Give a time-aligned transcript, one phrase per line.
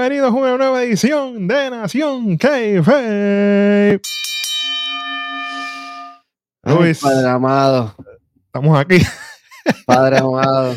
[0.00, 4.00] Bienvenidos a una nueva edición de Nación K-Fe.
[6.62, 7.94] Luis, Padre amado,
[8.46, 8.96] estamos aquí.
[9.86, 10.74] Padre amado.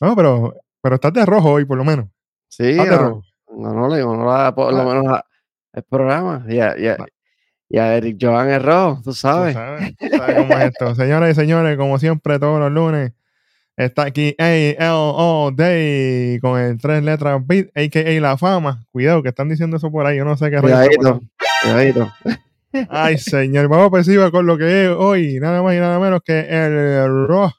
[0.00, 2.06] No, pero, pero estás de rojo hoy, por lo menos.
[2.48, 3.22] Sí, Estás de no, rojo.
[3.58, 4.84] no, no le no la- por lo Ah.
[4.86, 5.20] menos
[5.74, 6.42] el programa.
[6.48, 7.06] Y a, y a- Va.
[7.68, 9.52] y a Eric Joan es rojo, tú Tú sabes.
[9.52, 10.94] sabes, sabes cómo es esto.
[10.94, 13.12] Señoras y señores, como siempre, todos los lunes,
[13.76, 18.20] está aquí A-L-O Day con el tres letras beat, a.k.a.
[18.20, 18.84] La Fama.
[18.92, 20.18] Cuidado, que están diciendo eso por ahí.
[20.18, 21.20] Yo no sé qué Cuidadito,
[21.62, 22.12] cuidadito.
[22.90, 26.20] Ay, señor, vamos por encima con lo que es hoy, nada más y nada menos
[26.22, 27.50] que el Raw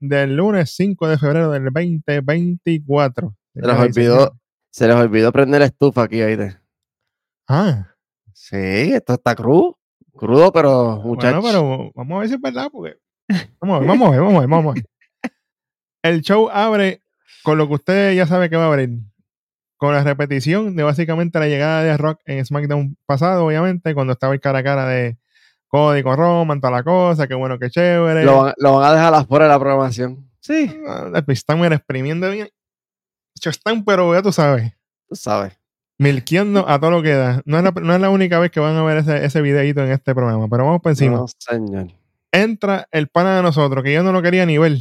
[0.00, 3.34] del lunes 5 de febrero del 2024.
[3.54, 6.56] Se les olvidó, se les olvidó prender la estufa aquí, ¿oíste?
[7.46, 7.94] Ah,
[8.34, 8.56] Sí,
[8.92, 9.78] esto está crudo.
[10.14, 11.40] Crudo, pero muchachos.
[11.40, 12.96] bueno, pero vamos a ver si es verdad, porque.
[13.60, 14.84] Vamos a ver, vamos a ver, vamos a ver, vamos a ver.
[16.04, 17.00] El show abre
[17.42, 18.90] con lo que usted ya sabe que va a abrir.
[19.78, 24.34] Con la repetición de básicamente la llegada de Rock en SmackDown pasado, obviamente, cuando estaba
[24.34, 25.16] el cara a cara de
[25.66, 28.22] Cody con Roman, toda la cosa, qué bueno, qué chévere.
[28.24, 30.30] lo, van, lo van a dejar afuera de la programación.
[30.40, 32.48] Sí, Ah, Están mira, exprimiendo bien.
[33.42, 34.72] Están, pero ya tú sabes,
[35.08, 35.58] tú sabes.
[35.98, 37.40] milquiendo a todo lo que da.
[37.46, 39.82] No es la, no es la única vez que van a ver ese, ese videito
[39.82, 41.16] en este programa, pero vamos por encima.
[41.16, 41.88] No, señor.
[42.30, 44.76] Entra el pana de nosotros, que yo no lo quería ni ver.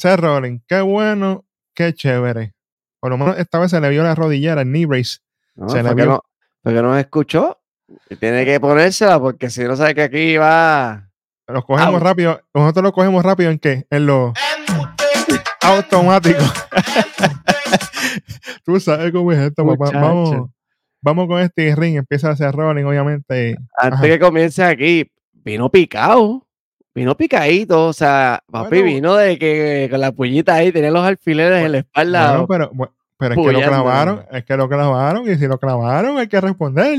[0.00, 2.54] Seth Rollins, qué bueno, qué chévere.
[3.00, 5.18] Por lo menos esta vez se le vio la rodillera, el knee brace.
[5.54, 6.06] No, Se le vio.
[6.06, 6.20] no,
[6.62, 7.58] fue que no me escuchó.
[8.08, 11.08] Y tiene que ponérsela porque si no sabe que aquí va.
[11.48, 12.00] Los cogemos Au.
[12.00, 12.40] rápido.
[12.54, 13.86] Nosotros lo cogemos rápido en qué?
[13.90, 14.32] En lo
[15.62, 16.38] automático.
[18.64, 19.90] Tú sabes cómo es esto, papá.
[19.92, 20.50] Vamos,
[21.02, 21.96] vamos con este ring.
[21.96, 23.56] Empieza a hacer Rollins, obviamente.
[23.76, 24.02] Antes Ajá.
[24.08, 26.46] que comience aquí, vino picado.
[26.94, 27.86] Vino picadito.
[27.86, 28.84] O sea, papi Bueno.
[28.86, 32.38] vino de que con la puñita ahí tenía los alfileres en la espalda.
[32.46, 32.68] Bueno,
[33.18, 36.40] pero, es que lo clavaron, es que lo clavaron, y si lo clavaron hay que
[36.40, 36.98] responder.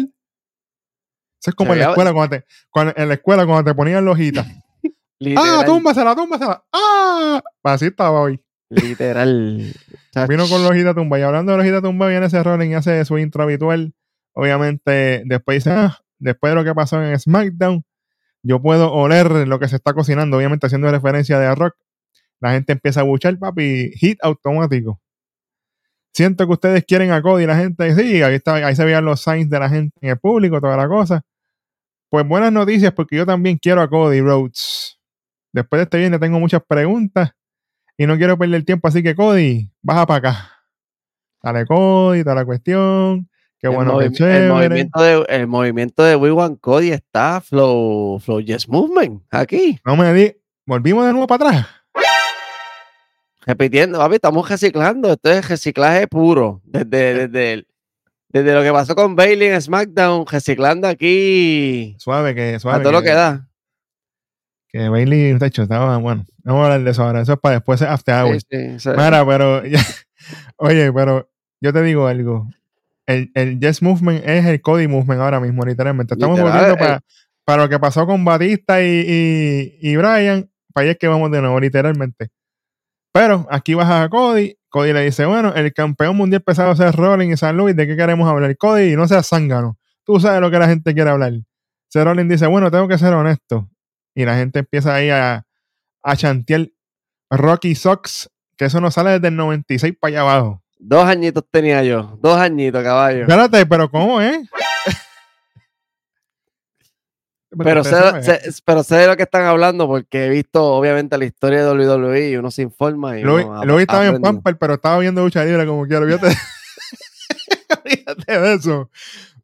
[1.41, 4.05] Eso es como en la escuela, cuando te, cuando- en la escuela cuando te ponían
[4.05, 4.45] la hojita.
[5.35, 6.63] ¡Ah, túmbasela, túmbasela!
[6.71, 7.41] ¡Ah!
[7.63, 8.39] Así estaba hoy.
[8.69, 9.73] literal.
[10.29, 11.19] Vino con la hojita tumba.
[11.19, 13.93] Y hablando de la hojita tumba, viene ese Rollins y hace su intro habitual.
[14.33, 17.83] Obviamente, después dice, ah, después de lo que pasó en SmackDown,
[18.43, 21.75] yo puedo oler lo que se está cocinando, obviamente haciendo referencia de Rock.
[22.39, 24.99] La gente empieza a buchar, papi, hit automático.
[26.13, 29.21] Siento que ustedes quieren a Cody, la gente, sí, ahí, está, ahí se veían los
[29.21, 31.21] signs de la gente en el público, toda la cosa.
[32.09, 34.99] Pues buenas noticias, porque yo también quiero a Cody Rhodes.
[35.53, 37.31] Después de este viernes tengo muchas preguntas
[37.97, 40.51] y no quiero perder tiempo, así que Cody, baja para acá.
[41.43, 43.29] Dale Cody, toda la cuestión.
[43.61, 48.39] Qué el, bueno, el movimiento de, el movimiento de We Want Cody está Flow, Flow
[48.41, 49.79] Yes Movement aquí.
[49.85, 50.35] No me di,
[50.65, 51.67] volvimos de nuevo para atrás.
[53.45, 55.11] Repitiendo, papi, estamos reciclando.
[55.13, 56.61] Esto es reciclaje puro.
[56.63, 57.67] Desde, desde, el-
[58.29, 62.79] desde lo que pasó con Bailey en SmackDown, reciclando aquí Suave, que suave.
[62.79, 63.47] a todo lo que da.
[64.69, 67.21] Que Bailey, de hecho, estaba, bueno, no vamos a hablar de eso ahora.
[67.21, 68.45] Eso es para después, after hours.
[68.49, 68.77] sí,
[69.27, 69.79] pero, ya-
[70.57, 71.29] oye, pero
[71.59, 72.47] yo te digo algo.
[73.05, 76.13] El, el Yes Movement es el Cody Movement ahora mismo, literalmente.
[76.13, 76.87] Estamos Literal, volviendo eh.
[76.87, 77.01] para,
[77.45, 80.49] para lo que pasó con Batista y, y, y Brian.
[80.73, 82.29] Para allá es que vamos de nuevo, literalmente.
[83.13, 84.55] Pero aquí baja a Cody.
[84.69, 87.75] Cody le dice, bueno, el campeón mundial pesado es Rollins y San Luis.
[87.75, 88.55] ¿De qué queremos hablar?
[88.57, 89.77] Cody, no seas zángano.
[90.05, 91.33] Tú sabes lo que la gente quiere hablar.
[91.89, 93.69] Seth Rollins dice, bueno, tengo que ser honesto.
[94.15, 95.45] Y la gente empieza ahí a,
[96.03, 96.69] a chantear
[97.29, 100.63] Rocky Sox, que eso no sale desde el 96 para allá abajo.
[100.83, 102.17] Dos añitos tenía yo.
[102.21, 103.21] Dos añitos, caballo.
[103.21, 104.49] Espérate, pero ¿cómo es?
[107.57, 107.89] Pero sé,
[108.23, 111.69] sé- pero sé de lo que están hablando porque he visto, obviamente, la historia de
[111.73, 113.19] WWE y uno se informa.
[113.19, 114.21] Y Luis, uno Luis estaba en.
[114.21, 116.01] Pamper, pero estaba viendo lucha libre como quiera.
[116.05, 116.27] Olvídate,
[117.85, 118.89] olvídate de eso.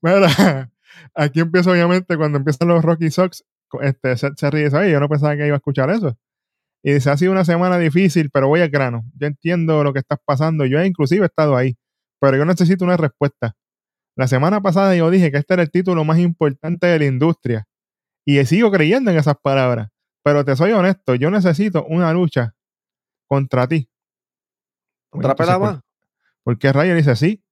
[0.01, 0.72] Mira,
[1.16, 3.44] aquí empieza obviamente cuando empiezan los Rocky Sox,
[3.81, 6.18] este, se, se ríe "Oye, yo no pensaba que iba a escuchar eso.
[6.84, 9.04] Y dice, ha sido una semana difícil, pero voy al grano.
[9.16, 10.66] Yo entiendo lo que estás pasando.
[10.66, 11.76] Yo he inclusive estado ahí,
[12.20, 13.56] pero yo necesito una respuesta.
[14.16, 17.66] La semana pasada yo dije que este era el título más importante de la industria.
[18.26, 19.90] Y sigo creyendo en esas palabras.
[20.24, 22.54] Pero te soy honesto, yo necesito una lucha
[23.28, 23.90] contra ti.
[25.12, 25.84] ¿Otra Entonces, pela ¿por- más?
[26.44, 27.44] ¿Por qué Ryan dice sí?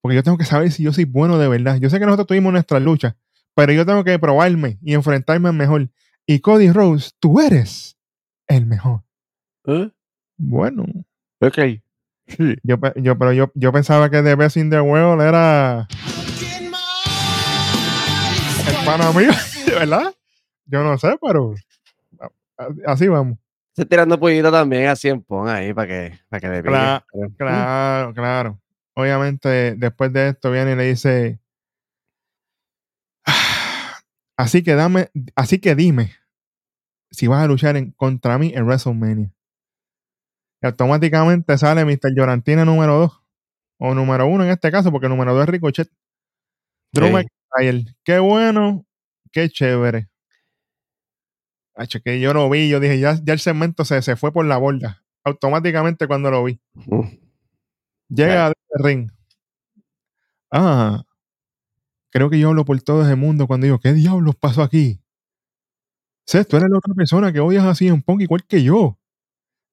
[0.00, 1.76] Porque yo tengo que saber si yo soy bueno de verdad.
[1.76, 3.14] Yo sé que nosotros tuvimos nuestras luchas,
[3.54, 5.88] pero yo tengo que probarme y enfrentarme mejor.
[6.26, 7.96] Y Cody Rose, tú eres
[8.52, 9.02] el mejor.
[9.66, 9.90] ¿Eh?
[10.38, 10.84] Bueno,
[11.40, 11.58] Ok.
[12.28, 12.54] Sí.
[12.62, 15.88] yo, yo, pero yo, yo pensaba que The Best in the World era
[18.68, 19.30] el pana mío,
[19.66, 20.14] ¿verdad?
[20.66, 21.54] Yo no sé, pero
[22.86, 23.38] así vamos.
[23.70, 26.70] Estoy tirando puñito también a 100 pon ahí para que, para que le pique.
[26.74, 28.60] Cla- Pero, Claro, claro.
[28.94, 31.40] obviamente, después de esto viene y le dice,
[34.36, 36.12] así que dame, así que dime
[37.12, 39.32] si vas a luchar en, contra mí en WrestleMania.
[40.62, 42.14] Y automáticamente sale Mr.
[42.14, 43.22] Llorantina número 2.
[43.84, 45.90] O número 1 en este caso, porque el número 2 es Ricochet.
[46.92, 47.12] Drew Sí.
[47.12, 47.94] McIntyre.
[48.04, 48.86] Qué bueno,
[49.32, 50.08] qué chévere.
[51.74, 54.44] Hacho, que yo lo vi, yo dije, ya, ya el segmento se, se fue por
[54.44, 55.02] la borda.
[55.24, 56.60] Automáticamente cuando lo vi.
[58.08, 58.54] Llega al
[58.84, 59.10] ring.
[60.50, 61.04] Ah,
[62.10, 65.01] creo que yo hablo por todo ese mundo cuando digo, ¿qué diablos pasó aquí?
[66.26, 68.98] Seth, tú eres la otra persona que odias así en Punk igual que yo.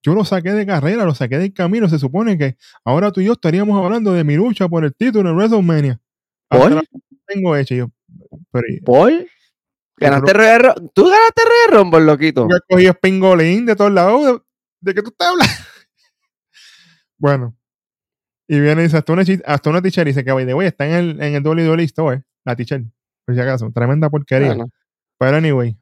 [0.02, 1.90] Yo lo saqué de carrera, lo saqué del camino.
[1.90, 5.30] Se supone que ahora tú y yo estaríamos hablando de mi lucha por el título
[5.30, 6.00] en WrestleMania.
[6.48, 6.72] ¿Por?
[6.72, 6.82] la
[7.28, 7.92] tengo hecho yo.
[8.52, 9.12] Pero ¿Por?
[9.98, 12.48] ¿Ganaste Royal ¿Tú ganaste Royal Rumble, loquito?
[12.50, 14.26] yo cogí espingolín de todos lados.
[14.26, 14.40] ¿De,
[14.82, 15.54] de qué tú estás hablando?
[17.18, 17.56] bueno.
[18.48, 20.88] Y viene y dice, hasta una, hasta una teacher dice que, by the way, está
[20.88, 22.84] en el, en el WWE Store, la teacher,
[23.26, 23.70] por si acaso.
[23.72, 24.56] Tremenda porquería.
[24.56, 24.72] Bueno,
[25.20, 25.78] Pero anyway,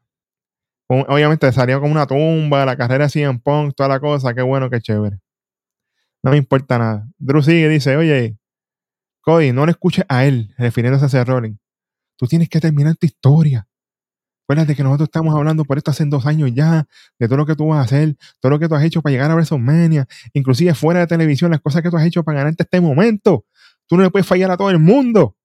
[0.88, 4.70] obviamente salió como una tumba, la carrera así en Punk, toda la cosa, qué bueno,
[4.70, 5.20] qué chévere.
[6.24, 7.08] No me importa nada.
[7.18, 8.38] Drew sigue y dice, oye,
[9.22, 11.60] Cody, no le escuches a él, refiriéndose a Seth Rollins.
[12.18, 13.68] Tú tienes que terminar tu historia.
[14.48, 16.88] Acuérdate que nosotros estamos hablando por esto hace dos años ya,
[17.20, 19.12] de todo lo que tú vas a hacer, todo lo que tú has hecho para
[19.12, 22.64] llegar a WrestleMania, inclusive fuera de televisión, las cosas que tú has hecho para ganarte
[22.64, 23.46] este momento.
[23.88, 25.36] Tú no le puedes fallar a todo el mundo.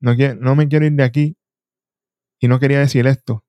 [0.00, 1.36] No, no me quiero ir de aquí
[2.38, 3.44] y no quería decir esto,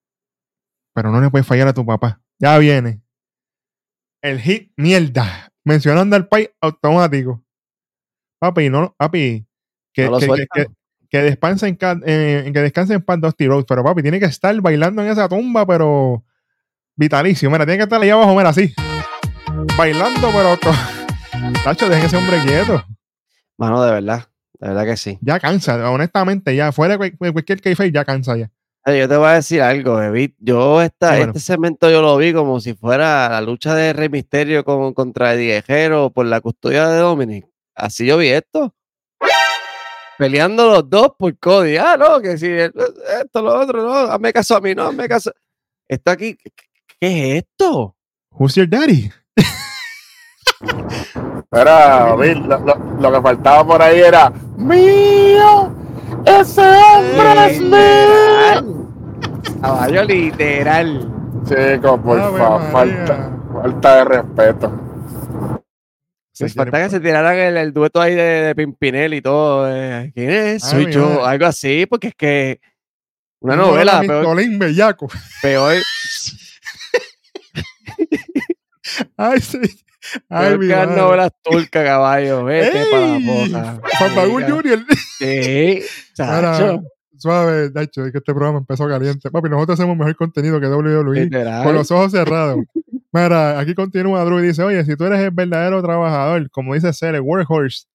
[0.93, 2.19] pero no le puedes fallar a tu papá.
[2.39, 3.01] Ya viene.
[4.21, 5.51] El hit mierda.
[5.63, 7.43] Mencionando al país automático.
[8.39, 9.45] Papi, no, papi,
[9.93, 10.65] que, No lo que, que,
[11.09, 14.59] que- descanse en, eh, que descanse en paz Dusty Rhodes, pero papi, tiene que estar
[14.61, 16.23] bailando en esa tumba, pero
[16.95, 17.51] vitalicio.
[17.51, 18.73] Mira, tiene que estar ahí abajo, mira, así.
[19.77, 20.57] Bailando, pero.
[21.63, 22.83] Tacho, dejen ese hombre quieto.
[23.57, 24.27] Mano, de verdad.
[24.59, 25.17] De verdad que sí.
[25.21, 26.71] Ya cansa, honestamente, ya.
[26.71, 28.51] Fuera de cual- cualquier kayfabe, ya cansa ya.
[28.85, 30.31] Yo te voy a decir algo, David.
[30.39, 31.31] Yo esta, Sí, bueno.
[31.33, 35.33] este segmento yo lo vi como si fuera la lucha de Rey Misterio con, contra
[35.35, 37.45] Guerrero por la custodia de Dominic.
[37.75, 38.73] Así yo vi esto.
[40.17, 41.77] Peleando los dos por Cody.
[41.77, 45.31] Ah, no, que si esto, lo otro, no, hazme caso a mí, no, hazme caso.
[45.87, 46.35] Esto aquí,
[46.99, 47.95] ¿qué, es esto?
[48.31, 49.11] Who's your daddy?
[51.51, 55.75] Era, lo- lo que faltaba por ahí era mío.
[56.25, 58.61] Ese hombre es mío.
[58.61, 58.87] Literal.
[59.61, 61.11] Caballo literal.
[61.45, 62.71] Chicos, por Ave favor, María.
[62.71, 64.71] falta, falta de respeto.
[66.55, 69.69] Falta que se tiraran el, el dueto ahí de, de Pimpinel y todo.
[69.71, 70.63] eh, ¿Quién es?
[70.63, 70.97] Ay, Soy mi yo.
[70.97, 71.25] madre.
[71.25, 72.61] Algo así, porque es que
[73.41, 75.07] una No, novela, peor, Tolín bellaco.
[75.41, 75.87] peor,
[79.17, 79.59] Ay, sí.
[80.29, 82.43] Ay, peor mi novelas turcas, caballo.
[82.43, 83.81] Vete para la boca.
[83.99, 84.79] Papagul Sí, Junior.
[85.19, 85.79] Sí,
[86.15, 86.83] chacho,
[87.21, 89.29] suave, Dacho, es que este programa empezó caliente.
[89.29, 91.63] Papi, nosotros hacemos mejor contenido que WWE literal.
[91.63, 92.57] con los ojos cerrados.
[93.13, 96.89] Mira, aquí continúa Drew y dice, oye, si tú eres el verdadero trabajador, como dice
[97.07, 97.85] el workhorse,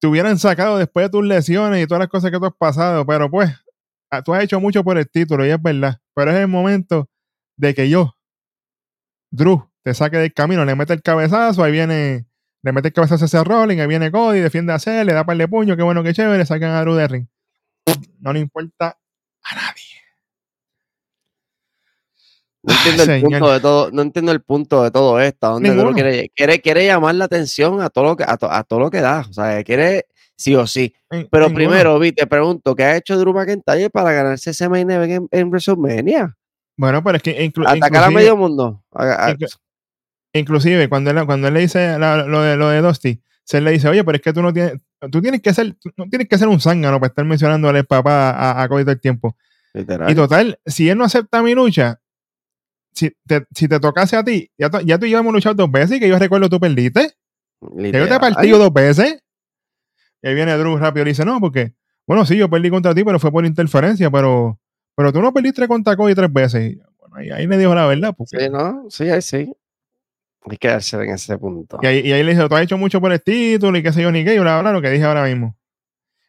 [0.00, 3.04] te hubieran sacado después de tus lesiones y todas las cosas que tú has pasado,
[3.04, 3.50] pero pues,
[4.24, 7.08] tú has hecho mucho por el título y es verdad, pero es el momento
[7.56, 8.14] de que yo,
[9.30, 12.26] Drew, te saque del camino, le mete el cabezazo, ahí viene,
[12.62, 15.24] le mete el cabezazo a ese Rolling, ahí viene Cody, defiende a Ser, le da
[15.24, 17.26] par de puño, qué bueno, qué chévere, sacan a Drew de ring.
[18.20, 18.98] No le importa
[19.42, 19.84] a nadie.
[22.62, 23.30] No entiendo, el Señor.
[23.30, 25.46] punto de todo, no entiendo el punto de todo esto.
[25.46, 25.94] ¿a dónde tú lo Ninguno.
[25.96, 28.80] quieres lle- quiere, quiere llamar la atención a todo lo que, a, to- a todo
[28.80, 29.24] lo que da.
[29.28, 30.06] O sea, quiere
[30.36, 30.94] sí o sí.
[31.08, 31.54] Pero ninguno.
[31.54, 35.40] primero, Vi, te pregunto, ¿qué ha hecho Drew McIntyre para ganarse ese main event en,
[35.40, 36.36] en WrestleMania?
[36.76, 38.84] Bueno, pero es que Atacar a medio mundo.
[38.92, 39.56] Inclu-
[40.32, 43.72] Inclusive, cuando él, cuando él le dice la- lo, de, lo de Dusty, se le
[43.72, 44.74] dice, oye, pero es que tú no tienes,
[45.10, 48.30] tú tienes que ser, no tienes que ser un zángano para estar mencionándole al papá
[48.30, 49.36] a, a Cody todo el tiempo.
[49.74, 50.10] literal.
[50.10, 52.00] Y total, si él no acepta mi lucha,
[52.92, 55.54] si te, si te tocase a ti, ya, to- ya tú y yo hemos luchado
[55.54, 57.12] dos veces y que yo recuerdo tú perdiste.
[57.92, 59.22] Que yo te he partido dos veces.
[60.22, 61.72] Y ahí viene Drew rápido y dice, no, porque,
[62.06, 64.58] bueno, sí, yo perdí contra ti, pero fue por interferencia, pero,
[64.94, 66.72] pero tú no perdiste contra Cody tres veces.
[66.72, 68.14] Y, bueno, ahí, ahí le dijo la verdad.
[68.16, 68.84] Porque, Sí, ¿no?
[68.90, 69.52] Sí, ahí sí.
[70.48, 71.78] Hay que darse en ese punto.
[71.82, 73.92] Y ahí, y ahí le dice, tú has hecho mucho por el título y qué
[73.92, 75.56] sé yo, ni qué, y bla, bla, lo que dije ahora mismo.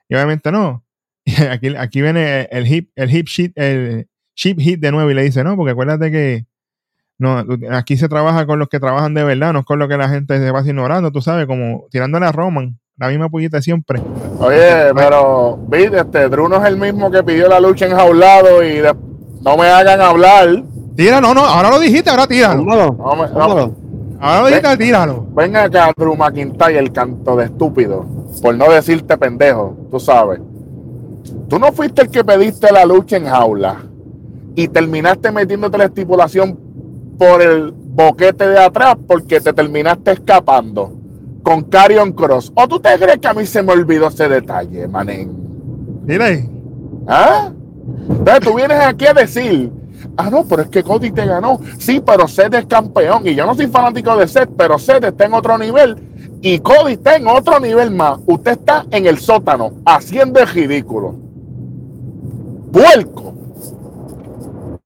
[0.09, 0.83] Y obviamente no.
[1.25, 5.13] Y aquí, aquí viene el hip, el hip sheet, el chip hit de nuevo y
[5.13, 6.45] le dice, no, porque acuérdate que
[7.19, 9.95] no, aquí se trabaja con los que trabajan de verdad, no es con lo que
[9.97, 13.63] la gente se va ignorando, tú sabes, como tirándole a Roman, la misma puñita de
[13.63, 14.01] siempre.
[14.39, 18.79] Oye, pero, Bill, este, Drew no es el mismo que pidió la lucha enjaulado y
[18.79, 18.95] de-
[19.41, 20.63] no me hagan hablar.
[20.95, 22.63] Tira, no, no, ahora lo dijiste, ahora tíralo.
[22.65, 23.41] Vámonos, No no.
[23.43, 23.71] Ahora
[24.21, 25.25] ahorita tíralo.
[25.35, 28.05] Ven acá, Drew McIntyre, el canto de estúpido.
[28.41, 30.39] Por no decirte pendejo, tú sabes.
[31.47, 33.77] Tú no fuiste el que pediste la lucha en jaula
[34.55, 36.57] y terminaste metiéndote la estipulación
[37.17, 40.93] por el boquete de atrás porque te terminaste escapando
[41.43, 42.51] con Carion Cross.
[42.55, 45.31] ¿O tú te crees que a mí se me olvidó ese detalle, manen?
[46.05, 46.49] Mira ahí.
[47.07, 47.51] ¿Ah?
[48.09, 49.71] Entonces tú vienes aquí a decir,
[50.17, 51.59] ah, no, pero es que Cody te ganó.
[51.77, 53.27] Sí, pero Seth es campeón.
[53.27, 55.97] Y yo no soy fanático de Seth, pero Seth está en otro nivel.
[56.41, 58.19] Y Cody está en otro nivel más.
[58.25, 61.15] Usted está en el sótano, haciendo el ridículo.
[62.71, 63.33] Puerco.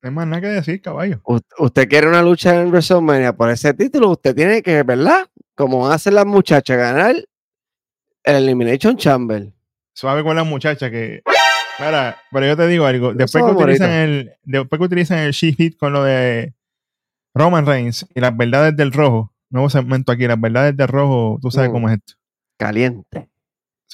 [0.02, 1.20] No hay más nada que decir, caballo.
[1.26, 5.26] U- usted quiere una lucha en WrestleMania por ese título, usted tiene que, ¿verdad?
[5.56, 7.26] Como van a hacer las muchachas, ganar el
[8.36, 9.52] Elimination Chamber.
[9.94, 11.22] Suave con las muchachas que.
[11.80, 13.14] Mira, pero yo te digo algo.
[13.14, 16.54] Después que utilizan el, después que utilizan el She Hit con lo de
[17.34, 21.52] Roman Reigns y las verdades del rojo, nuevo segmento aquí, las verdades del rojo, tú
[21.52, 21.74] sabes Mm.
[21.74, 22.14] cómo es esto.
[22.58, 23.30] Caliente.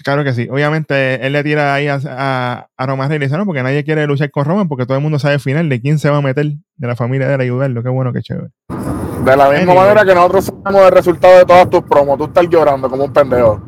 [0.03, 0.47] Claro que sí.
[0.49, 3.83] Obviamente él le tira ahí a, a, a Roman Reigns y dice, no, porque nadie
[3.83, 6.17] quiere luchar con Roman porque todo el mundo sabe al final de quién se va
[6.17, 6.45] a meter
[6.75, 7.83] de la familia de él ayudarlo.
[7.83, 8.47] Qué bueno, qué chévere.
[8.69, 9.75] De la misma Anyway.
[9.77, 12.17] manera que nosotros sabemos el resultado de todas tus promos.
[12.17, 13.61] Tú estás llorando como un pendejo.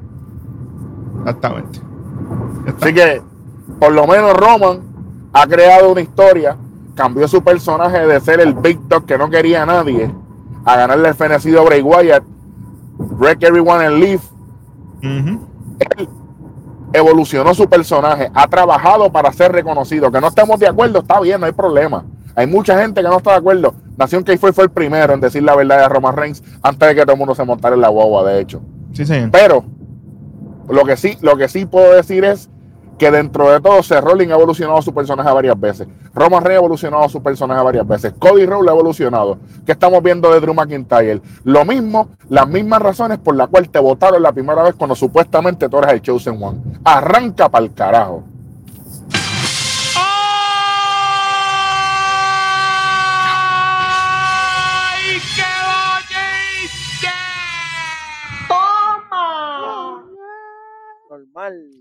[1.19, 1.79] Exactamente.
[2.81, 3.21] Así que,
[3.83, 4.79] por lo menos Roman
[5.33, 6.55] ha creado una historia,
[6.95, 10.09] cambió su personaje de ser el Big Dog que no quería a nadie,
[10.63, 12.23] a ganarle el fenecido Bray Wyatt,
[12.97, 14.21] Wreck Everyone and Leave.
[15.01, 16.07] Él
[16.93, 20.09] evolucionó su personaje, ha trabajado para ser reconocido.
[20.09, 22.05] Que no estemos de acuerdo, está bien, no hay problema.
[22.35, 23.73] Hay mucha gente que no está de acuerdo.
[23.97, 26.95] Nación que fue, fue el primero en decir la verdad de Roman Reigns antes de
[26.95, 28.61] que todo el mundo se montara en la guagua, de hecho.
[28.93, 29.29] Sí, señor.
[29.31, 29.65] Pero
[30.69, 32.49] lo que sí, lo que sí puedo decir es
[32.97, 35.87] que dentro de todo, Seth Rollins ha evolucionado su personaje varias veces.
[36.13, 38.13] Roman Reigns ha evolucionado su personaje varias veces.
[38.19, 39.37] Cody Rhodes ha evolucionado.
[39.65, 41.21] ¿Qué estamos viendo de Drew McIntyre?
[41.43, 45.67] Lo mismo, las mismas razones por las cuales te votaron la primera vez cuando supuestamente
[45.69, 46.59] tú eres el Chosen One.
[46.83, 48.23] Arranca para el carajo.
[61.09, 61.72] Normal.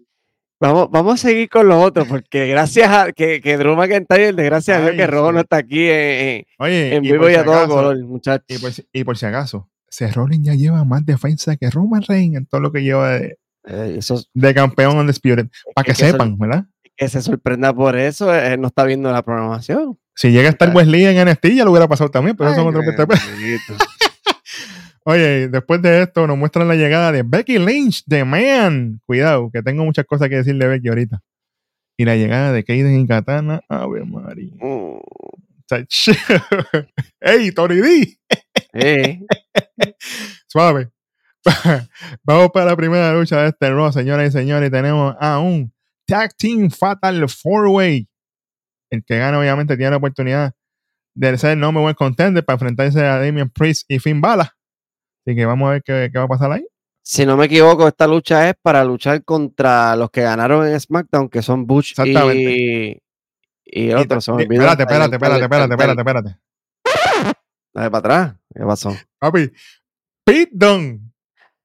[0.62, 4.78] Vamos, vamos a seguir con los otros, porque gracias a que, que Drew McIntyre, gracias
[4.78, 5.34] a Dios que Robo sí.
[5.34, 8.44] no está aquí en, Oye, en vivo y si a todo color, muchachos.
[8.48, 12.02] Y por, si- y por si acaso, Seth Rollins ya lleva más defensa que Roman
[12.06, 15.48] Reigns en todo lo que lleva de, Eh, eso es- de campeón Undisputed.
[15.74, 16.64] Para que que eso- sepan, ¿verdad?
[16.96, 19.98] que se sorprenda por eso, él no está viendo la programación.
[20.14, 20.74] Si llega a estar Ay.
[20.76, 23.84] Wesley en NXT, ya lo hubiera pasado también, pero eso Ay, son otros bendito.
[25.04, 29.00] 20 Oye, después de esto nos muestran la llegada de Becky Lynch, de Man.
[29.06, 31.22] Cuidado, que tengo muchas cosas que decir de Becky ahorita.
[31.96, 33.60] Y la llegada de Kaiden y Katana.
[33.68, 34.52] Ave María.
[35.66, 36.08] Chach.
[37.20, 38.18] ¡Ey, Tony D!
[38.74, 39.20] eh,
[40.46, 40.90] Suave.
[42.24, 44.70] Vamos para la primera lucha de este Raw, señoras y señores.
[44.70, 45.72] Tenemos a un
[46.06, 48.08] Tag Team Fatal Four Way.
[48.90, 50.54] El que gana, obviamente, tiene la oportunidad
[51.14, 54.48] de ser el number one contender para enfrentarse a Damian Priest y Finn Balor.
[55.24, 56.66] Así que vamos a ver qué, qué va a pasar ahí.
[57.02, 61.28] si no me equivoco, esta lucha es para luchar contra los que ganaron en SmackDown,
[61.28, 62.98] que son Butch y,
[63.64, 64.20] y el otro.
[64.20, 64.62] Se me olvidó.
[64.62, 66.38] espérate, espérate, espérate, espérate, espérate, espérate.
[67.74, 68.34] Dale para atrás.
[68.54, 68.96] ¿Qué pasó?
[69.18, 69.50] Papi,
[70.24, 71.00] Pete Dunne.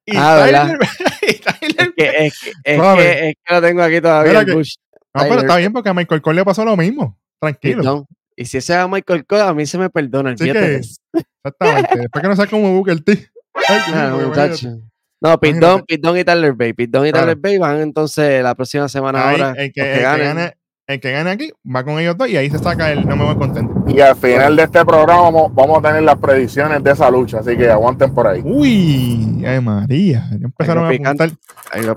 [0.05, 0.45] Y Ah.
[0.45, 0.77] Tyler,
[1.27, 3.03] y Tyler- Es que, es, que, es, Suave.
[3.03, 4.39] que, es que lo tengo aquí todavía.
[4.39, 4.75] El Bush.
[5.13, 7.17] No, pero está bien porque a Michael Cole le pasó lo mismo.
[7.41, 8.07] Tranquilo.
[8.35, 10.31] Y si ese es Michael Cole, a mí se me perdona.
[10.31, 11.23] Así olvídate que-.
[11.43, 11.99] Exactamente.
[11.99, 13.29] Después que no sea como Booker T.
[13.69, 14.69] Ay, Ah, rico, muchacho.
[15.19, 15.59] No, Pete
[15.97, 16.73] Dunne y Tyler Bay.
[16.77, 17.25] Dunne y Claro.
[17.27, 19.53] Tyler Bay van entonces la próxima semana Ahí, ahora.
[19.57, 20.53] el, que, el que gane,
[20.85, 23.25] el que gane aquí va con ellos dos y ahí se saca el no me
[23.25, 23.83] voy contento.
[23.87, 27.39] Y al final de este programa vamos, vamos a tener las predicciones de esa lucha.
[27.39, 28.41] Así que aguanten por ahí.
[28.43, 30.27] Uy, ay María.
[30.31, 31.29] Ya empezaron, a apuntar,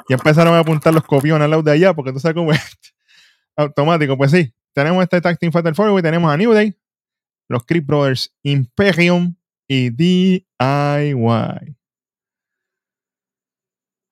[0.08, 2.60] ya empezaron a apuntar los copiones al lado de allá porque tú sabes cómo es.
[3.56, 4.52] Automático, pues sí.
[4.72, 6.74] Tenemos este Tag Team Fatal Four y tenemos a New Day,
[7.48, 9.34] los Creep Brothers, Imperium
[9.72, 10.44] y DIY.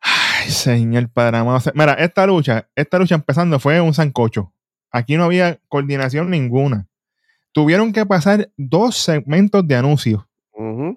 [0.00, 1.59] Ay, señor padre amado.
[1.75, 4.53] Mira, esta lucha, esta lucha empezando fue un sancocho.
[4.93, 6.87] Aquí no había coordinación ninguna.
[7.50, 10.25] Tuvieron que pasar dos segmentos de anuncios.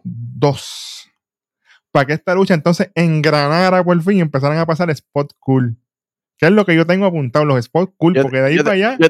[0.04, 1.10] Dos.
[1.90, 5.76] Para que esta lucha entonces engranara por fin y empezaran a pasar spot cool.
[6.38, 8.64] Que es lo que yo tengo apuntado, los spot cool, Yo- porque de ahí yo-
[8.64, 9.08] para allá, Yo,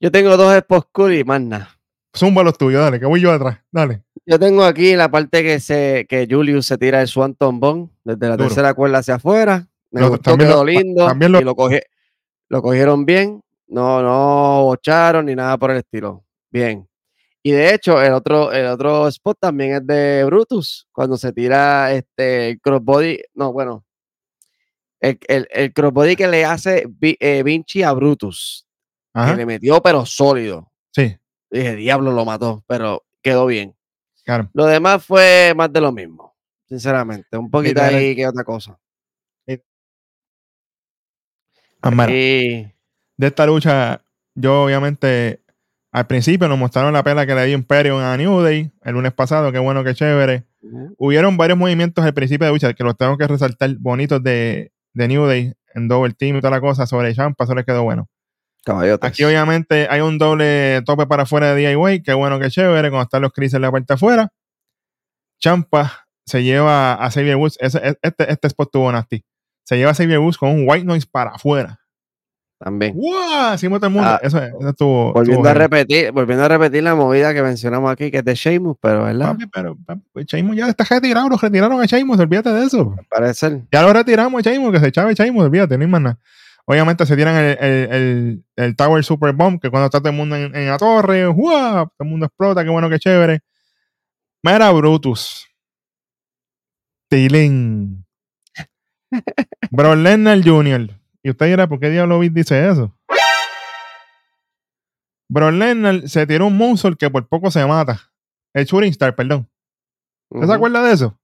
[0.00, 1.73] yo tengo dos spots cool y más nada.
[2.14, 3.58] Zumba los tuyos, dale, que voy yo atrás.
[3.70, 4.02] Dale.
[4.26, 8.28] Yo tengo aquí la parte que se que Julius se tira el Swanton Bomb desde
[8.28, 8.48] la Duro.
[8.48, 9.66] tercera cuerda hacia afuera.
[9.90, 11.06] Me Lo- gustó, también quedó lo- lindo.
[11.06, 11.82] también lo- y lo, cogi-
[12.48, 13.40] lo cogieron bien.
[13.66, 16.24] No, no bocharon ni nada por el estilo.
[16.50, 16.88] Bien.
[17.42, 21.92] Y de hecho, el otro, el otro spot también es de Brutus, cuando se tira
[21.92, 23.84] este el crossbody, no, bueno,
[25.00, 28.66] el, el, el crossbody que le hace eh, Vinci a Brutus,
[29.12, 30.70] que le metió pero sólido.
[30.90, 31.14] Sí,
[31.54, 33.76] Dije, diablo lo mató, pero quedó bien.
[34.24, 34.50] claro.
[34.54, 36.34] Lo demás fue más de lo mismo,
[36.68, 37.94] sinceramente, un poquito Literal.
[37.94, 38.76] ahí que otra cosa.
[41.80, 42.72] Ah, mira, Y
[43.16, 44.02] de esta lucha,
[44.34, 45.42] yo obviamente
[45.92, 49.12] al principio nos mostraron la pela que le dio Imperium a New Day el lunes
[49.12, 50.42] pasado, qué bueno, qué chévere.
[50.96, 55.08] Hubieron varios movimientos al principio de lucha que los tengo que resaltar bonitos de, de
[55.08, 58.08] New Day en Double Team y toda la cosa sobre Champa, eso les quedó bueno.
[58.64, 59.08] Caballotes.
[59.10, 63.04] Aquí obviamente hay un doble tope para afuera de DIY, qué bueno, qué chévere, cuando
[63.04, 64.30] están los Chris en la parte afuera.
[65.40, 69.22] Champa se lleva a Xavier Woods, ese- este, este spot tuvo nasty.
[69.64, 71.80] Se lleva a Xavier Woods con un white noise para afuera.
[72.58, 72.94] También.
[72.94, 73.54] ¡Wow!
[73.54, 74.08] Hicimos todo el mundo.
[74.08, 75.12] Ah, eso, eso estuvo.
[75.12, 78.34] Volviendo estuvo a repetir, volviendo a repetir la movida que mencionamos aquí, que es de
[78.34, 79.32] Sheamus, pero ¿verdad?
[79.32, 82.94] Papi, pero papi, Sheamus ya está retirado, lo retiraron a Sheamus, olvídate de eso.
[83.10, 83.64] Parece.
[83.70, 86.18] Ya lo retiramos a Sheamus, que se echaba Sheamus, olvídate, no hay más nada.
[86.66, 90.16] Obviamente se tiran el, el, el- el Tower Super Bomb, que cuando está todo el
[90.16, 91.86] mundo en, en la torre, ¡guau!
[91.88, 93.40] todo el mundo explota, qué bueno, qué chévere.
[94.42, 95.46] Mira, Brutus.
[97.10, 98.04] Tilín.
[99.70, 100.88] Bro Lesnar Jr.
[101.22, 102.94] Y usted dirá, ¿por qué diablo Beat dice eso?
[105.28, 108.00] Bro Lesnar se tiró un moonsault que por poco se mata.
[108.52, 109.48] El Shooting Star, perdón.
[110.30, 110.54] ¿Usted se Ujú.
[110.54, 111.18] acuerda de eso?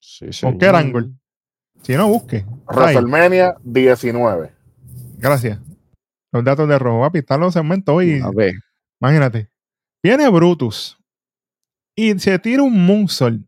[0.00, 0.42] Sí, sí.
[0.46, 1.08] ¿Con qué ángulo?
[1.82, 2.44] Si no, busque.
[2.66, 4.52] WrestleMania 19.
[5.18, 5.58] Gracias.
[6.32, 7.00] Los datos de rojo.
[7.00, 8.20] Papi, están los segmentos hoy.
[8.20, 8.54] A ver.
[9.00, 9.50] Imagínate.
[10.02, 10.98] Viene Brutus
[11.94, 13.46] y se tira un moonsault.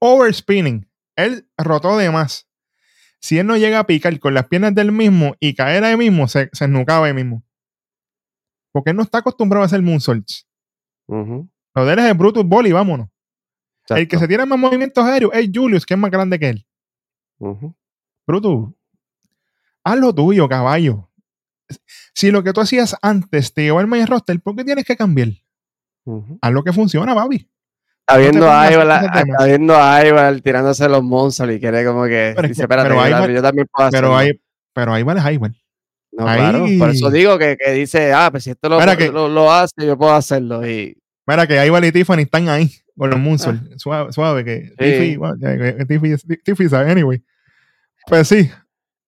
[0.00, 0.88] Overspinning.
[1.16, 2.48] Él rotó de más.
[3.20, 6.26] Si él no llega a picar con las piernas del mismo y caer ahí mismo,
[6.26, 7.44] se, se esnucaba ahí mismo.
[8.72, 10.48] Porque él no está acostumbrado a hacer moonsaults.
[11.06, 11.50] Ujú.
[11.74, 13.08] Lo de él es el Brutus Ball y vámonos.
[13.88, 16.66] El que se tira más movimientos aéreos es Julius, que es más grande que él.
[18.26, 18.72] Brutus,
[19.92, 21.10] haz lo tuyo, caballo.
[22.14, 24.96] Si lo que tú hacías antes te llevó al main roster, ¿por qué tienes que
[24.96, 25.28] cambiar?
[26.04, 26.38] Ujú.
[26.42, 27.48] Haz lo que funciona, papi.
[28.18, 29.60] Viendo pongas a hacer
[30.08, 33.34] Ivar tirándose los monsters y quiere como que Pero es dice, espérate, pero yo, también-
[33.36, 34.16] yo también puedo Pero hacerlo".
[34.16, 34.40] hay,
[34.72, 35.52] pero ahí vale Highway.
[36.12, 39.12] No, ahí- claro, por eso digo que, que dice, ah, pues si esto lo, que-
[39.12, 40.68] lo, lo hace, yo puedo hacerlo.
[40.68, 43.62] Y Mira que Highway y Tiffany están ahí con los Moonsault.
[43.78, 44.74] Suave, suave, que Ah.
[44.84, 44.90] Sí.
[44.90, 47.22] Tiffy, ya, que Tiffy, Tiffy sabe, anyway.
[48.08, 48.50] Pues sí,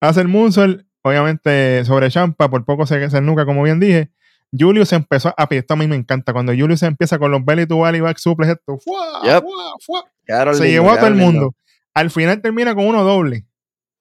[0.09, 4.11] hace el Moonsault, obviamente sobre Champa, por poco se, se nuca, como bien dije.
[4.57, 7.81] Julius empezó a, esto a mí me encanta, cuando Julius empieza con los belly to
[7.81, 9.23] belly back suples, esto, ¡fua!
[9.25, 9.45] Yep.
[9.45, 10.05] ¡fua!
[10.27, 10.55] ¡fua!
[10.55, 11.55] se llevó a todo el mundo.
[11.95, 13.47] Al final termina con uno doble.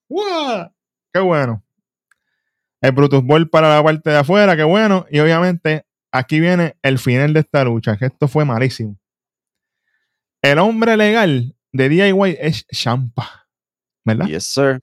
[0.10, 0.72] ¡Guau!
[1.14, 1.64] ¡Qué bueno!
[2.82, 5.06] El Brutus Ball para la parte de afuera, qué bueno.
[5.10, 8.98] Y obviamente aquí viene el final de esta lucha, que esto fue malísimo.
[10.42, 13.48] El hombre legal de DIY es Champa,
[14.04, 14.26] ¿verdad?
[14.26, 14.82] Yes, sir.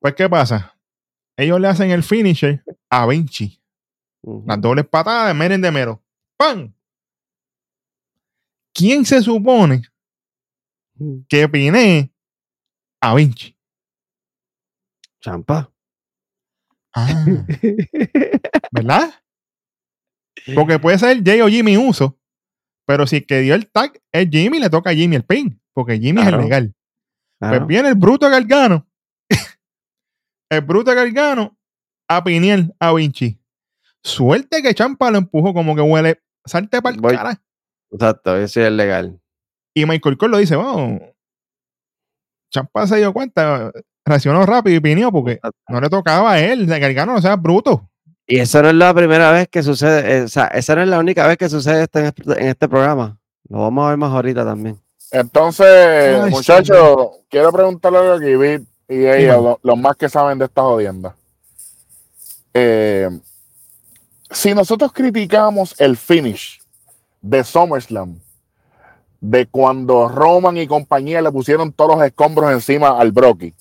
[0.00, 0.76] Pues, ¿qué pasa?
[1.36, 3.60] Ellos le hacen el finisher a Vinci.
[4.22, 6.02] Las dobles patadas de Meren de Mero.
[6.36, 6.74] ¡Pam!
[8.72, 9.82] ¿Quién se supone
[11.28, 12.12] que pine
[13.00, 13.56] a Vinci?
[15.20, 15.70] Champa.
[16.94, 17.24] Ah,
[18.72, 19.14] ¿verdad?
[20.54, 22.18] Porque puede ser Jay o Jimmy Uso,
[22.86, 25.60] pero si el que dio el tag es Jimmy, le toca a Jimmy el pin,
[25.72, 26.74] porque Jimmy es el legal.
[27.38, 27.58] Claro.
[27.58, 28.86] Pues viene el bruto Gargano,
[30.50, 31.56] el bruto Gargano
[32.08, 33.40] a Piniel, a Vinci.
[34.02, 37.16] Suerte que Champa lo empujó como que huele, salte para el Voy.
[37.16, 37.40] cara.
[37.90, 39.20] Exacto, ese es legal.
[39.74, 41.00] Y Michael Cole lo dice, vamos.
[42.52, 43.72] Champa se dio cuenta,
[44.04, 45.58] reaccionó rápido y pinió porque Exacto.
[45.68, 47.90] no le tocaba a él, de Gargano no sea bruto.
[48.28, 50.88] Y eso no es la primera vez que sucede, eh, o sea, esa no es
[50.88, 53.18] la única vez que sucede en este, en este programa.
[53.48, 54.80] Lo vamos a ver más ahorita también.
[55.12, 61.14] Entonces, muchachos, quiero preguntarle algo aquí, y lo- los más que saben de esta jodienda.
[62.54, 63.08] Eh,
[64.30, 66.60] si nosotros criticamos el finish
[67.20, 68.18] de SummerSlam,
[69.20, 73.54] de cuando Roman y compañía le pusieron todos los escombros encima al Brocky.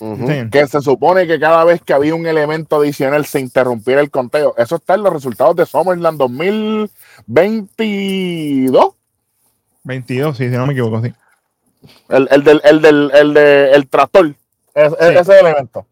[0.00, 0.50] Sí.
[0.50, 4.54] que se supone que cada vez que había un elemento adicional se interrumpiera el conteo.
[4.58, 8.94] Eso está en los resultados de SummerSlam 2022.
[9.84, 11.12] 22, sí, si no me equivoco, sí.
[12.08, 14.34] El, el del, el del, el de, el tractor.
[14.74, 15.20] Es- es-.
[15.20, 15.86] Ese elemento.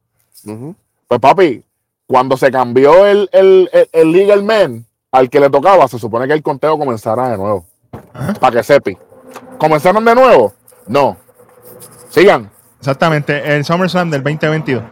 [0.46, 0.74] Ujú.
[1.08, 1.64] Pues papi,
[2.06, 6.26] cuando se cambió el, el, el, el legal man al que le tocaba, se supone
[6.26, 7.64] que el conteo comenzara de nuevo.
[8.12, 8.32] Ajá.
[8.34, 8.96] Para que sepi.
[9.58, 10.52] ¿Comenzaron de nuevo?
[10.86, 11.16] No.
[12.08, 12.50] Sigan.
[12.78, 14.82] Exactamente, el SummerSlam del 2022.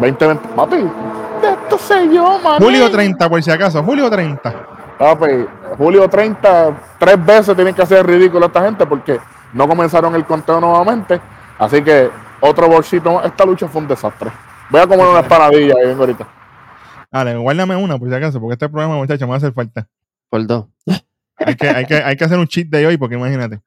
[0.00, 0.48] 2020.
[0.54, 2.64] Papi, de esto sé yo, mami.
[2.64, 4.54] Julio 30, por si acaso, julio 30.
[4.98, 5.46] Papi,
[5.76, 9.18] julio 30, tres veces tienen que hacer ridículo esta gente porque
[9.52, 11.20] no comenzaron el conteo nuevamente.
[11.58, 12.08] Así que
[12.40, 14.30] otro bolsito, esta lucha fue un desastre.
[14.70, 16.28] Voy a comer una espanadilla y vengo ahorita.
[17.10, 19.88] Dale, guárdame una por si acaso, porque este programa, muchachos, me va a hacer falta.
[20.28, 20.66] Por dos.
[21.38, 23.60] Hay que, hay que, hay que hacer un cheat de hoy, porque imagínate.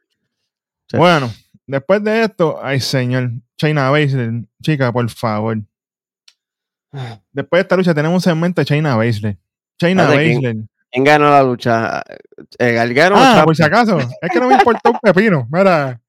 [0.88, 0.97] Sí.
[0.97, 1.32] Bueno,
[1.67, 5.58] después de esto, ay señor, China Baszler, chica, por favor.
[7.32, 9.38] Después de esta lucha tenemos un segmento de China Baszler.
[9.79, 10.05] China.
[10.05, 10.55] Baszler.
[10.91, 12.01] ¿Quién ganó la lucha?
[12.58, 13.45] ¿El Gargano o Ah, Ciampa?
[13.45, 13.99] por si acaso.
[13.99, 15.47] Es que no me importó un pepino.
[15.51, 16.01] Mira,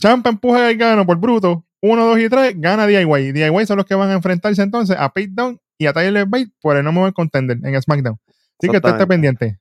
[0.00, 1.63] Champa empuja al gano por bruto.
[1.86, 3.32] Uno, dos y tres, gana DIY.
[3.32, 6.50] DIY son los que van a enfrentarse entonces a Pete Down y a Tyler Bate
[6.62, 8.18] por el no mover contender en SmackDown.
[8.26, 9.58] Así que usted esté pendiente.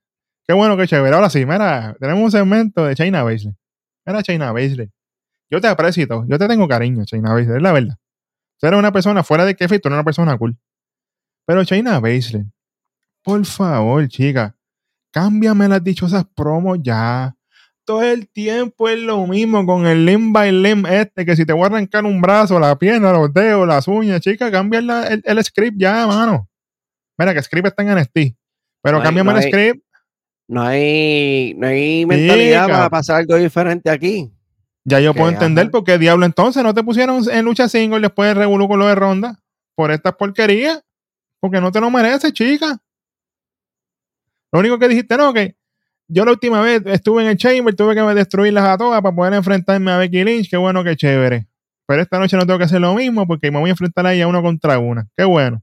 [0.48, 1.14] Qué bueno, qué chévere.
[1.14, 3.56] Ahora sí, mira, tenemos un segmento de China Baszler.
[4.06, 4.90] Mira, China Baszler.
[5.52, 6.26] Yo te aprecio todo.
[6.26, 7.98] Yo te tengo cariño, China Baszler, es la verdad.
[8.58, 10.58] Tú eres una persona fuera de que tú eres una persona cool.
[11.46, 12.46] Pero China Baszler,
[13.22, 14.56] por favor, chica,
[15.12, 17.36] cámbiame las dichosas promos ya.
[17.86, 21.52] Todo el tiempo es lo mismo con el limb by limb este, que si te
[21.52, 25.22] voy a arrancar un brazo, la pierna, los dedos, las uñas, chica, cambia la- el,
[25.26, 26.48] el script ya, mano.
[27.18, 28.36] Mira, que script está en NXT.
[28.82, 29.86] Pero No cámbiame no el hay- script.
[30.48, 32.78] No hay, no hay mentalidad Chica.
[32.78, 34.32] para pasar algo diferente aquí.
[34.86, 38.28] Ya yo puedo entender por qué diablo entonces no te pusieron en lucha single después
[38.30, 39.40] de revolú con lo de ronda
[39.76, 40.84] por estas porquerías.
[41.40, 42.78] Porque no te lo mereces, chica.
[44.52, 45.56] Lo único que dijiste, no, que
[46.08, 49.34] yo la última vez estuve en el Chamber, tuve que destruirlas a todas para poder
[49.34, 50.50] enfrentarme a Becky Lynch.
[50.50, 51.48] Qué bueno, qué chévere.
[51.88, 54.14] Pero esta noche no tengo que hacer lo mismo porque me voy a enfrentar a
[54.14, 55.08] ella uno contra una.
[55.18, 55.62] Qué bueno.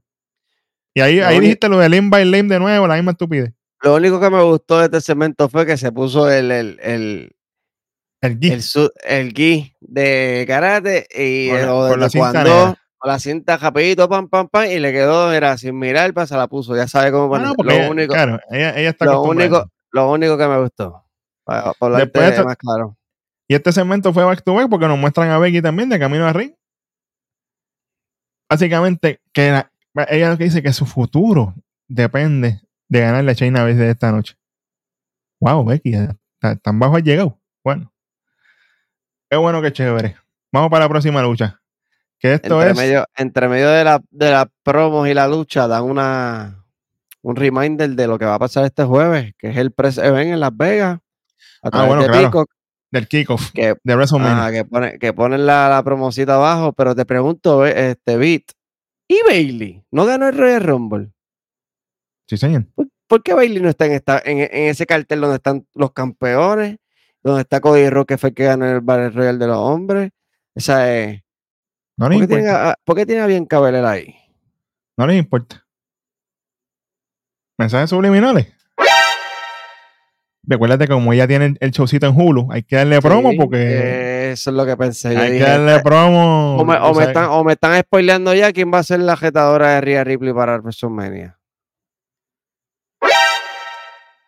[0.93, 3.11] Y ahí, Lo ahí único- dijiste lo de Limb by Limb de nuevo, la misma
[3.11, 3.53] estupidez.
[3.81, 7.31] Lo único que me gustó de este segmento fue que se puso el, el, el,
[8.21, 8.75] El GIF.
[8.75, 13.17] el, el gi de karate y Con eh, o con la cinta cuando con la
[13.17, 16.75] cinta rapidito, pam, pam, pam, y le quedó, era sin mirar, pues se la puso.
[16.75, 17.47] Ya sabe cómo Ah, poner.
[17.47, 20.59] no, porque lo, ella- único, claro, ella, ella está lo, único, lo único que me
[20.59, 21.05] gustó.
[21.43, 22.97] Para, para hablarte Después esto- más claro.
[23.47, 26.25] Y este segmento fue back to back porque nos muestran a Becky también de camino
[26.25, 26.53] a ring.
[28.49, 29.71] Básicamente, que la-
[30.09, 31.53] ella lo que dice que su futuro
[31.87, 34.35] depende de ganarle a Shayna Baszler esta noche.
[35.41, 35.93] Wow, Becky,
[36.61, 37.39] tan bajo has llegado.
[37.63, 37.91] Bueno.
[39.29, 40.17] Qué bueno, qué chévere.
[40.51, 41.61] Vamos para la próxima lucha.
[42.19, 42.77] Que esto Entre es.
[42.77, 46.60] medio, entre medio de la, de las promos y la lucha, dan una
[47.23, 50.31] un reminder de lo que va a pasar este jueves, que es el press event
[50.33, 50.99] en Las Vegas.
[51.63, 52.21] A través Ah, bueno, de claro.
[52.31, 52.51] Peacock,
[52.91, 54.37] del kickoff que de WrestleMania.
[54.37, 58.43] Ajá, que, pone, que ponen la, la promocita abajo, pero te pregunto, este Beat,
[59.07, 59.83] ¿y Bailey?
[59.91, 61.11] ¿No ganó el Royal Rumble?
[62.27, 62.65] Sí, señor.
[62.75, 65.91] ¿Por, por qué Bailey no está en, esta, en, en ese cartel donde están los
[65.91, 66.77] campeones?
[67.23, 70.09] Donde está Cody Rock, que fue el que ganó el Battle Royal de los hombres.
[70.55, 71.23] O sea, eh,
[71.97, 72.71] No ¿por, qué tiene, importa.
[72.71, 74.15] a, ¿por qué tiene a bien Cabelel ahí?
[74.97, 75.65] No les importa.
[77.61, 78.47] Mensajes subliminales.
[80.43, 84.31] Recuérdate que como ella tiene el, showcito en Hulu, hay que darle promo porque eh,
[84.31, 85.13] eso es lo que pensé.
[85.13, 86.57] Yo hay que darle promo.
[86.57, 88.83] o, me, o o me sea, están, o me están spoileando ya quién va a
[88.83, 91.37] ser la jetadora de Rhea Ripley para WrestleMania.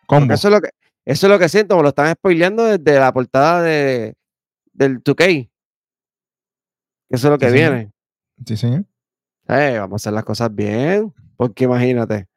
[0.06, 0.34] combo.
[0.34, 0.68] Eso es lo que,
[1.04, 4.14] eso es lo que siento, me lo están spoileando desde la portada de,
[4.72, 5.50] del 2K.
[7.10, 7.72] Eso es lo que Sí, señor.
[7.72, 7.92] viene.
[8.46, 8.84] Sí, señor.
[9.48, 11.12] Eh, vamos a hacer las cosas bien.
[11.36, 12.28] Porque imagínate.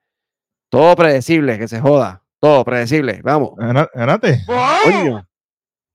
[0.70, 2.24] Todo predecible, que se joda.
[2.40, 3.22] Todo predecible.
[3.24, 3.52] Vamos.
[3.58, 4.42] Ganate.
[4.46, 5.28] Coño.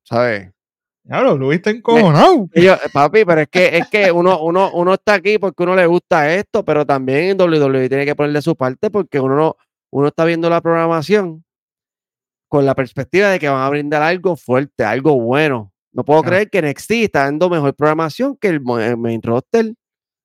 [0.05, 0.51] ¿Sabes?
[1.07, 2.49] Claro, lo viste encojonado.
[2.55, 5.75] Y yo, papi, pero es que, es que uno, uno, uno está aquí porque uno
[5.75, 9.57] le gusta esto, pero también en WWE tiene que ponerle su parte porque uno no,
[9.91, 11.45] uno está viendo la programación
[12.49, 15.73] con la perspectiva de que van a brindar algo fuerte, algo bueno.
[15.93, 16.37] No puedo Claro.
[16.37, 19.75] creer que NXT está dando mejor programación que el, el main roster.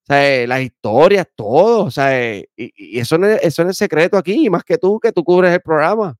[0.09, 1.83] O sea, las historias, todo.
[1.85, 4.63] O sea, eh, y, y eso, no es, eso no es secreto aquí, y más
[4.63, 6.15] que tú, que tú cubres el programa.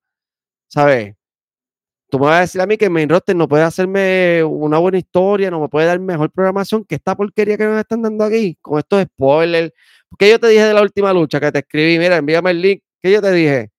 [0.68, 1.16] ¿Sabes?
[2.10, 4.78] Tú me vas a decir a mí que el main roster no puede hacerme una
[4.78, 8.24] buena historia, no me puede dar mejor programación que esta porquería que nos están dando
[8.26, 9.74] aquí, con estos spoilers.
[10.18, 11.98] ¿Qué yo te dije de la última lucha que te escribí?
[12.00, 12.82] Mira, envíame el link.
[13.02, 13.72] ¿Qué yo te dije?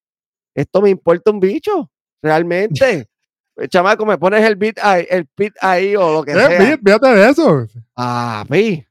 [0.55, 1.91] Esto me importa un bicho,
[2.23, 3.09] realmente.
[3.71, 6.49] Chamaco, me pones el beat ahí, el beat ahí o lo que Eh, sea.
[6.61, 7.67] fí- Fíjate de eso.
[7.97, 8.85] Ah, pi.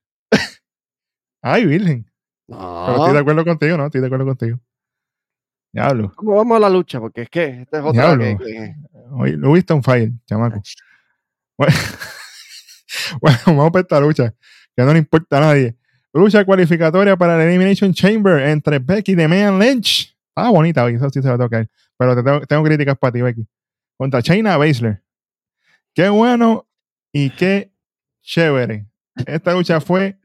[1.41, 2.09] Ay, Virgen.
[2.47, 3.19] Pero estoy de No.
[3.19, 3.85] acuerdo contigo, ¿no?
[3.85, 4.59] Estoy de acuerdo contigo.
[5.73, 6.11] Diablo.
[6.15, 6.99] ¿Cómo vamos a la lucha?
[6.99, 8.37] Porque es que esta es otra que, Diablo.
[8.39, 8.75] que-
[9.11, 10.61] Hoy lo viste on fire, chamaco.
[11.57, 11.73] Bueno,
[13.21, 14.33] bueno, vamos para esta lucha,
[14.75, 15.75] que no le importa a nadie.
[16.13, 20.15] Lucha cualificatoria para la Elimination Chamber entre Becky de Mean Lynch.
[20.35, 21.67] Ah, bonita hoy, eso sí se va a tocar.
[21.97, 23.47] Pero te tengo, tengo críticas para ti, Becky.
[23.97, 25.03] Contra Shayna Baszler.
[25.93, 26.67] Qué bueno
[27.11, 27.71] y qué
[28.21, 28.85] chévere.
[29.25, 30.17] Esta lucha fue,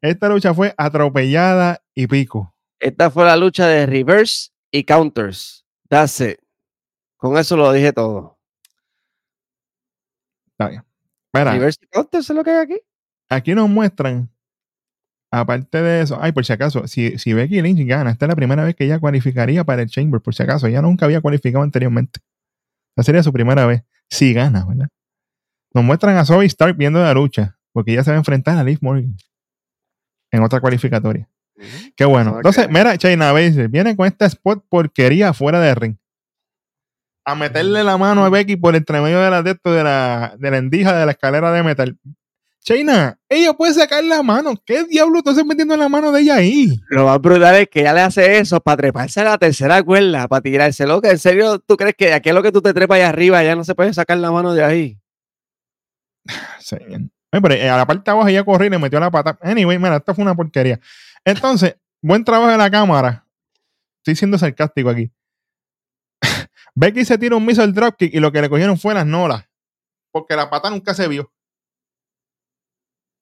[0.00, 2.54] esta lucha fue atropellada y pico.
[2.78, 5.64] Esta fue la lucha de reverse y counters.
[5.88, 6.38] That's it.
[7.16, 8.38] Con eso lo dije todo.
[10.52, 10.84] Está bien.
[11.32, 12.80] Mira, Reverse counter, eso es lo que hay aquí.
[13.28, 14.30] aquí nos muestran,
[15.30, 18.36] aparte de eso, ay, por si acaso, si, si Becky Lynch gana, esta es la
[18.36, 21.64] primera vez que ella cualificaría para el Chamber, por si acaso, ella nunca había cualificado
[21.64, 22.20] anteriormente.
[22.90, 24.88] Esta sería su primera vez, si gana, ¿verdad?
[25.74, 28.64] Nos muestran a Zoe Stark viendo la lucha, porque ella se va a enfrentar a
[28.64, 29.16] Liv Morgan
[30.30, 31.28] en otra cualificatoria.
[31.96, 32.36] Qué bueno.
[32.36, 35.96] Entonces, mira, Shayna Baszler viene con esta spot porquería fuera de ring.
[37.24, 40.34] A meterle la mano a Becky por entre medio de la, de, esto, de la,
[40.38, 41.98] de la endija de la escalera de metal.
[42.64, 44.54] Shayna, ella puede sacar la mano.
[44.64, 46.78] ¿Qué diablo tú estás metiendo la mano de ella ahí?
[46.90, 50.28] Lo más brutal es que ella le hace eso para treparse a la tercera cuerda,
[50.28, 51.00] para tirárselo.
[51.00, 53.42] Que en serio, ¿tú crees que aquí es lo que tú te trepas allá arriba?
[53.42, 54.98] Ya no se puede sacar la mano de ahí.
[56.60, 57.02] Señor.
[57.30, 59.38] Pero eh, a la parte de abajo ella corrió y le metió la pata.
[59.42, 60.80] Anyway, mira, esto fue una porquería.
[61.24, 63.24] Entonces, buen trabajo de la cámara.
[63.98, 65.10] Estoy siendo sarcástico aquí.
[66.74, 69.44] Becky se tira un missile dropkick y lo que le cogieron fue las nolas.
[70.10, 71.30] Porque la pata nunca se vio.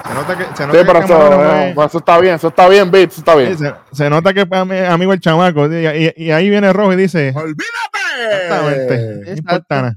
[0.07, 2.49] Se nota que, se nota Sí, que pero eso, eh, es- eso está bien, eso
[2.49, 3.57] está bien, Beat, eso está sí, bien.
[3.59, 5.66] se, se nota que es ami- amigo el chamaco.
[5.73, 8.97] Y, y- y ahí viene rojo y dice: Exactamente.
[9.25, 9.97] No Exacto.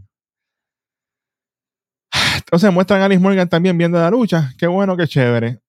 [2.39, 4.53] Entonces muestran a Alice Morgan también viendo la lucha.
[4.57, 5.59] Qué bueno, qué chévere.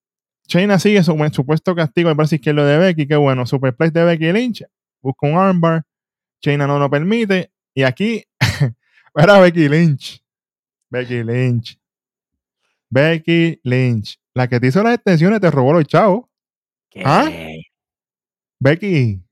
[0.47, 3.07] Shayna sigue su supuesto castigo al brazo izquierdo de Becky.
[3.07, 3.47] Qué bueno.
[3.47, 4.65] Superplex de Becky Lynch.
[5.01, 5.85] Busca un armbar.
[6.43, 7.53] Shayna no lo permite.
[7.75, 8.25] Y aquí,
[9.15, 10.23] era Becky Lynch.
[10.91, 11.79] Becky Lynch.
[12.89, 14.19] Becky Lynch.
[14.35, 16.25] La que te hizo las extensiones te robó los chavos.
[17.05, 17.31] ¿Ah?
[18.59, 19.23] Becky.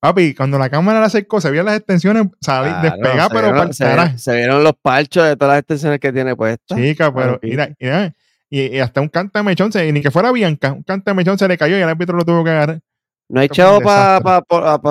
[0.00, 3.52] Papi, cuando la cámara la acercó, se veían las extensiones salir, Claro, despegar, se pero
[3.52, 4.18] vieron- se, vieron, carajo.
[4.18, 6.78] se vieron los parchos de todas las extensiones que tiene puestas.
[6.78, 8.14] Chica, pero mira, mira,
[8.48, 11.48] y, y hasta un canta mechón, se, ni que fuera Bianca, un canta mechón se
[11.48, 12.80] le cayó y el árbitro lo tuvo que agarrar.
[13.28, 14.40] No hay chavo para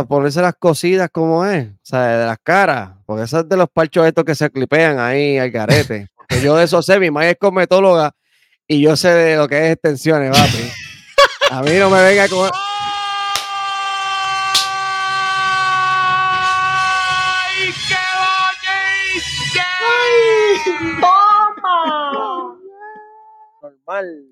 [0.08, 3.68] ponerse las cosidas como es, o sea, de las caras, porque eso es de los
[3.70, 6.08] parchos estos que se clipean ahí al garete.
[6.30, 8.12] Porque yo de eso sé, mi madre es cosmetóloga
[8.68, 10.70] y yo sé de lo que es extensiones, papi.
[11.52, 12.50] A mí no me venga con...
[23.62, 24.24] Normal.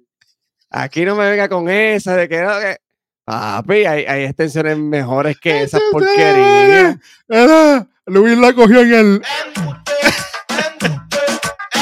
[0.69, 2.77] Aquí no me venga con esa de que no, que...
[3.25, 6.97] Papi, hay, hay extensiones mejores que esas porquerías.
[7.27, 9.21] Era, Luis la cogió en el.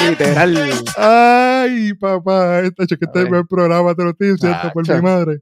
[0.10, 0.72] Literal.
[0.96, 3.30] Ay, papá, esta que A es el ver.
[3.30, 5.40] buen programa, te lo estoy diciendo por mi madre.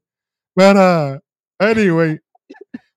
[0.56, 1.22] Mira,
[1.60, 2.20] anyway,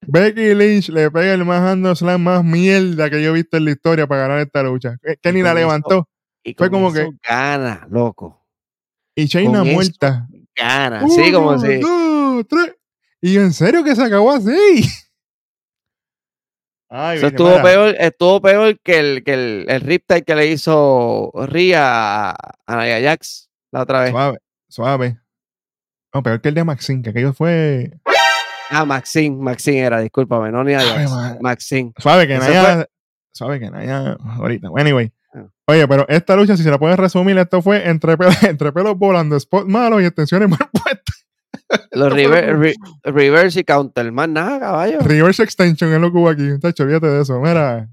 [0.07, 3.71] Becky Lynch le pega el más slam más mierda que yo he visto en la
[3.73, 4.97] historia para ganar esta lucha.
[5.03, 6.09] Que, que Y ni la levantó.
[6.43, 8.47] Y Fue como que- Gana, loco.
[9.15, 10.29] Y Shayna con muerta.
[10.57, 11.01] Gana.
[11.05, 11.79] Así como si.
[11.79, 12.75] dos, tres.
[13.21, 14.51] Y en serio que se acabó así.
[16.91, 21.33] Ay, Eso estuvo peor, estuvo peor que el, que el, el riptide que le hizo
[21.47, 22.37] Ria a,
[22.67, 24.11] a Nia Jax la otra vez.
[24.11, 24.39] Suave,
[24.69, 25.19] suave.
[26.13, 27.99] No, peor que el de Maxine, que aquello fue
[28.75, 31.11] Ah, Maxine, Maxine era, discúlpame, no Jax.
[31.11, 31.39] madre.
[31.41, 31.93] Maxine.
[31.99, 32.87] suave que Naya.
[33.33, 34.17] Suave que Naya.
[34.39, 34.69] Ahorita.
[34.77, 35.13] Anyway.
[35.35, 35.47] Ah.
[35.67, 38.97] Oye, pero esta lucha, si se la puedes resumir, esto fue entre, pelos, entre pelos
[38.99, 41.27] volando, spot malos y extensiones mal puestas.
[41.93, 44.99] Los re- reverse y counter, más nada, caballo.
[45.01, 46.59] Reverse extension es lo que hubo aquí.
[46.61, 47.41] Tacho, olvídate de eso.
[47.41, 47.89] Mira,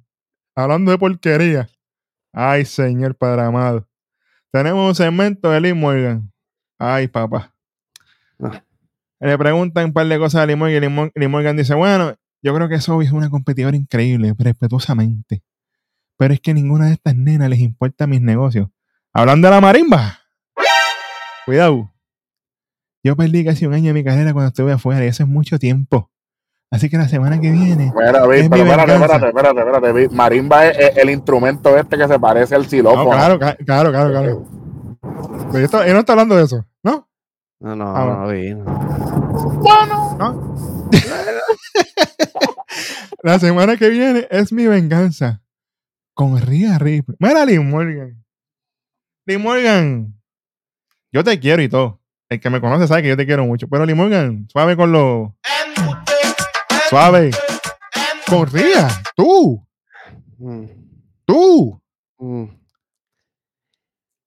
[0.56, 1.70] hablando de porquería.
[2.34, 3.88] Ay, señor Padre amado.
[4.52, 6.32] Tenemos un segmento de Lee Morgan.
[6.78, 7.54] Ay, papá.
[8.44, 8.62] Ah.
[9.22, 11.76] Le preguntan un par de cosas a Lee Morgan y Lee Mor- Lee Morgan dice,
[11.76, 15.44] bueno, yo creo que Sobi es una competidora increíble, respetuosamente.
[16.18, 18.68] Pero es que ninguna de estas nenas les importa mis negocios.
[19.14, 20.20] Hablando de la marimba.
[21.46, 21.92] Cuidado.
[23.04, 25.58] Yo perdí casi un año de mi carrera cuando estuve afuera y eso es mucho
[25.60, 26.10] tiempo.
[26.72, 30.16] Así que la semana que viene Mira, Beat, Es pero mi espérate, espérate, espérate, espérate.
[30.16, 33.10] Marimba es, es el instrumento este que se parece al No, xilófono.
[33.10, 34.48] claro, ca- claro, claro, claro.
[35.52, 36.66] Pero yo está- él no está hablando de eso,
[37.62, 37.76] ¿no?
[37.76, 38.64] No, no, Ah, no, vi, no.
[40.18, 40.56] ¿No?
[43.24, 45.42] La semana que viene es mi venganza.
[46.14, 47.16] Con Ria Ripley.
[47.20, 48.24] Mira, Lee Morgan.
[49.26, 50.14] Lee Morgan.
[51.12, 52.00] Yo te quiero y todo.
[52.30, 53.68] El que me conoce sabe que yo te quiero mucho.
[53.68, 55.36] Pero Lee Morgan, suave con lo.
[56.90, 57.32] Suave.
[58.28, 58.88] Con Ria.
[59.16, 59.66] Tú.
[60.38, 60.66] Mm,
[61.26, 61.82] Tú.
[62.18, 62.46] mm.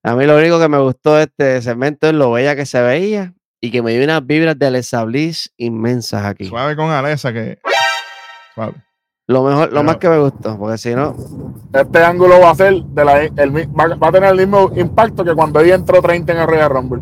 [0.04, 2.80] A mí lo único que me gustó de este segmento es lo bella que se
[2.82, 6.44] veía y que me dio unas vibras de Alexa Bliss inmensas aquí.
[6.46, 7.58] Suave con Alessa que.
[8.54, 8.74] Suave.
[9.26, 11.16] Lo mejor, lo Pero- más que me gustó, porque si no,
[11.72, 13.32] Este ángulo va a ser de la, el,
[13.74, 16.68] va, va a tener el mismo impacto que cuando ella entró 30 en el Royal
[16.68, 17.00] Rumble.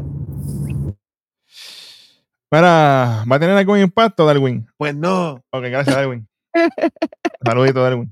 [2.51, 4.67] Mira, ¿va a tener algún impacto, Darwin?
[4.77, 5.43] pues no.
[5.51, 6.29] Ok, gracias, Darwin.
[7.45, 8.11] Saludito, Darwin.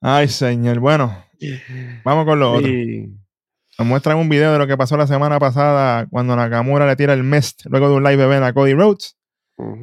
[0.00, 0.80] Ay, señor.
[0.80, 1.14] Bueno,
[2.04, 2.68] vamos con lo otro.
[3.78, 7.12] Nos muestran un video de lo que pasó la semana pasada cuando Nakamura le tira
[7.12, 9.16] el Mist luego de un live event a Cody Rhodes.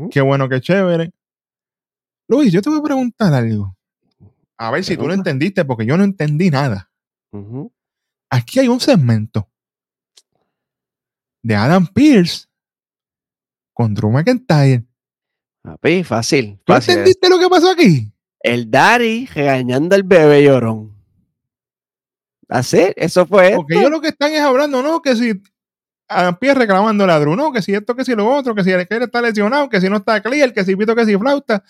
[0.09, 1.11] Qué bueno, qué chévere.
[2.27, 3.75] Luis, yo te voy a preguntar algo.
[4.57, 6.91] A ver si tú lo entendiste, porque yo no entendí nada.
[8.29, 9.49] Aquí hay un segmento
[11.43, 12.47] de Adam Pierce
[13.73, 14.85] con Drew McIntyre.
[15.61, 16.59] Papi, fácil.
[16.63, 16.91] ¿Tú fácil.
[16.93, 18.11] entendiste lo que pasó aquí?
[18.39, 20.92] El Daddy regañando al bebé llorón.
[22.53, 23.53] Así, eso fue.
[23.55, 23.79] Porque esto.
[23.81, 25.01] ellos lo que están es hablando, ¿no?
[25.01, 25.33] Que si
[26.07, 28.69] Adam Pierce reclamando a Drew, no, que si esto, que si lo otro, que si
[28.71, 31.63] el que está lesionado, que si no está clear, que si pito, que si flauta.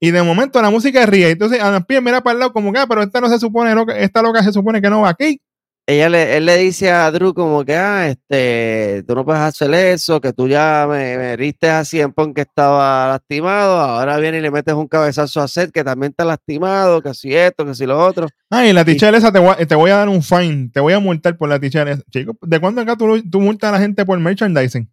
[0.00, 1.30] Y de momento la música ríe.
[1.30, 3.74] Entonces Adam Pierce mira para el lado como que, ah, pero esta no se supone,
[3.74, 5.38] loca- esta loca se supone que no va aquí.
[5.84, 9.74] Ella le, él le dice a Drew como que, ah, este, tú no puedes hacer
[9.74, 14.42] eso, que tú ya me, me heriste a Cien que estaba lastimado, ahora viene y
[14.42, 17.84] le metes un cabezazo a Seth que también está lastimado, que si esto, que si
[17.84, 18.28] lo otro.
[18.48, 20.92] Ah, la tichel esa te voy, a, te voy a dar un fine, te voy
[20.92, 22.02] a multar por la tichel esa.
[22.10, 24.88] Chico, ¿de cuándo acá tú, tú multas a la gente por merchandising?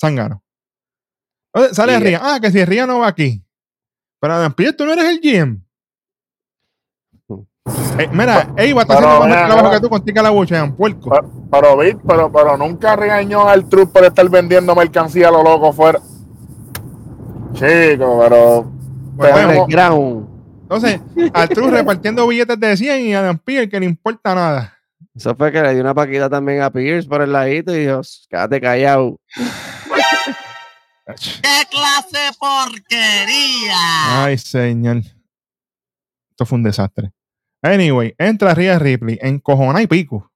[0.00, 0.42] Sangano.
[1.72, 2.20] Sale Ría.
[2.20, 3.44] Ah, que si Ría no va aquí.
[4.20, 5.61] Pero Adam Pierce, tú no eres el GM.
[7.98, 11.10] Eh, mira, Eva está Pero, haciendo mejor trabajo que tú con Tica la buchean, puerco.
[11.10, 15.42] Pero, pero, Vic, pero, pero nunca regañó al Truth por estar vendiendo mercancía a lo
[15.42, 16.00] loco fuera.
[17.52, 18.62] Chico, pero.
[19.14, 20.28] Bueno, tenemos- Underground.
[20.62, 21.00] Entonces,
[21.34, 24.74] Arturo repartiendo billetes de 100 y Adam Pierce que le importa nada.
[25.14, 28.00] Eso fue que le dio una paquita también a Pierce por el ladito y dijo,
[28.28, 29.20] quédate callado.
[31.06, 34.24] ¡Qué clase de porquería!
[34.24, 35.02] Ay, señor.
[36.30, 37.12] Esto fue un desastre.
[37.62, 40.30] Anyway, entra Rhea Ripley en cojona y pico.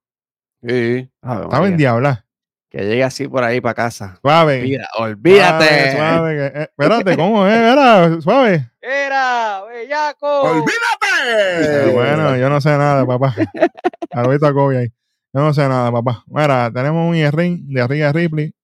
[0.67, 1.11] Sí.
[1.23, 2.25] Ave Estaba en diabla.
[2.71, 4.19] Que llegue así por ahí para casa.
[4.23, 4.63] Suave.
[4.63, 5.93] Mira, olvídate.
[5.93, 8.23] Suave, suave, que- eh, espérate, ¿cómo es?
[8.25, 8.71] Suave.
[8.81, 10.27] Era, bellaco.
[10.27, 11.93] Eh, ¡Olvídate!
[11.93, 13.35] bueno, yo no sé nada, papá.
[14.13, 14.89] Ahorita Kobe ahí.
[15.33, 16.23] Yo no sé nada, papá.
[16.29, 18.55] Mira, tenemos un ring de Rhea Ripley.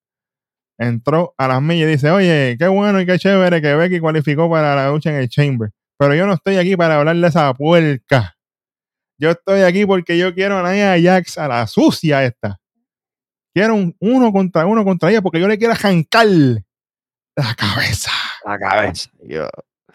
[0.78, 4.50] Entró a las millas y dice, oye, qué bueno y qué chévere que Becky cualificó
[4.50, 5.70] para la lucha en el Chamber.
[5.98, 8.34] Pero yo no estoy aquí para hablarle a esa puerca.
[9.18, 12.58] Yo estoy aquí porque yo quiero a Nia Jax, a la sucia esta.
[13.54, 18.10] Quiero un uno contra uno contra ella porque yo le quiero arrancar la cabeza.
[18.44, 19.10] La cabeza.
[19.22, 19.48] Yo,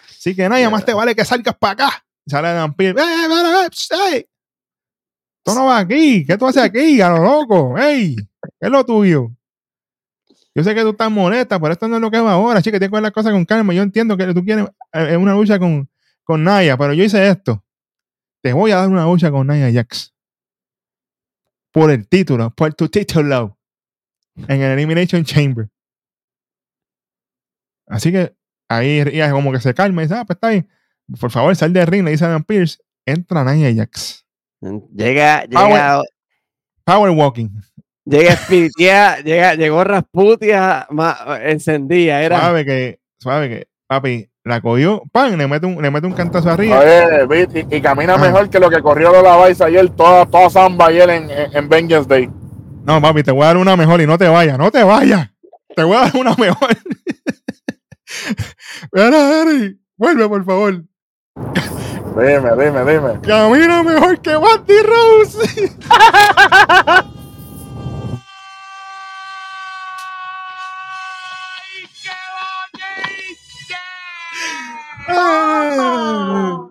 [0.09, 2.05] Así que Naya, más te vale que salgas para acá.
[2.25, 3.01] Sale Pierce.
[3.01, 4.25] ¡Eh, eh, eh!
[5.43, 6.25] Tú no vas aquí.
[6.25, 6.99] ¿Qué tú haces aquí?
[6.99, 7.77] A lo loco.
[7.77, 8.15] ¡Ey!
[8.15, 9.31] ¿Qué es lo tuyo?
[10.53, 12.79] Yo sé que tú estás molesta, pero esto no es lo que va ahora, chica.
[12.79, 13.73] Tienes que ver las cosas con calma.
[13.73, 15.89] Yo entiendo que tú quieres eh, una lucha con,
[16.23, 17.63] con Naya, pero yo hice esto.
[18.47, 20.15] Te voy a dar una lucha con Naya Jax.
[21.73, 23.59] Por el título, por tu título.
[24.37, 25.67] En el Elimination Chamber.
[27.87, 28.37] Así que
[28.69, 30.69] ahí ella como que se calma y dice, ah, pues está bien.
[31.19, 32.77] Por favor, sal de ring, le dice a Dan Pierce.
[33.05, 34.25] Entra Nia Jax.
[34.93, 36.01] llega, llega,
[36.85, 37.49] Power walking.
[38.05, 42.23] llega Spiritia, llega, llegó Rasputia más encendida.
[42.23, 42.39] Era.
[42.39, 46.49] Suave que, suave que, papi, la cogió, pan, le mete un, le mete un cantazo
[46.49, 46.79] arriba.
[46.79, 48.17] Oye, y, y camina Ah.
[48.17, 51.69] mejor que lo que corrió Lola Vice ayer, toda, toda samba ayer en, en, en
[51.69, 52.29] Vengeance Day.
[52.85, 55.29] No, papi, te voy a dar una mejor y no te vayas, no te vayas.
[55.75, 56.69] Te voy a dar una mejor.
[58.93, 60.83] Mira, Eri, vuelve, por favor.
[62.15, 63.19] Dime, dime, dime.
[63.21, 65.71] Camina mejor que Bandy Rose.
[75.07, 76.67] Ah.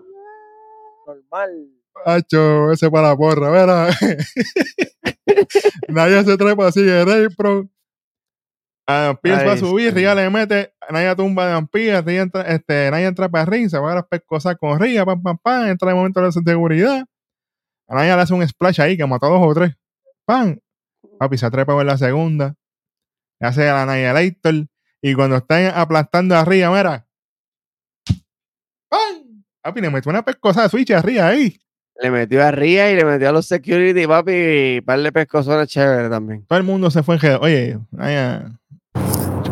[1.05, 1.77] Normal.
[2.05, 3.89] Hacho, ese para la porra, verá.
[5.89, 7.67] Nadie se trepa así de Rey Pro.
[8.85, 9.93] Adam Pierce va a subir.
[9.93, 13.51] Ria le mete, Naya tumba a Adam Pierce, Ria entra, este, Naya entra para el
[13.51, 16.27] ring, se va a las pescosas con Ria, pam, pam, pam, entra el momento de
[16.27, 17.05] la seguridad.
[17.89, 19.75] A Naya le hace un splash ahí que mató a dos o tres.
[20.25, 20.59] Pam.
[21.19, 22.55] Papi se trepa en la segunda.
[23.39, 24.67] Le hace a la Annihilator.
[25.01, 27.06] Y cuando están aplastando a Ria, mira.
[28.89, 29.43] ¡Pam!
[29.61, 31.59] Papi le metió una pescosa de switch a Ria ahí.
[31.99, 35.67] Le metió a Ria y le metió a los security, papi, y par de pescozones
[35.67, 36.45] chévere también.
[36.47, 37.39] Todo el mundo se fue en G.
[37.41, 38.51] Oye, Naya.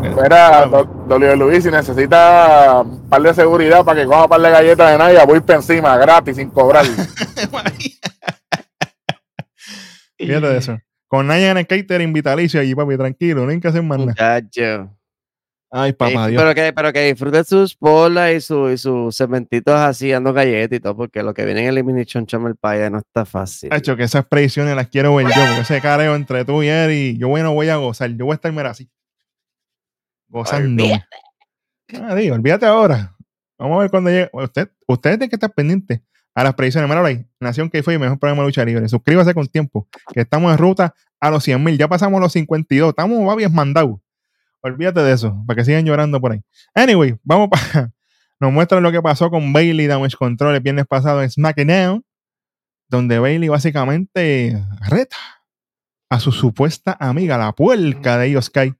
[0.01, 1.35] Mira, W.
[1.35, 4.97] Luis, si necesita un par de seguridad para que coja un par de galletas de
[4.97, 6.85] Naya, voy para encima, gratis, sin cobrar.
[10.17, 10.79] Fíjate de eso.
[11.07, 14.11] Con Naya en el catering vitalicio allí, papi, tranquilo, no hay que hacer más nada.
[14.11, 14.95] Muchacho.
[15.77, 16.41] Ay, papá Dios.
[16.41, 20.77] pero, que, pero que disfruten sus polas y, su, y sus segmentitos así, dando galletas
[20.77, 23.73] y todo, porque lo que viene en Elimination Chamber para no está fácil.
[23.73, 27.17] Hacho, que esas predicciones las quiero ver yo, porque ese careo entre tú y Eri,
[27.17, 28.89] yo bueno voy a gozar, yo voy a estar mira así.
[30.29, 30.85] Gozando.
[32.01, 33.13] Ah, digo, olvídate ahora.
[33.59, 34.29] Vamos a ver cuando llegue.
[34.31, 36.89] Usted, usted tiene que estar pendiente a las predicciones.
[36.89, 38.87] Mira ahí, Nación que fue mejor programa de lucha libre.
[38.87, 41.77] Suscríbase con tiempo, que estamos en ruta a los 100 mil.
[41.77, 42.91] Ya pasamos los 52.
[42.91, 43.99] Estamos bien mandados.
[44.65, 46.41] Olvídate de eso, para que sigan llorando por ahí.
[46.73, 47.93] Anyway, vamos para.
[48.39, 52.03] Nos muestran lo que pasó con Bailey Damage Control el viernes pasado en SmackDown,
[52.89, 54.59] donde Bailey básicamente
[54.89, 55.17] reta
[56.09, 58.73] a su supuesta amiga, la puerca de Sky.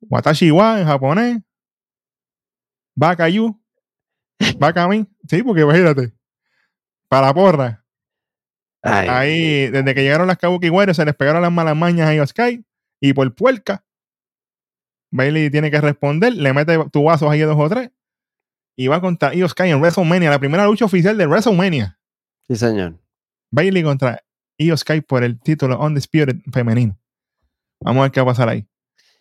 [0.00, 1.40] Watashi wa en japonés.
[2.96, 3.56] Bakayu.
[4.58, 5.06] Bakami.
[5.28, 6.12] Sí, porque imagínate.
[7.08, 7.84] Para porra.
[8.82, 12.26] Ay, Ahí, desde que llegaron las Kabuki Warriors, se les pegaron las malas mañas a
[12.26, 12.66] Sky.
[13.00, 13.84] Y por puerca,
[15.12, 16.34] Bailey tiene que responder.
[16.34, 17.90] Le mete tubazos ahí dos o tres.
[18.74, 21.98] Y va contra Io Sky en WrestleMania, la primera lucha oficial de WrestleMania.
[22.48, 22.98] sí, señor.
[23.50, 24.22] Bailey contra
[24.56, 26.98] Io Sky por el título Undisputed femenino.
[27.80, 28.66] Vamos a ver qué va a pasar ahí.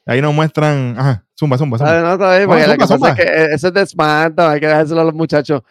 [0.06, 0.96] Ahí nos muestran.
[0.98, 2.02] Ajá, zumba, zumba, zumba.
[2.02, 4.68] No, está bien, porque Zumba, la cosa es que eso es de SmackDown, hay que
[4.68, 5.62] dejárselo a los muchachos.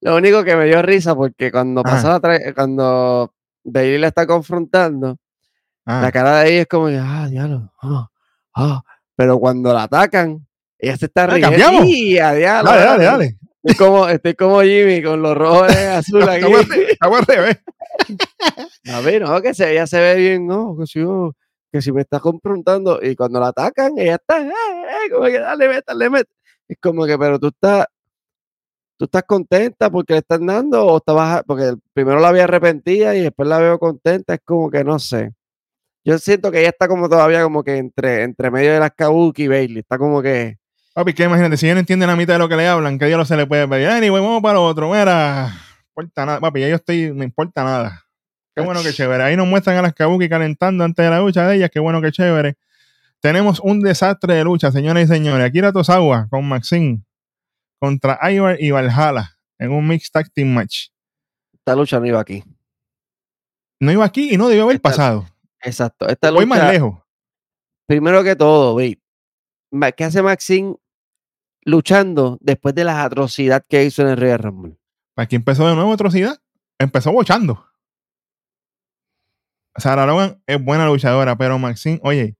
[0.00, 3.32] Lo único que me dio risa porque cuando pasó la cuando
[3.64, 5.16] Bailey la está confrontando,
[5.84, 8.08] la cara de ella es como ah, diablo, ah,
[8.54, 8.84] ah.
[9.18, 10.46] Pero cuando la atacan,
[10.78, 11.48] ella se está riendo.
[11.50, 11.84] cambiamos.
[11.88, 12.70] ¡Y, a diablo!
[12.70, 13.38] dale, dale, dale.
[13.64, 16.44] Estoy como, estoy como Jimmy con los rojos y azul aquí.
[16.92, 17.58] Estamos al revés.
[18.92, 21.34] A ver, no, que se, ella se ve bien, no, que si, yo-
[21.72, 25.40] que si me está confrontando y cuando la atacan, ella está, eh, eh, como que
[25.40, 26.36] dale, métale, métale.
[26.68, 27.86] Es como que, pero tú estás,
[28.96, 33.22] tú estás contenta porque le están dando o estabas, porque primero la había arrepentida y
[33.22, 35.32] después la veo contenta, es como que no sé.
[36.04, 39.44] Yo siento que ella está como todavía como que entre, entre medio de las Kabuki
[39.44, 40.56] y Bailey, está como que,
[40.94, 43.06] Papi, que imagínate, si ella no entiende la mitad de lo que le hablan, que
[43.06, 43.88] diablo se le puede pedir.
[43.88, 44.88] Anyway, vamos para lo otro.
[44.90, 46.40] Mira, no importa nada.
[46.40, 48.04] Papi, ya yo estoy, no importa nada.
[48.56, 49.22] Qué bueno que chévere.
[49.22, 51.70] Ahí nos muestran a las Kabuki calentando antes de la lucha de ellas.
[51.72, 52.56] Qué bueno que chévere.
[53.20, 55.46] Tenemos un desastre de lucha, señoras y señores.
[55.46, 57.02] Akira Tosawa con Maxine
[57.78, 60.88] contra Ivar y Valhalla en un Mixed Tag Team Match.
[61.52, 62.42] esta lucha no iba aquí.
[63.80, 65.26] No iba aquí y no debió haber Esta- pasado.
[65.62, 66.06] Exacto.
[66.08, 66.94] Esta Voy lucha, más lejos.
[67.86, 68.78] primero que todo,
[69.70, 70.76] Ma- ¿qué hace Maxine
[71.64, 74.78] luchando después de las atrocidades que hizo en el Royal Rumble?
[75.16, 76.38] Aquí empezó de nuevo atrocidad.
[76.78, 77.66] Empezó bochando.
[79.76, 82.36] Sarah Logan es buena luchadora, pero Maxine, oye,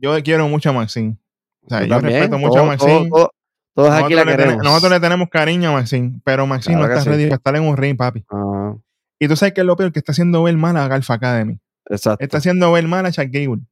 [0.00, 1.16] yo quiero mucho a Maxine.
[1.62, 3.08] O sea, Yo respeto mucho a Maxine.
[3.08, 3.30] todo- todo-
[3.74, 4.62] todos aquí la queremos.
[4.62, 7.10] nosotros le tenemos cariño a Maxine, pero Maxine Claro no está sí.
[7.10, 8.24] ready para estar en un ring, papi.
[8.30, 8.74] Ah,
[9.20, 11.58] Y tú sabes que es lo peor que está haciendo ver mal a Galfa Academy.
[11.90, 12.24] Exacto.
[12.24, 13.62] Está haciendo ver mal a Chuck Gable.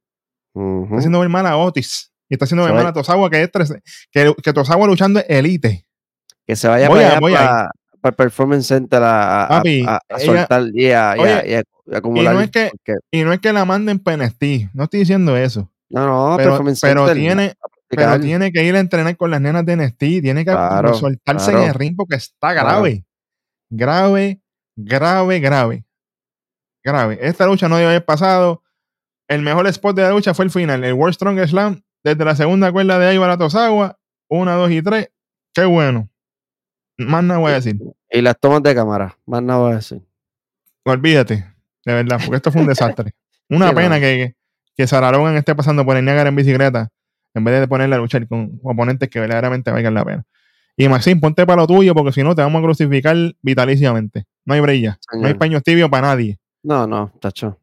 [0.55, 2.11] Está haciendo ver mal a Otis.
[2.29, 3.49] Y está haciendo ver mal a Tosawa, que es
[4.11, 5.85] que, que Tosawa luchando es elite.
[6.45, 9.47] Que se vaya Voy para, a- allá voy para, para el Performance Center a, a-
[9.49, 12.35] Papi, a- a ella- soltar y a, y a- Oye, y a- y acumular.
[12.43, 14.69] es que- porque- Y no es que la manden PNST.
[14.73, 15.69] No estoy diciendo eso.
[15.89, 17.53] no, no, pero, Performance pero Center, tiene,
[17.87, 21.51] pero tiene que ir a entrenar con las nenas de NXT, tiene que Claro, soltarse
[21.51, 22.67] en el ring porque está Claro.
[22.69, 23.05] grave.
[24.75, 25.85] Grave, grave,
[26.83, 27.17] grave.
[27.21, 28.63] Esta lucha no debe haber pasado.
[29.27, 32.35] El mejor spot de la lucha fue el final, el World Strong Slam, desde la
[32.35, 33.97] segunda cuerda de Ibar a Tosawa,
[34.29, 35.09] una, dos y tres.
[35.53, 36.09] Qué bueno.
[36.97, 37.79] Más nada voy a decir.
[38.11, 40.01] Y las tomas de cámara, más nada voy a decir.
[40.85, 41.45] Olvídate,
[41.85, 43.13] de verdad, porque esto fue un desastre.
[43.49, 44.35] Una Sí, pena que,
[44.75, 46.89] que Sarah Logan esté pasando por el Niagara en bicicleta
[47.33, 50.23] en vez de ponerla a luchar con oponentes que verdaderamente valgan la pena.
[50.77, 54.25] Y Maxine, ponte para lo tuyo porque si no te vamos a crucificar vitaliciamente.
[54.45, 56.39] No hay brilla, no hay paños tibios para nadie.
[56.63, 57.59] No, no, tacho.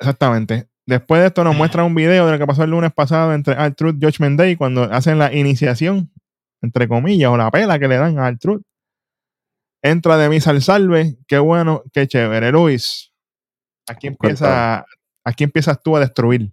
[0.00, 0.68] Exactamente.
[0.86, 3.54] Después de esto nos muestra un video de lo que pasó el lunes pasado entre
[3.54, 6.10] Art Truth y Judgment Day cuando hacen la iniciación,
[6.62, 8.62] entre comillas, o la pela que le dan a Art Truth.
[9.82, 11.18] Entra de misa al salve.
[11.26, 12.50] Qué bueno, qué chévere.
[12.50, 13.12] Luis,
[13.86, 14.86] aquí empieza,
[15.24, 16.52] aquí empiezas tú a destruir.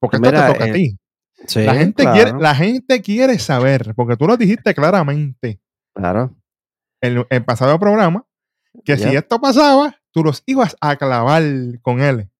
[0.00, 0.98] Porque esto Mira, te toca a eh, ti.
[1.46, 5.60] Sí, La gente, claro, quiere, la gente quiere saber, porque tú lo dijiste claramente
[5.94, 6.34] claro.
[7.00, 8.26] en el pasado programa,
[8.84, 11.42] que si esto pasaba, tú los ibas a clavar
[11.82, 12.30] con él.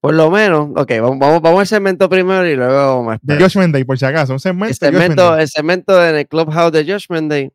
[0.00, 3.36] Por lo menos, ok, vamos, vamos, vamos al segmento primero y luego vamos a De.
[3.36, 4.32] Judgment Day, por si acaso.
[4.32, 7.52] Un segmento, el segmento, el segmento en el Clubhouse de Judgment Day.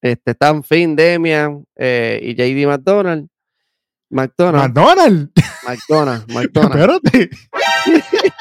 [0.00, 3.28] Este, están Finn, Demian eh, y JD McDonald.
[4.08, 5.30] McDonald, McDonald.
[5.66, 7.02] McDonald, McDonald.
[7.04, 7.30] Espérate.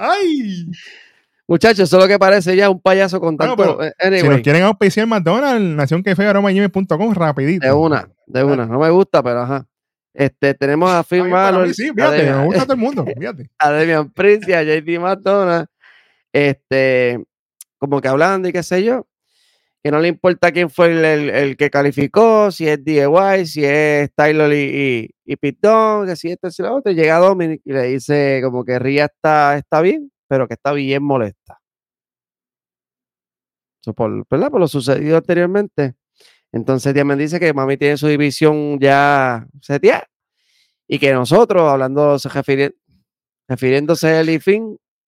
[0.00, 0.66] Ay.
[1.52, 3.76] Muchachos, eso es lo que parece ya un payaso con Bueno, tanto.
[3.78, 6.14] pero eh, Si nos quieren auspiciar McDonald's, que
[7.14, 7.66] rapidito.
[7.66, 8.64] de una, de una.
[8.64, 9.66] No me gusta, pero ajá.
[10.14, 13.50] Este, tenemos a Balor, mí sí, fíjate, gusta todo el mundo, fíjate.
[13.58, 15.66] a Demian Priest y a JD McDonald,
[16.32, 17.22] este,
[17.78, 19.06] como que hablando y qué sé yo,
[19.82, 23.64] que no le importa quién fue el, el- el que calificó, si es DIY, si
[23.64, 27.72] es Tyler y, y, y Dunne, que si esto, si lo otro, llega Dominic y
[27.72, 31.60] le dice como que Ria está, está bien, pero que está bien molesta.
[33.94, 34.26] Por,
[34.58, 35.94] lo sucedido anteriormente,
[36.52, 40.08] Entonces Diamond dice que Mami tiene su división ya seteada
[40.88, 42.74] y que nosotros, hablando, se refiri-
[43.46, 44.40] refiriéndose a él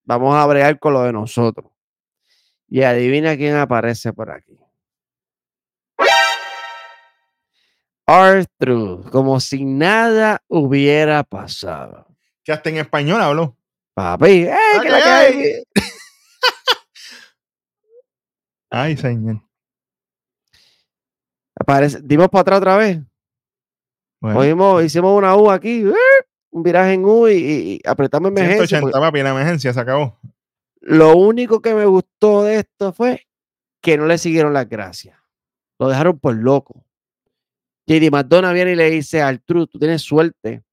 [0.03, 1.73] vamos a bregar con lo de nosotros.
[2.69, 4.59] Y adivina quién aparece por aquí.
[8.07, 12.09] Arthur, como si nada hubiera pasado.
[12.43, 13.57] Que hasta en español habló.
[13.95, 15.63] Papi, ¡eh, que la que hay!
[18.71, 19.41] Ay, señor.
[21.59, 22.99] Aparece, dimos para atrás otra vez.
[24.21, 25.95] Bueno, hicimos una U aquí, ¡eh!
[26.51, 28.79] un viraje en U y, y- y apretamos emergencia.
[28.79, 30.19] 180, papi, la emergencia se acabó.
[30.81, 33.27] Lo único que me gustó de esto fue
[33.81, 35.19] que no le siguieron las gracias.
[35.79, 36.85] Lo dejaron por loco.
[37.87, 40.65] JD McDonough viene y le dice al True, tú tienes suerte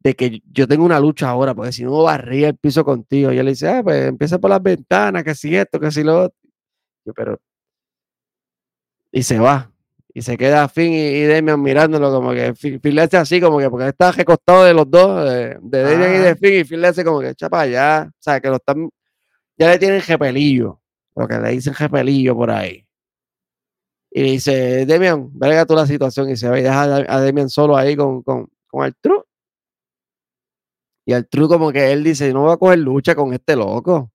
[0.00, 3.32] de que yo tengo una lucha ahora, porque si no barría el piso contigo.
[3.32, 6.02] Y él le dice, ah, pues empieza por las ventanas, que si esto, que si
[6.02, 6.38] lo otro.
[7.04, 7.40] Yo, pero...
[9.12, 9.72] Y se va.
[10.14, 13.40] Y se queda Finn y, y Damian mirándolo como que Finn, Finn le hace así,
[13.40, 16.36] como que porque está recostado de los dos, de, de Damian y de Ajá.
[16.36, 18.08] Finn, y Finn le hace como que echa para allá.
[18.10, 18.90] O sea, que lo están
[19.58, 20.80] ya le tienen repelillo,
[21.16, 22.86] lo que le dicen repelillo por ahí.
[24.10, 27.50] Y le dice, Demian, verga tú la situación y se va y deja a Demian
[27.50, 29.24] solo ahí con, con, con Artru.
[31.08, 34.12] Y Artru como que él dice, no voy a coger lucha con este loco.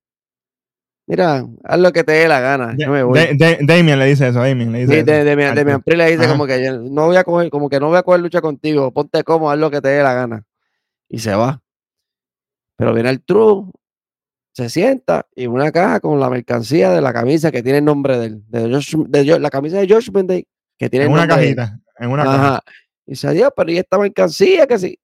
[1.07, 3.17] Mira, haz lo que te dé la gana, yo me voy.
[3.17, 5.23] Da- Da- Damien le dice eso, Damien le dice Sí, de.
[5.23, 6.31] Demian Priest le dice Ajá.
[6.31, 9.23] como que no voy a coger, como que no voy a coger lucha contigo, ponte
[9.23, 10.43] cómodo, haz lo que te dé la gana.
[11.09, 11.63] Y se va.
[12.77, 13.71] Pero viene el True,
[14.53, 18.19] se sienta y una caja con la mercancía de la camisa que tiene el nombre
[18.19, 18.43] de él.
[18.47, 20.45] De Josh- de la camisa de Josh Day
[20.77, 22.61] que tiene En el una cajita, en una caja.
[23.07, 24.99] Y dice, adiós, pero ¿y esta mercancía que sí?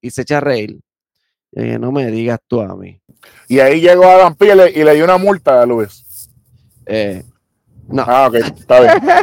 [0.00, 0.80] Y se echa a reír.
[1.54, 3.00] Dije, no me digas tú a mí.
[3.48, 6.28] Y ahí llegó Adam Pearce y le- dio una multa a Luis.
[6.86, 7.22] Eh,
[7.88, 8.04] no.
[8.06, 8.92] Ah, ok, está bien.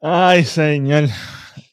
[0.00, 1.04] Ay, señor.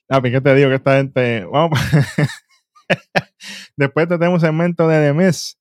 [0.08, 0.70] Papi, ¿qué te digo?
[0.70, 1.46] Que esta gente.
[1.46, 1.80] Vamos.
[3.78, 5.58] Después tenemos un segmento de The Miz,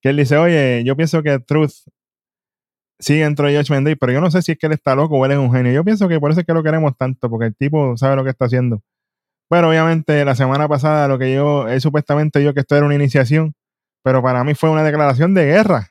[0.00, 1.72] que él dice: Oye, yo pienso que Truth
[3.12, 5.26] dentro de Judgment Day, pero yo no sé si es que él está loco o
[5.26, 5.72] él es un genio.
[5.72, 8.24] Yo pienso que por eso es que lo queremos tanto, porque el tipo sabe lo
[8.24, 8.82] que está haciendo.
[9.50, 12.94] Pero obviamente, la semana pasada, lo que yo, él supuestamente yo que esto era una
[12.94, 13.54] iniciación,
[14.02, 15.90] pero para mí fue una declaración de guerra.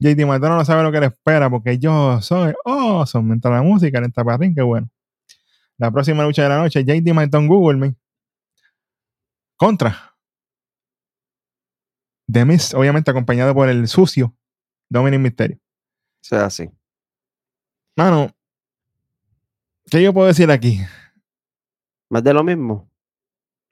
[0.00, 3.28] JD McDonough no sabe lo que le espera, porque yo soy awesome.
[3.28, 4.88] Mientras la música en esta parrín, qué bueno.
[5.78, 7.94] La próxima lucha de la noche, JD McDonough Google me.
[9.56, 10.14] Contra.
[12.30, 14.34] The Miz, obviamente acompañado por el sucio
[14.88, 15.58] Dominic Mysterio.
[16.20, 16.70] Sea, así.
[17.96, 18.34] Mano,
[19.90, 20.80] ¿qué yo puedo decir aquí?
[22.08, 22.88] Más de lo mismo.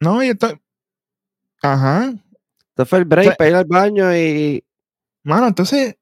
[0.01, 0.49] No, y esto.
[1.63, 2.13] Ajá.
[2.69, 4.65] Esto fue el break O sea, para ir al baño y.
[5.25, 5.97] Mano, entonces,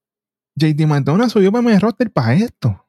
[0.56, 2.84] JD McDonough subió para mi roster para esto.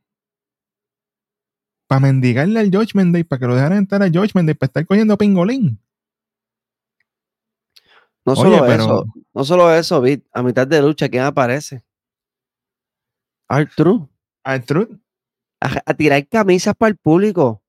[1.88, 4.86] Para mendigarle al Judgment Day, para que lo dejaran entrar al Judgment Day, para estar
[4.86, 5.80] cogiendo pingolín.
[8.26, 11.86] No Oye, solo pero- eso, no solo eso, Vic, a mitad de lucha, ¿quién aparece?
[13.48, 14.10] Artru.
[14.44, 14.92] Al Truth,
[15.62, 17.62] A, a tirar camisas para el público.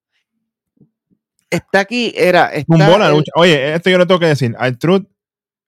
[1.50, 2.46] Está aquí, era.
[2.52, 3.32] Está tumbó la el- lucha.
[3.34, 4.54] Oye, esto yo le tengo que decir.
[4.58, 5.06] Al Truth,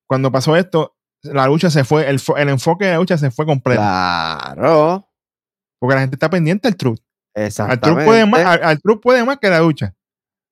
[0.07, 3.47] cuando pasó esto, la lucha se fue, el, el enfoque de la lucha se fue
[3.47, 3.81] completo.
[3.81, 5.09] Claro.
[5.79, 7.01] Porque la gente está pendiente al Truth.
[7.35, 7.89] Al Exactamente.
[7.89, 9.95] Truth puede más, al, al Truth puede más que la lucha.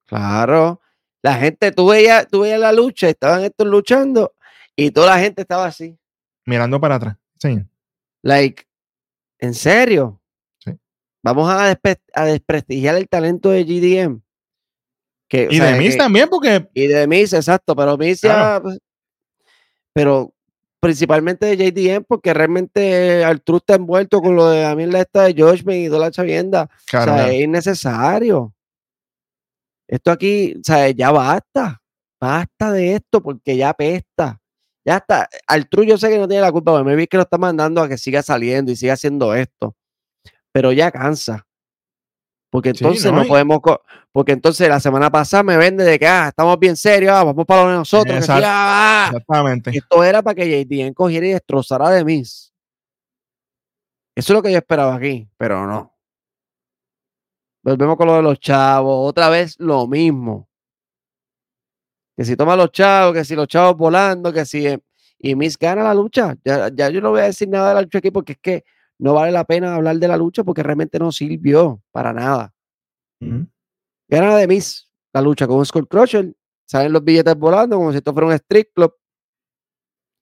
[0.07, 0.81] Claro.
[1.23, 4.35] La gente, tú veías, tú veías la lucha, estaban estos luchando
[4.75, 5.99] y toda la gente estaba así.
[6.47, 7.17] Mirando para atrás.
[7.39, 7.63] Sí.
[8.23, 8.65] Like,
[9.39, 10.21] ¿en serio?
[10.59, 10.73] Sí.
[11.23, 11.77] Vamos a,
[12.15, 14.21] a desprestigiar el talento de GDM.
[15.29, 18.33] Que, Y de Miz que- también, porque Y de Miz, exacto, pero Miz ya.
[18.35, 18.63] Claro.
[18.63, 18.79] pues,
[19.93, 20.33] Pero
[20.81, 25.35] principalmente de JDM, porque realmente Arturo está envuelto con lo de la mierda esta de
[25.43, 26.69] Joshman y toda la chavienda.
[26.87, 27.33] claro, o sea, claro.
[27.33, 28.55] es innecesario.
[29.89, 31.83] Esto aquí, o sea, ya basta.
[32.21, 34.41] Basta de esto porque ya apesta.
[34.89, 35.29] Ya está.
[35.47, 37.83] Arturo yo sé que no tiene la culpa, porque me vi que lo está mandando
[37.83, 39.77] a que siga saliendo y siga haciendo esto.
[40.51, 41.47] Pero ya cansa.
[42.51, 43.61] Porque Sí, entonces no, no, y- podemos.
[44.11, 47.45] Porque entonces la semana pasada me vende de que ah, estamos bien serios, ah, vamos
[47.45, 48.17] para lo de nosotros.
[48.17, 49.07] que sí, ah, ah".
[49.09, 49.77] Exactamente.
[49.77, 52.55] Esto era para que JDN cogiera y destrozara de Miss.
[54.17, 55.95] Eso es lo que yo esperaba aquí, pero no.
[57.63, 59.07] Volvemos con lo de los chavos.
[59.11, 60.48] Otra vez lo mismo.
[62.19, 64.67] Que si toma los chavos, que si los chavos volando, que si.
[64.67, 64.81] eh,
[65.21, 66.37] Y Miss gana la lucha.
[66.45, 68.65] Ya, ya yo no voy a decir nada de la lucha aquí porque es que
[68.99, 72.53] no vale la pena hablar de la lucha porque realmente no sirvió para nada.
[74.09, 76.35] Gana de Miss la lucha con Skull Crusher.
[76.67, 78.93] Salen los billetes volando como si esto fuera un street club.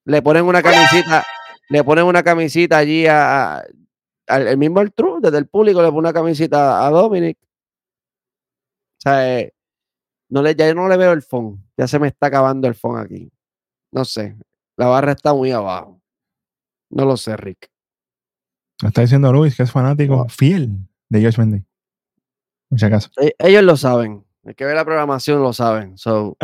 [0.04, 1.24] Le ponen una camisita,
[1.70, 3.64] le ponen una camisita allí a, a
[4.28, 7.38] al- el mismo Artru, desde el público, le pone una camisita a Dominic.
[7.42, 9.52] O sea, eh,
[10.28, 11.62] no le, ya yo no le veo el phone.
[11.76, 13.30] Ya se me está acabando el phone aquí.
[13.92, 14.36] No sé.
[14.76, 16.00] La barra está muy abajo.
[16.90, 17.68] No lo sé, Rick.
[18.82, 20.28] Lo está diciendo Luis, que es fanático Wow.
[20.28, 20.70] fiel
[21.08, 21.64] de Josh Mendy.
[22.70, 23.10] Muchas caso.
[23.20, 24.24] E- Ellos lo saben.
[24.44, 25.96] El que ve la programación lo saben.
[25.98, 26.36] So,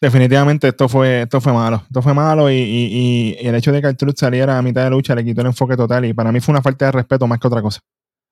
[0.00, 1.82] Definitivamente esto fue, esto fue malo.
[1.86, 5.14] Esto fue malo y, y- el hecho de que Artruth saliera a mitad de lucha
[5.14, 7.48] le quitó el enfoque total y para mí fue una falta de respeto más que
[7.48, 7.80] otra cosa.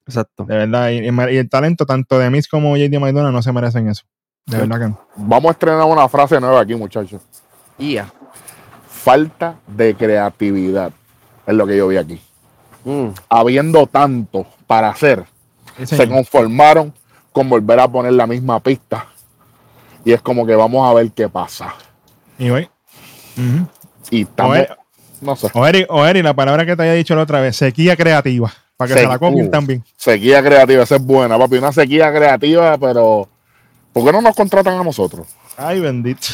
[0.06, 0.44] exacto.
[0.44, 0.90] De verdad.
[0.90, 4.04] Y, y el talento tanto de Miz como JD McDonough no se merecen eso.
[4.46, 5.00] De verdad que no.
[5.16, 7.20] Vamos a estrenar una frase nueva aquí, muchachos.
[7.78, 8.12] Y ya.
[8.88, 10.92] Falta de creatividad.
[11.46, 12.20] Es lo que yo vi aquí.
[12.84, 15.24] Mm, Habiendo tanto para hacer,
[15.84, 16.94] se conformaron
[17.32, 19.06] con volver a poner la misma pista.
[20.04, 21.74] Y es como que vamos a ver qué pasa.
[22.38, 22.68] Y hoy.
[23.36, 23.66] Ujú.
[24.10, 24.68] Y estamos, Oye.
[25.20, 27.56] no sé, O Eri, o Eri, la palabra que te había dicho la otra vez,
[27.56, 28.52] sequía creativa.
[28.76, 29.50] Para que se la copien uh.
[29.50, 29.84] también.
[29.96, 31.56] sequía creativa, esa es buena, papi.
[31.56, 33.28] Una sequía creativa, pero
[33.96, 35.26] ¿por qué no nos contratan a nosotros?
[35.56, 36.28] Ay, bendito.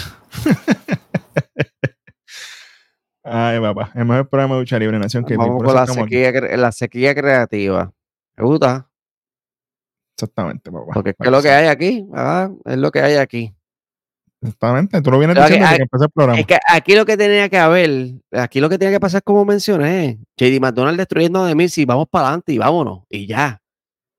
[3.23, 3.93] Ay, papá.
[3.95, 7.93] El mejor programa de lucha libre Nación que Vamos con la sequía, la sequía creativa.
[8.37, 8.91] Me gusta.
[10.17, 10.93] Exactamente, papá.
[10.93, 12.51] Porque es que lo que hay aquí, ¿verdad?
[12.65, 13.55] Es lo que hay aquí.
[14.41, 15.01] Exactamente.
[15.01, 16.41] Tú lo vienes Pero diciendo aquí- desde que empezó el programa.
[16.41, 19.45] Es que aquí lo que tenía que haber, aquí lo que tenía que pasar, como
[19.45, 23.62] mencioné, JD McDonald destruyendo de mí, y vamos para adelante y vámonos, y ya.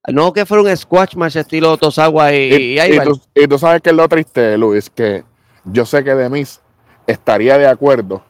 [0.07, 3.03] No que fuera un squash match estilo Tosagua y, Y, y ahí y va.
[3.05, 5.23] tú, y tú sabes que es lo triste, Luis, que
[5.65, 6.59] yo sé que Demis
[7.07, 8.23] estaría de acuerdo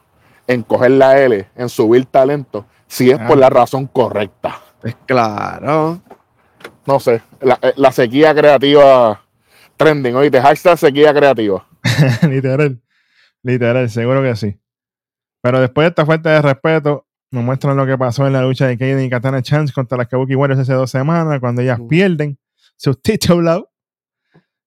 [0.47, 3.41] en coger la L, en subir talento, si es por Ah.
[3.41, 4.59] la razón correcta.
[4.81, 5.99] Pues claro.
[6.85, 9.21] No sé, la, eh, la sequía creativa
[9.77, 11.65] trending, oíste, hashtag sequía creativa.
[12.29, 12.79] literal.
[13.41, 14.59] Literal, seguro que sí.
[15.41, 18.67] Pero después de esta falta de respeto, nos muestran lo que pasó en la lucha
[18.67, 22.37] de Kaden y Katana Chance contra las Kabuki Warriors hace dos semanas, cuando ellas pierden
[22.75, 23.63] sus títulos.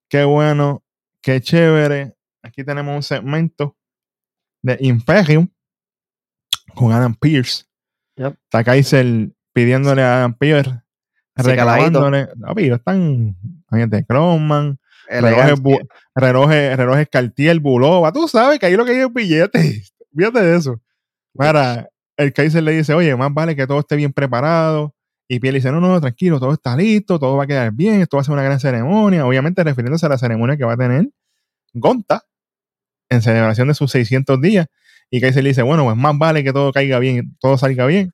[0.09, 0.83] Qué bueno,
[1.23, 2.17] qué chévere.
[2.43, 3.77] Aquí tenemos un segmento
[4.63, 5.49] de Imperium
[6.75, 7.67] con Adam Pierce.
[8.17, 8.35] Yep.
[8.45, 10.73] Está Kaiser pidiéndole a Adam Pierce,
[11.37, 12.29] Sí, reclamándole.
[12.35, 13.37] No, pero están
[13.71, 15.61] gente Crossman, relojes,
[16.17, 18.11] relojes, relojes Cartier, Bulova.
[18.11, 19.83] Tú sabes que ahí lo que hay es billete.
[20.17, 20.81] Fíjate de eso.
[21.33, 24.95] Para el Kaiser le dice, oye, más vale que todo esté bien preparado.
[25.29, 28.17] Y Pierre dice, no, no, tranquilo, todo está listo, todo va a quedar bien, esto
[28.17, 29.27] va a ser una gran ceremonia.
[29.27, 31.09] Obviamente refiriéndose a la ceremonia que va a tener
[31.73, 32.23] Gonta
[33.09, 34.67] en celebración de sus 600 días.
[35.11, 38.13] Y Kaiser le dice, bueno, pues más vale que todo caiga bien, todo salga bien.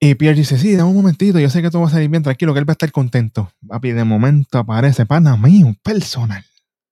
[0.00, 2.22] Y Pierre dice, sí, dame un momentito, yo sé que todo va a salir bien,
[2.22, 3.50] tranquilo, que él va a estar contento.
[3.66, 6.44] Papi, de momento aparece pana mío, personal.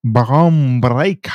[0.02, 1.32] Bron Breaker.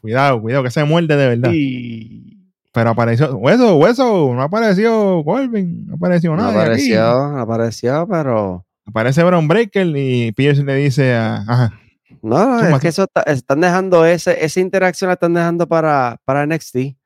[0.00, 1.50] Cuidado, cuidado, que se muerde de verdad.
[1.52, 2.38] Y-
[2.72, 6.52] Pero apareció, hueso, hueso, no apareció Colvin, no apareció No nada.
[6.62, 6.98] apareció,
[7.30, 8.66] no apareció, pero.
[8.86, 11.80] Aparece Bron Breaker y Pierce le dice a, ajá,
[12.22, 16.18] No, no, es que eso está- están dejando ese, esa interacción la están dejando para,
[16.24, 16.96] para NXT.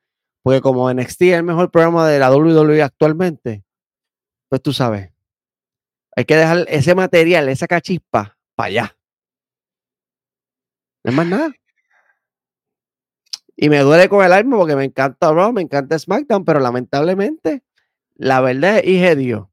[0.43, 3.65] Porque como NXT es el mejor programa de la WWE actualmente,
[4.49, 5.11] pues tú sabes.
[6.17, 8.97] Hay que dejar ese material, esa cachispa, para allá.
[11.05, 11.51] No es más nada.
[13.61, 17.65] Y me duele con el alma porque me encanta Raw, me encanta SmackDown, pero lamentablemente
[18.15, 19.47] la verdad es hija Dios.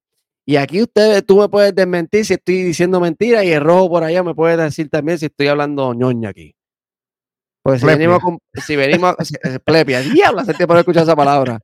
[0.46, 4.04] Y aquí usted, tú me puedes desmentir si estoy diciendo mentira y el rojo por
[4.04, 6.56] allá me puede decir también si estoy hablando ñoña aquí.
[7.64, 11.16] Pues si venimos, con, si venimos, si- eh, plepia, diablo, hace tiempo no escuchar esa
[11.16, 11.60] palabra.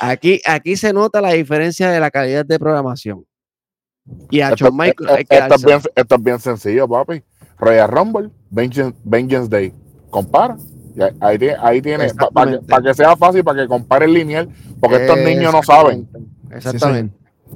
[0.00, 3.24] Aquí, aquí se nota la diferencia de la calidad de programación.
[4.30, 6.88] Y a Esto, Shawn Michaels hay esto- que esto es bien, esto es bien sencillo,
[6.88, 7.22] papi.
[7.58, 9.72] Royal Rumble, Vengeance, Vengeance Day.
[10.10, 10.56] Compara.
[10.98, 12.12] Ahí, ahí tiene, ahí tiene para que,
[12.56, 12.66] Exactamente.
[12.68, 14.48] pa' que sea fácil, para que compare el lineal,
[14.80, 16.08] porque estos niños no saben.
[16.50, 17.14] Exactamente.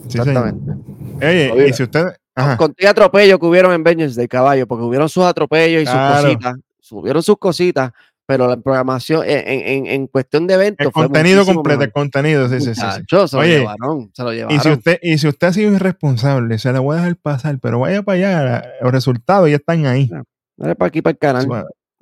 [0.09, 0.19] Sí.
[0.19, 0.73] Exactamente.
[1.17, 1.69] Oye, Oye.
[1.69, 5.09] y si usted, ajá, Con todo atropello que hubieron en Vengeance de caballo, porque hubieron
[5.09, 6.17] sus atropellos y Claro.
[6.17, 6.55] sus cositas,
[6.91, 7.93] hubieron sus cositas,
[8.27, 11.93] pero la programación en, en- en- en cuestión de eventos el fue contenido completo, el
[11.93, 12.81] contenido, sí, sí, sí.
[12.83, 14.73] Muchacho, se lo Oye, llevaron, se lo Y si, llevaron.
[14.73, 18.03] usted, y si usted ha sido irresponsable, se le voy a dejar pasar, pero vaya
[18.03, 20.09] para allá, los resultados ya están ahí.
[20.57, 21.47] Dale para aquí para el canal,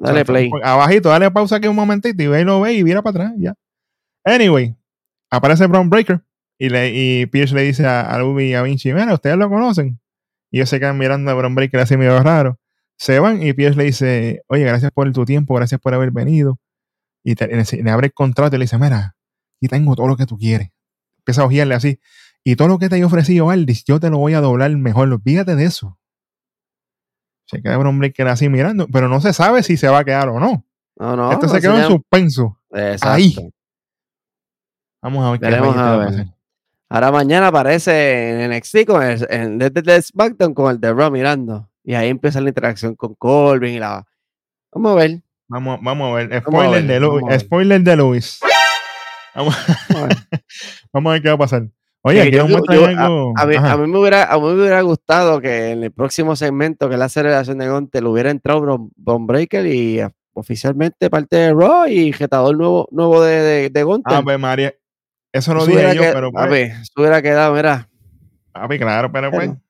[0.06, 0.50] dale play.
[0.64, 3.34] Abajito, dale pausa aquí un momentito y ve y lo ve y mira para atrás,
[3.38, 3.54] ya.
[4.24, 4.76] Anyway,
[5.30, 6.22] aparece Brown Breaker
[6.58, 9.48] y, le, y Pierce le dice a, a Luby y a Vinci, mira, ustedes lo
[9.48, 9.98] conocen.
[10.50, 12.58] Y ellos se quedan mirando a Brown Breaker así medio raro.
[12.98, 16.58] Se van y Pierce le dice, oye, gracias por tu tiempo, gracias por haber venido.
[17.24, 19.16] Y te- le, le abre el contrato y le dice, mira,
[19.58, 20.68] aquí tengo todo lo que tú quieres.
[21.18, 21.98] Empieza a ojearle así.
[22.44, 25.08] Y todo lo que te he ofrecido, Aldis, yo te lo voy a doblar mejor.
[25.12, 25.98] Olvídate de eso.
[27.52, 30.28] Se queda Brown Breaker así mirando, pero no se sabe si se va a quedar
[30.30, 30.64] o no.
[30.96, 32.58] No, no, Esto no se quedó en suspenso.
[32.70, 33.08] Exacto.
[33.14, 33.36] ahí.
[35.02, 36.08] Vamos a ver Veremos qué a va a ver.
[36.08, 36.26] pasar.
[36.88, 41.68] Ahora mañana aparece en NXT con el, en, desde SmackDown con el de Raw mirando.
[41.84, 44.06] Y ahí empieza la interacción con Corbin y la.
[44.72, 45.22] Vamos a ver.
[45.48, 46.34] Vamos, vamos a ver.
[46.34, 47.40] A Spoiler, ver, de, Lu- vamos a ver.
[47.40, 48.40] spoiler de Luis.
[49.34, 49.56] Vamos,
[49.88, 50.16] ver.
[50.92, 51.66] vamos a ver qué va a pasar.
[52.04, 53.32] Oye, yo- nos yo- algo.
[53.36, 53.72] A mí, Ajá.
[53.72, 56.94] a mí me hubiera, a mí me hubiera gustado que en el próximo segmento, que
[56.96, 61.36] es la celebración de Gonte, le hubiera entrado Bron, Bron Breaker y eh, oficialmente parte
[61.36, 64.14] de Raw y retador nuevo, nuevo de, de, de Gunther.
[64.16, 64.74] Ah, pues María.
[65.32, 67.88] Eso lo Eso dije yo, pero pues, papi, eso hubiera quedado, mira.
[68.52, 69.46] papi, claro, pero pues.
[69.48, 69.62] Bueno.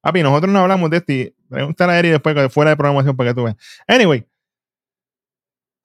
[0.00, 1.34] Papi, nosotros no hablamos de este.
[1.50, 3.56] Pregúntale a Eri después que fuera de programación para que tú veas.
[3.86, 4.26] Anyway,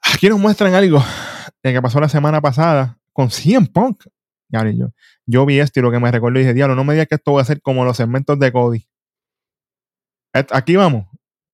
[0.02, 1.04] aquí nos muestran algo
[1.62, 4.04] de que pasó la semana pasada con CM Punk.
[4.52, 4.88] Yo,
[5.26, 7.16] yo vi esto y lo que me recuerdo y dije, diablo, no me digas que
[7.16, 8.88] esto va a ser como los segmentos de Cody.
[10.34, 11.06] Aquí vamos.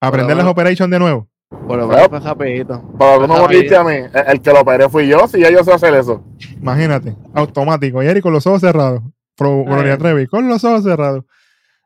[0.02, 0.44] A aprender bueno.
[0.44, 1.28] las operations de nuevo.
[1.50, 2.84] Por lo menos fue rapidito.
[3.00, 3.94] Pero tú no me a mí.
[3.94, 6.24] El, el que lo operé fui yo, si ya yo sé hacer eso.
[6.62, 8.04] Imagínate, automático.
[8.04, 9.02] Y Eri con los ojos cerrados.
[9.36, 9.98] Pro, Gloria.
[9.98, 11.24] Trevi, con los ojos cerrados.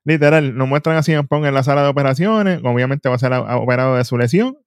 [0.03, 2.59] Literal, nos muestran a CM Punk en la sala de operaciones.
[2.63, 4.57] Obviamente va a ser a- a- operado de su lesión.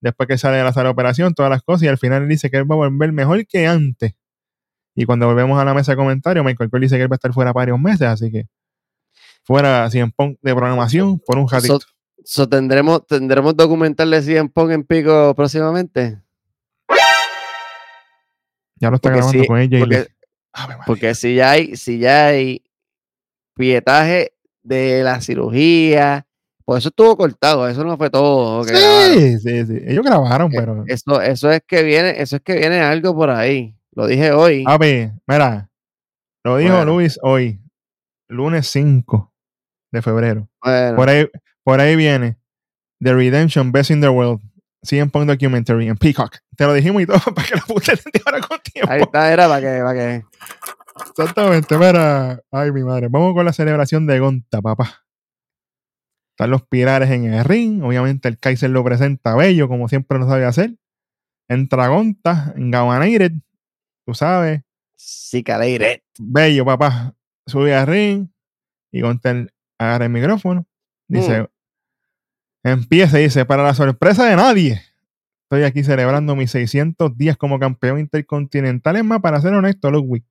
[0.00, 1.82] Después que sale de la sala de operación, todas las cosas.
[1.82, 4.14] Y al final él dice que él va a volver mejor que antes.
[4.94, 7.16] Y cuando volvemos a la mesa de comentarios, Michael Cole dice que él va a
[7.16, 8.02] estar fuera varios meses.
[8.08, 8.46] Así que
[9.44, 11.80] fuera CM Punk de programación por un ratito.
[11.80, 11.86] So-
[12.24, 16.20] so, ¿tendremos, ¿Tendremos documental de CM Punk en pico próximamente?
[18.76, 19.78] ya lo está porque grabando con ella.
[19.78, 20.06] porque-
[20.86, 22.64] Porque si ya hay, si ya hay
[23.54, 24.32] pietaje
[24.62, 26.26] de la cirugía,
[26.64, 28.64] por eso estuvo cortado, eso no fue todo.
[28.64, 28.74] que.
[28.74, 29.78] Sí, sí, sí.
[29.86, 30.84] Ellos grabaron, Eh, pero.
[30.86, 33.76] Eso, eso es que viene, eso es que viene algo por ahí.
[33.92, 34.64] Lo dije hoy.
[34.64, 35.68] Papi, mira,
[36.44, 36.92] lo dijo Bueno.
[36.92, 37.60] Luis hoy,
[38.28, 39.32] lunes 5
[39.92, 40.48] de febrero.
[40.62, 41.28] Bueno, Por ahí,
[41.64, 42.38] por ahí viene
[43.02, 44.40] The Redemption Best in the World,
[44.82, 46.36] CM Punk Documentary en Peacock.
[46.56, 47.92] Te lo dijimos y todo para que lo puse
[48.24, 48.90] ahora con tiempo.
[48.92, 50.24] ahí está, era para que, para que.
[51.10, 52.40] Exactamente, mira.
[52.50, 53.08] Ay, mi madre.
[53.10, 55.04] Vamos con la celebración de Gonta, papá.
[56.32, 57.82] Están los pilares en el ring.
[57.82, 60.76] Obviamente el Kaiser lo presenta bello, como siempre lo sabe hacer.
[61.48, 63.32] Entra Gonta, Gabanated,
[64.10, 64.60] tú sabes.
[64.96, 66.02] Sí, caleire.
[66.18, 67.14] Bello, papá.
[67.46, 68.28] Sube al ring
[68.90, 69.46] y Gonta
[69.78, 70.66] agarra el micrófono.
[71.06, 71.48] Dice,
[72.64, 74.82] empieza y dice, para la sorpresa de nadie,
[75.44, 78.96] estoy aquí celebrando mis 600 días como campeón intercontinental.
[78.96, 80.24] Es más, para ser honesto, Ludwig,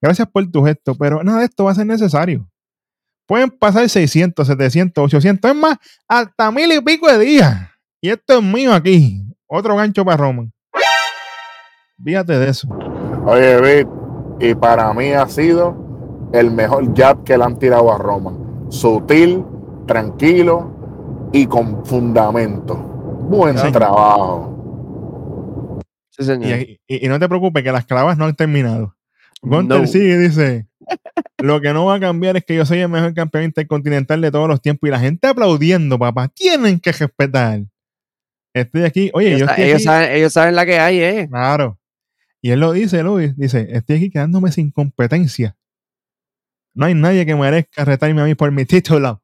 [0.00, 2.48] gracias por tu gesto, pero nada de esto va a ser necesario.
[3.26, 7.68] Pueden pasar 600, 700, 800, es más, hasta mil y pico de días.
[8.00, 9.24] Y esto es mío aquí.
[9.46, 10.52] Otro gancho para Roman.
[12.04, 12.91] Fíjate de eso.
[13.24, 13.88] Oye, Vic,
[14.40, 18.32] y para mí ha sido el mejor jab que le han tirado a Roma.
[18.68, 19.44] Sutil,
[19.86, 22.74] tranquilo y con fundamento.
[22.76, 23.70] Buen Sí.
[23.70, 24.48] trabajo.
[26.10, 26.58] Sí, señor.
[26.60, 28.94] Y, y- y no te preocupes que las clavas no han terminado.
[29.40, 29.86] Gunter No.
[29.86, 30.66] sigue y dice:
[31.38, 34.30] Lo que no va a cambiar es que yo soy el mejor campeón intercontinental de
[34.30, 34.88] todos los tiempos.
[34.88, 36.28] Y la gente aplaudiendo, papá.
[36.28, 37.60] Tienen que respetar.
[38.54, 39.10] Estoy aquí.
[39.14, 39.84] Oye, ellos, yo sa- estoy ellos aquí.
[39.84, 41.28] saben, ellos saben la que hay, ¿eh?
[41.30, 41.78] Claro.
[42.42, 43.36] Y él lo dice, Luis.
[43.36, 45.56] Dice: Estoy aquí quedándome sin competencia.
[46.74, 49.22] No hay nadie que merezca retarme a mí por mi título.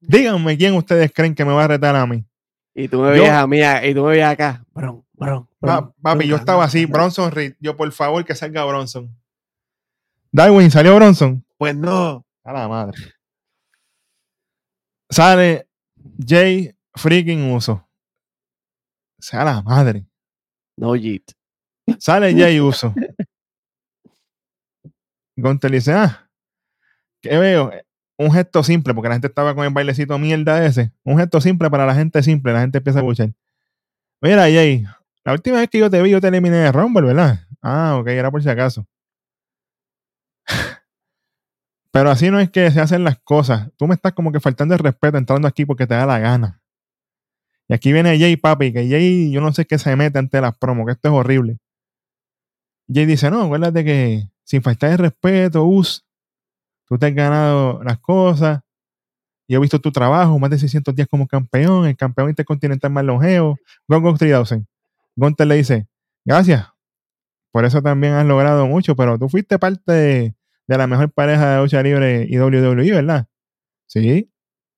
[0.00, 2.26] Díganme quién ustedes creen que me va a retar a mí.
[2.74, 4.64] Y tú me veías a mí a- y tú me veías acá.
[4.74, 6.92] Bron, bron, bron, papi, yo estaba así, bron.
[7.02, 7.54] Bronson Reed.
[7.60, 9.14] Yo, por favor, que salga Bronson.
[10.32, 11.44] Darwin, ¿salió Bronson?
[11.58, 12.26] Pues no.
[12.42, 12.98] A la madre.
[15.10, 15.68] Sale
[16.26, 17.86] Jay freaking Uso.
[19.20, 20.06] Sea la madre.
[20.76, 21.32] No, Jeet.
[21.98, 22.94] Sale Jay Uso.
[25.36, 26.30] Gunter le dice, ah,
[27.20, 27.70] ¿qué veo?
[28.18, 30.92] Un gesto simple, porque la gente estaba con el bailecito mierda ese.
[31.02, 32.52] Un gesto simple para la gente simple.
[32.52, 33.32] La gente empieza a escuchar.
[34.20, 34.84] Mira, Jay,
[35.24, 37.40] la última vez que yo te vi, yo te eliminé de Rumble, ¿verdad?
[37.60, 38.86] Ah, ok, era por si acaso.
[41.90, 43.70] Pero así no es que se hacen las cosas.
[43.76, 46.62] Tú me estás como que faltando el respeto entrando aquí porque te da la gana.
[47.68, 50.56] Y aquí viene Jay, papi, que Jay, yo no sé qué se mete ante las
[50.56, 51.58] promos, que esto es horrible.
[52.88, 56.04] Jay dice, no, acuérdate que sin faltar el respeto, Us,
[56.86, 58.60] tú te has ganado las cosas.
[59.48, 63.04] Yo he visto tu trabajo, más de 600 días como campeón, el campeón intercontinental más
[63.04, 63.58] longevo,
[63.88, 64.66] Gon Gon 3000.
[65.14, 65.88] Gunter le dice,
[66.24, 66.68] gracias,
[67.50, 70.34] por eso también has logrado mucho, pero tú fuiste parte de,
[70.66, 73.26] de la mejor pareja de lucha libre y WWE, ¿verdad?
[73.86, 74.30] Sí.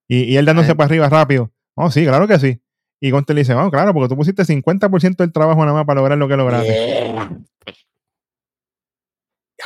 [0.08, 0.74] Y, y él dándose Ay.
[0.74, 1.52] para arriba rápido.
[1.74, 2.60] Oh, sí, claro que sí.
[3.00, 6.00] Y Gunter le dice, vamos, claro, porque tú pusiste 50% del trabajo nada más para
[6.00, 6.72] lograr lo que lograste.
[6.72, 7.44] Yeah.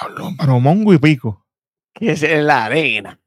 [0.00, 1.44] Diablo, pero mongo y pico.
[1.94, 3.18] Que es en la arena.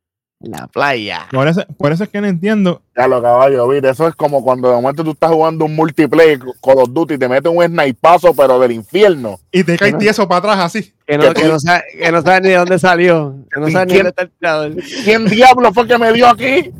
[0.43, 1.27] La playa.
[1.31, 2.81] Por eso, por eso es que no entiendo.
[2.97, 3.89] Ya lo caballo, ¿viste?
[3.89, 7.17] Eso es como cuando de momento tú estás jugando un multiplayer Call of Duty y
[7.19, 9.39] te metes un snipazo, pero del infierno.
[9.51, 10.93] Y te caes tieso para atrás así.
[11.05, 13.35] Que no, que no, sabe, que no sabe ni de dónde salió.
[13.53, 14.75] Que no sabe ni dónde está el tirador.
[15.03, 16.71] ¿Quién diablo fue que me dio aquí?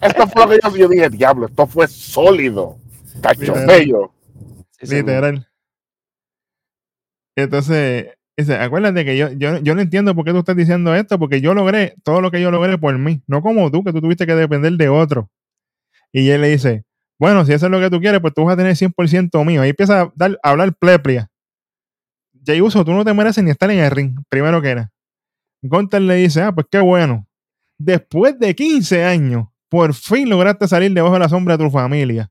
[0.00, 2.78] Esto fue lo que yo, yo dije, diablo, esto fue sólido.
[3.20, 4.10] Cacho bello.
[4.80, 5.46] Literal.
[7.36, 11.18] Entonces, dice, acuérdate que yo, yo, yo no entiendo por qué tú estás diciendo esto,
[11.18, 14.00] porque yo logré todo lo que yo logré por mí, no como tú, que tú
[14.00, 15.30] tuviste que depender de otro.
[16.12, 16.84] Y él le dice,
[17.18, 19.62] bueno, si eso es lo que tú quieres, pues tú vas a tener 100% mío.
[19.62, 21.30] Ahí empieza a, dar, a hablar plepria.
[22.44, 24.92] Jay Uso, tú no te mereces ni estar en el ring, primero que era.
[25.62, 27.26] Gunter le dice, ah, pues qué bueno.
[27.78, 32.30] Después de 15 años, por fin lograste salir debajo de la sombra de tu familia.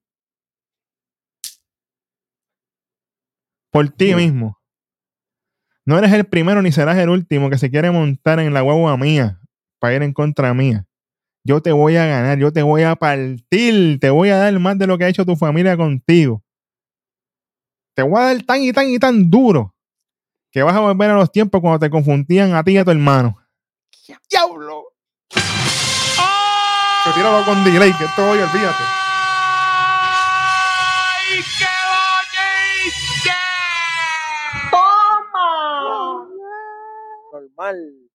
[3.71, 4.57] Por ti mismo.
[5.85, 8.97] No eres el primero ni serás el último que se quiere montar en la guagua
[8.97, 9.39] mía
[9.79, 10.87] para ir en contra mía.
[11.43, 14.79] Yo te voy a ganar, yo te voy a partir, te voy a dar más
[14.79, 16.43] de lo que ha hecho tu familia contigo.
[17.93, 19.75] Te voy a dar tan y tan y tan duro
[20.51, 22.89] que vas a volver a los tiempos cuando te confundían a ti y a tu
[22.89, 23.37] hermano.
[24.27, 24.85] ¡Diablo!
[26.19, 27.13] ¡Oh!
[27.13, 28.83] tíralo con delay, que esto hoy, olvídate.
[31.29, 31.65] ¡Ay, qué
[37.35, 38.09] Normal.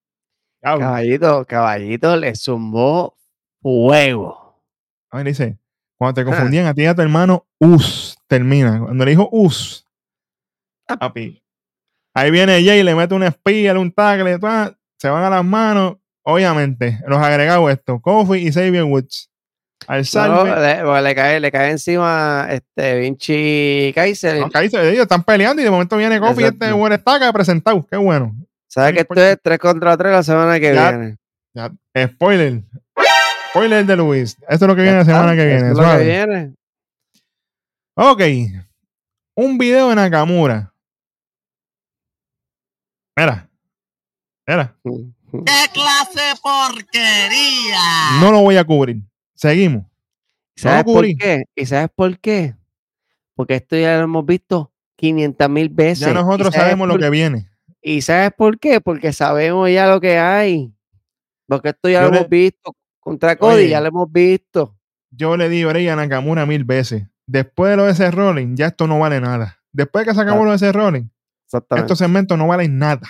[0.63, 3.15] Caballito, caballito le zumbó
[3.61, 4.59] fuego.
[5.11, 5.59] A ver, dice,
[5.95, 8.79] cuando te confundían a ti y a tu hermano, us, termina.
[8.79, 9.87] Cuando le dijo us,
[10.87, 10.97] ah.
[10.97, 11.43] papi.
[12.15, 14.39] Ahí viene Jay, le mete un espía, un tackle,
[14.97, 15.97] se van a las manos.
[16.23, 19.29] Obviamente, los agregados esto, Kofi y Xavier Woods.
[19.87, 21.01] Al salve.
[21.01, 24.39] le, cae, le cae encima este Vinci Kaiser.
[24.39, 27.85] No, Kaiser, ellos están peleando y de momento viene Kofi y este buen estaca presentado.
[27.89, 28.35] Qué bueno.
[28.71, 31.17] ¿Sabes que esto es 3 contra 3 la semana que viene?
[31.53, 31.69] Ya,
[32.07, 32.63] spoiler.
[33.49, 34.37] Spoiler de Luis.
[34.47, 35.71] Esto es lo que viene la semana que viene.
[35.71, 36.55] Esto es lo que viene.
[37.95, 38.21] Ok.
[39.35, 40.73] Un video de Nakamura.
[43.17, 43.49] Mira.
[44.47, 44.73] Mira.
[44.85, 48.21] ¿Qué clase de porquería?
[48.21, 49.01] No lo voy a cubrir.
[49.35, 49.85] Seguimos.
[50.55, 51.43] ¿Sabes por qué?
[51.55, 52.55] ¿Y sabes por qué?
[53.35, 56.07] Porque esto ya lo hemos visto 500 mil veces.
[56.07, 57.50] Ya nosotros sabemos lo que viene.
[57.81, 58.79] ¿Y sabes por qué?
[58.79, 60.73] Porque sabemos ya lo que hay.
[61.47, 62.75] Porque esto ya lo hemos visto.
[62.99, 64.77] Contra Cody ya lo hemos visto.
[65.09, 67.03] Yo le di a Nakamura mil veces.
[67.25, 69.57] Después de lo de ese rolling, ya esto no vale nada.
[69.71, 71.09] Después de que acabó lo de ese rolling,
[71.75, 73.07] estos segmentos no valen nada.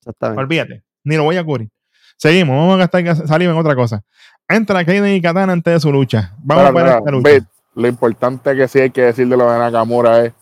[0.00, 0.42] Exactamente.
[0.42, 0.84] Olvídate.
[1.04, 1.70] Ni lo voy a cubrir.
[2.16, 2.56] Seguimos.
[2.56, 4.02] Vamos a gastar saliva en otra cosa.
[4.48, 6.34] Entra Kaiden y Katana antes de su lucha.
[6.38, 7.46] Vamos a ver esta lucha.
[7.74, 10.32] lo importante que sí hay que decir de lo de Nakamura es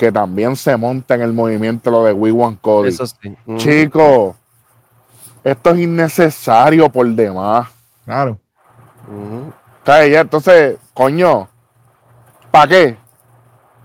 [0.00, 2.88] que también se monta en el movimiento lo de We Want Cody.
[2.88, 3.36] Eso sí.
[3.56, 4.34] Chicos,
[5.44, 7.68] esto es innecesario por demás.
[8.06, 8.38] Claro.
[9.86, 11.50] entonces, coño,
[12.50, 12.96] ¿para qué?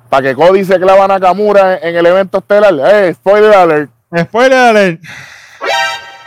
[0.08, 2.74] ¿Para que Cody se clava a Nakamura en, el evento estelar?
[2.94, 3.92] ¡Eh, spoiler alert!
[4.18, 5.02] ¡Spoiler alert!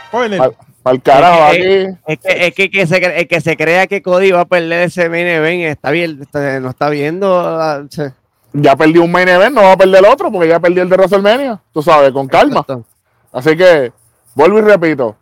[0.05, 0.53] ¡Spoiler!
[0.83, 1.97] Para el carajo es que, aquí.
[2.05, 5.09] Es que, es que, que se, que se crea que Cody va a perder ese
[5.09, 6.19] main event está bien,
[6.61, 7.39] no está viendo.
[7.39, 7.83] Ah,
[8.53, 10.89] ya perdió un main event, no va a perder el otro porque ya perdió el
[10.89, 12.65] de WrestleMania, tú sabes, con calma.
[13.31, 13.91] Así que,
[14.35, 15.15] vuelvo y repito,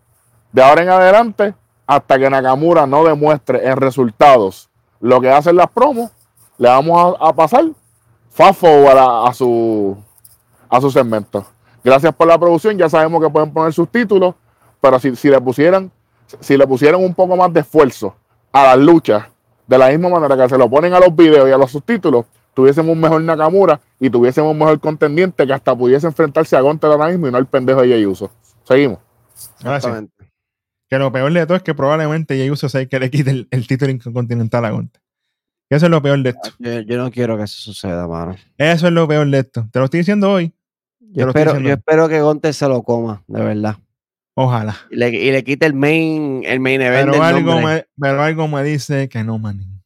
[0.52, 1.54] de ahora en adelante,
[1.86, 4.70] hasta que Nakamura no demuestre en resultados
[5.00, 6.12] lo que hacen las promos,
[6.58, 7.66] le vamos a, pasar
[8.32, 9.96] fast forward a, su,
[10.70, 11.46] a su segmento.
[11.84, 14.36] Gracias por la producción, ya sabemos que pueden poner sus títulos,
[14.82, 15.92] pero si, si le pusieran
[16.40, 18.16] si le pusieran un poco más de esfuerzo
[18.52, 19.26] a las luchas,
[19.66, 22.26] de la misma manera que se lo ponen a los videos y a los subtítulos,
[22.58, 26.90] tuviésemos un mejor Nakamura y tuviésemos un mejor contendiente que hasta pudiese enfrentarse a Gonter
[26.90, 28.32] ahora mismo y no al pendejo de Jey Uso.
[28.64, 28.98] Seguimos.
[29.62, 30.06] Gracias.
[30.90, 33.68] Que lo peor de todo es que probablemente Jey Uso sea que le quite el,
[33.68, 35.00] título intercontinental a Gonter.
[35.70, 36.50] Eso es lo peor de esto.
[36.58, 38.36] Yo, no quiero que eso suceda, mano.
[38.58, 39.68] Eso es lo peor de esto.
[39.72, 40.52] Te lo estoy diciendo hoy.
[41.00, 43.76] Yo, espero, que Gonter se lo coma, de verdad.
[44.34, 44.76] Ojalá.
[44.90, 47.12] Y le, quite el main, el main event.
[47.12, 49.77] Pero, algo me, pero algo me dice que no, man.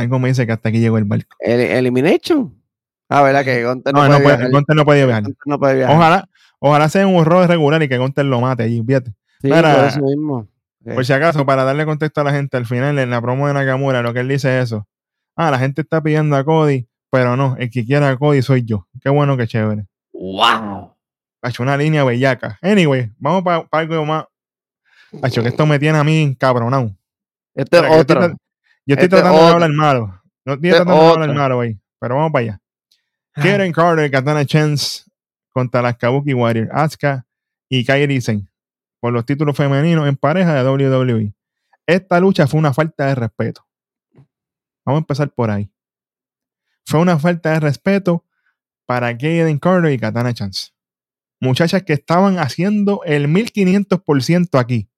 [0.00, 1.36] Algo me dice que hasta aquí llegó el barco.
[1.40, 2.54] ¿El Elimination?
[3.08, 3.44] Ah, ¿verdad?
[3.44, 5.24] Que Gonter no, no, puede, Gonter no puede viajar.
[5.46, 5.96] No puede viajar.
[5.96, 6.28] Ojalá,
[6.58, 9.12] ojalá sea un error regular y que Gonter lo mate allí, fíjate.
[9.40, 10.48] Sí, por eso mismo.
[10.84, 13.54] Por si acaso, para darle contexto a la gente, al final en la promo de
[13.54, 14.86] Nakamura, lo que él dice es eso.
[15.36, 18.64] Ah, la gente está pidiendo a Cody, pero no, el que quiera a Cody soy
[18.64, 18.88] yo.
[19.02, 19.86] Qué bueno, qué chévere.
[20.12, 20.94] ¡Wow!
[21.42, 22.58] Ha hecho una línea bellaca.
[22.62, 24.24] Anyway, vamos para algo más.
[25.22, 26.94] Ha hecho que esto me tiene a mí cabronado.
[27.54, 28.34] Este es otro.
[28.88, 30.22] Yo estoy este tratando de hablar malo.
[30.46, 31.78] No estoy este tratando de hablar malo ahí.
[32.00, 32.62] Pero vamos para allá.
[33.34, 33.42] Ah.
[33.42, 35.02] Karen Carter, Katana Chance
[35.50, 37.26] contra las Kabuki Warriors, Asuka
[37.68, 38.48] y Kairi Sen
[38.98, 41.34] por los títulos femeninos en pareja de WWE.
[41.86, 43.66] esta lucha fue una falta de respeto.
[44.86, 45.70] Vamos a empezar por ahí.
[46.86, 48.24] Fue una falta de respeto
[48.86, 50.70] para Kaden Carter y Katana Chance.
[51.40, 54.88] Muchachas que estaban haciendo el 1500% aquí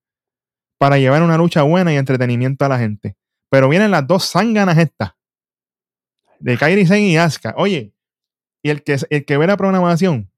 [0.79, 3.17] para llevar una lucha buena y entretenimiento a la gente.
[3.51, 5.13] Pero vienen las dos zánganas estas.
[6.39, 7.55] De Kairi Sen y Asuka.
[7.59, 7.93] Oye,
[8.63, 10.33] y el que, el que ve la programación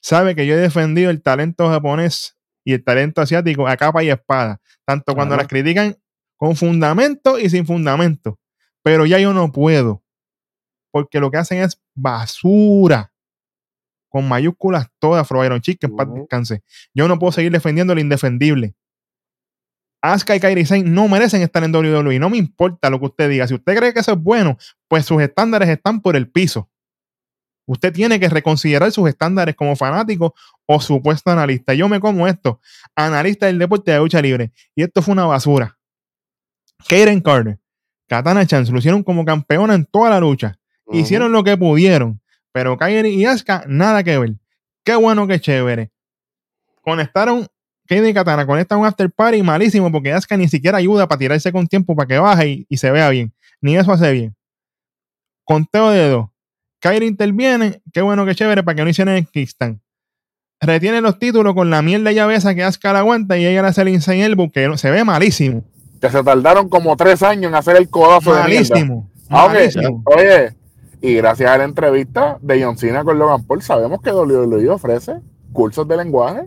[0.00, 4.10] sabe que yo he defendido el talento japonés y el talento asiático a capa y
[4.10, 4.60] espada.
[4.84, 5.96] Tanto cuando las critican
[6.36, 8.38] con fundamento y sin fundamento.
[8.82, 10.04] Pero ya yo no puedo.
[10.90, 13.12] Porque lo que hacen es basura.
[14.08, 16.62] Con mayúsculas todas, Fro Iron Chick, que en paz descanse.
[16.94, 18.74] Yo no puedo seguir defendiendo lo indefendible.
[20.00, 22.18] Asuka y Kairi Sane no merecen estar en WWE.
[22.18, 23.46] No me importa lo que usted diga.
[23.48, 26.70] Si usted cree que eso es bueno, pues sus estándares están por el piso.
[27.66, 30.34] Usted tiene que reconsiderar sus estándares como fanático
[30.64, 31.74] o supuesto analista.
[31.74, 32.60] Yo me como esto,
[32.96, 34.52] analista del deporte de lucha libre.
[34.74, 35.78] Y esto fue una basura.
[36.88, 37.58] Kaden Carter,
[38.06, 40.58] Katana Chance lucieron como campeona en toda la lucha.
[40.90, 42.22] Hicieron lo que pudieron.
[42.52, 44.36] Pero Kairi y Asuka, nada que ver.
[44.82, 45.90] Qué bueno, qué chévere.
[46.80, 47.46] Conectaron,
[47.88, 51.50] Kaden y Katana conectan un after party malísimo porque Asuka ni siquiera ayuda para tirarse
[51.50, 53.32] con tiempo para que baje y, y se vea bien.
[53.62, 54.36] Ni eso hace bien.
[55.44, 56.26] Conteo de dos.
[56.80, 59.80] Kairi interviene, qué bueno, qué chévere para que no hicieran el kickstand.
[60.60, 63.68] Retiene los títulos con la mierda llave esa que Asuka la aguanta y ella le
[63.68, 65.64] hace el insane elbow que se ve malísimo.
[66.00, 68.74] Que se tardaron como tres años en hacer el codazo de mierda.
[68.74, 69.10] Malísimo.
[69.30, 69.52] Ah, ok.
[69.52, 70.02] malísimo.
[70.04, 70.54] Oye,
[71.00, 75.20] y gracias a la entrevista de John Cena con Logan Paul, sabemos que WWE ofrece
[75.52, 76.42] cursos de lenguaje.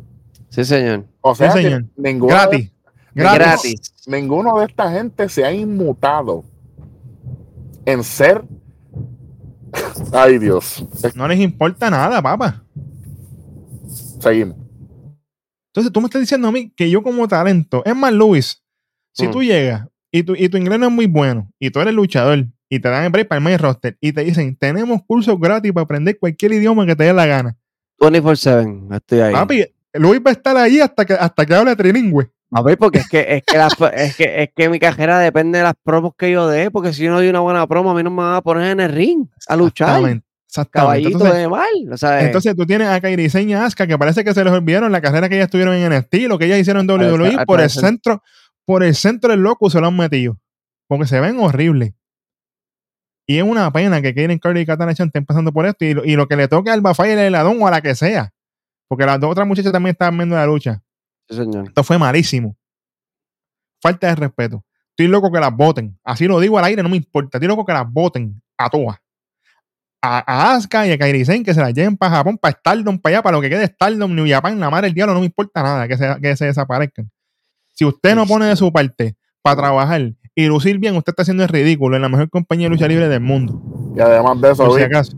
[0.51, 1.05] Sí, señor.
[1.21, 1.85] O sea, que señor.
[1.97, 2.71] ninguno, Gratis.
[3.13, 3.39] de, Gratis.
[3.39, 3.93] Gratis.
[4.05, 6.43] ninguno de esta gente se ha inmutado
[7.85, 8.43] en ser.
[10.13, 10.85] Ay, Dios.
[11.15, 12.63] No les importa nada, papá.
[14.19, 14.57] Seguimos.
[15.73, 18.61] Entonces tú me estás diciendo a mí que yo como talento, es más, Luis,
[19.13, 19.31] si Mm.
[19.31, 22.45] tú llegas y tu, y tu inglés no es muy bueno y tú eres luchador
[22.69, 25.71] y te dan el break para el main roster y te dicen, tenemos cursos gratis
[25.71, 27.57] para aprender cualquier idioma que te dé la gana.
[27.99, 28.95] 24-7.
[28.97, 29.33] Estoy ahí.
[29.33, 32.31] Papi, Luis va a estar ahí hasta que, hasta que hable trilingüe.
[32.53, 35.59] A ver, porque es que, es que, las- es que, es que mi carrera depende
[35.59, 37.93] de las promos que yo dé, porque si yo no doy una buena promo, a
[37.93, 39.89] mí no me van a poner en el ring a luchar.
[39.89, 40.25] Exactamente.
[40.47, 40.71] exactamente.
[41.03, 41.97] Caballito Entonces, de mal.
[41.97, 44.91] Sea, entonces tú tienes a Kairi Sane y Asuka que parece que se les olvidaron
[44.91, 47.69] la carrera que ellas tuvieron en NXT, lo que ellas hicieron en WWE, por el
[47.81, 48.23] centro,
[48.65, 50.37] por el centro del loco se lo han metido.
[50.87, 51.93] Porque se ven horribles.
[53.25, 55.93] Y es una pena que Kaden Carter y Katana Chan estén pasando por esto y,
[55.93, 58.33] lo- y lo que le toque al Bafay, el heladón o a la que sea.
[58.91, 60.81] Porque las dos otras muchachas también estaban viendo la lucha.
[61.29, 61.67] sí, señor.
[61.67, 62.57] Esto fue malísimo.
[63.81, 64.65] Falta de respeto.
[64.89, 65.97] Estoy loco que las voten.
[66.03, 67.37] Así lo digo al aire, no me importa.
[67.37, 68.97] Estoy loco que las voten a todas.
[70.01, 70.17] A,
[70.51, 73.15] a Asuka y a Kairi Sane que se las lleven para Japón, para Stardom, para
[73.15, 75.63] allá, para lo que quede Stardom, New Japan, la madre del diablo, no me importa
[75.63, 77.09] nada que se, que se desaparezcan.
[77.73, 80.01] Si usted no pone de su parte para trabajar
[80.35, 83.07] y lucir bien, usted está haciendo el ridículo en la mejor compañía de lucha libre
[83.07, 83.61] del mundo.
[83.95, 85.15] Y además de eso, Por si acaso.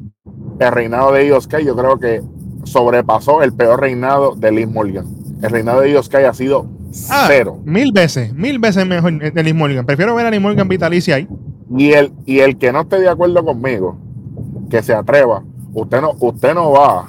[0.59, 2.21] el reinado de Io Sky yo creo que
[2.64, 5.05] sobrepasó el peor reinado de Liz Morgan.
[5.41, 6.68] El reinado de Io Sky ha sido
[7.09, 7.59] Ah, cero.
[7.66, 9.86] Mil veces, mil veces mejor de Liz Morgan.
[9.86, 11.28] Prefiero ver a Liz Morgan vitalicia ahí.
[11.76, 13.97] Y el, y el que no esté de acuerdo conmigo,
[14.70, 15.43] que se atreva,
[15.74, 17.07] usted no, usted no va,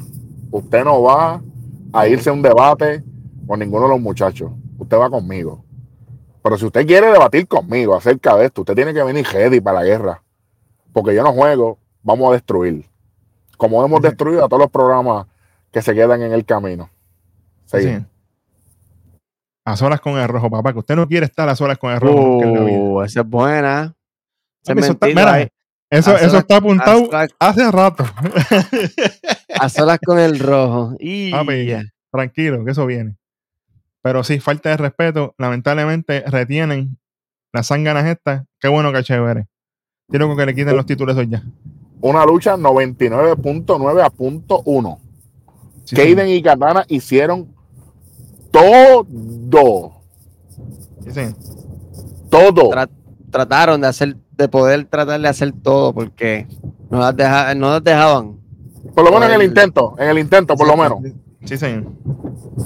[0.50, 1.42] usted no va
[1.92, 3.05] a irse a un debate
[3.46, 4.50] con ninguno de los muchachos.
[4.78, 5.62] Usted va conmigo.
[6.42, 9.80] Pero si usted quiere debatir conmigo acerca de esto, usted tiene que venir ready para
[9.80, 10.22] la guerra.
[10.92, 12.86] Porque yo no juego, vamos a destruir.
[13.57, 15.26] Como hemos destruido a todos los programas
[15.74, 16.88] que se quedan en el camino.
[17.66, 17.98] Sí.
[19.66, 22.00] A solas con el rojo, papá, que usted no quiere estar a solas con el
[22.00, 22.36] rojo.
[22.38, 23.94] Uh, esa es buena.
[24.64, 25.50] Eso está- mira, eh.
[25.90, 28.04] Eso, a eso solas- está apuntado a solas- hace rato.
[29.58, 30.94] A solas con el rojo.
[31.00, 31.72] Y Papi,
[32.12, 33.16] tranquilo, que eso viene.
[34.02, 35.34] Pero sí, falta de respeto.
[35.38, 36.98] Lamentablemente retienen
[37.52, 38.44] las zánganas estas.
[38.60, 39.46] Qué bueno que chévere.
[40.08, 41.42] Quiero que le quiten los títulos ya.
[42.00, 44.98] Una lucha 99.9 a punto 1.
[45.85, 47.49] Sí, Kaden y Katana hicieron
[48.51, 49.93] todo.
[51.05, 51.20] sí, sí.
[52.30, 52.70] Todo.
[52.70, 52.89] Tra-
[53.30, 56.47] trataron de hacer, de poder tratar de hacer todo, porque
[56.91, 58.37] no las, deja- no las dejaban.
[58.95, 59.95] Por lo menos en el el- intento.
[59.99, 60.99] En el intento, por lo menos.
[61.45, 61.85] Sí, señor.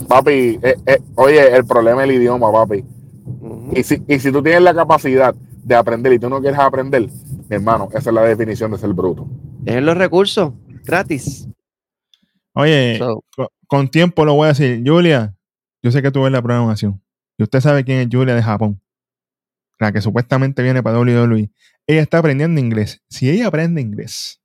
[0.06, 2.84] Papi, eh, eh, oye, el problema es el idioma, papi.
[3.74, 7.02] Y si, y si tú tienes la capacidad de aprender y tú no quieres aprender,
[7.48, 9.26] mi hermano, esa es la definición de ser bruto.
[9.64, 10.52] Tienen los recursos
[10.84, 11.48] gratis.
[12.58, 13.22] Oye, So,
[13.68, 14.82] con tiempo lo voy a decir.
[14.84, 15.36] Julia,
[15.82, 17.02] yo sé que tú ves la programación.
[17.38, 18.82] Y usted sabe quién es Julia de Japón.
[19.78, 21.50] La que supuestamente viene para WWE.
[21.86, 23.00] Ella está aprendiendo inglés.
[23.08, 24.42] Si ella aprende inglés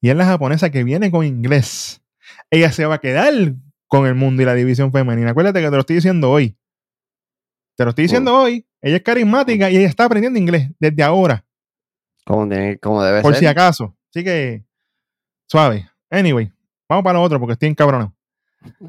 [0.00, 2.02] y es la japonesa que viene con inglés,
[2.50, 3.32] ella se va a quedar
[3.88, 5.30] con el mundo y la división femenina.
[5.30, 6.56] Acuérdate que te lo estoy diciendo hoy.
[7.76, 8.66] Te lo estoy diciendo hoy.
[8.80, 11.44] Ella es carismática y ella está aprendiendo inglés desde ahora,
[12.24, 13.40] Como, debe por ser.
[13.40, 13.96] si acaso.
[14.10, 14.64] Así que,
[15.48, 15.90] suave.
[16.10, 16.52] Anyway,
[16.88, 18.12] vamos para lo otro porque estoy encabronado.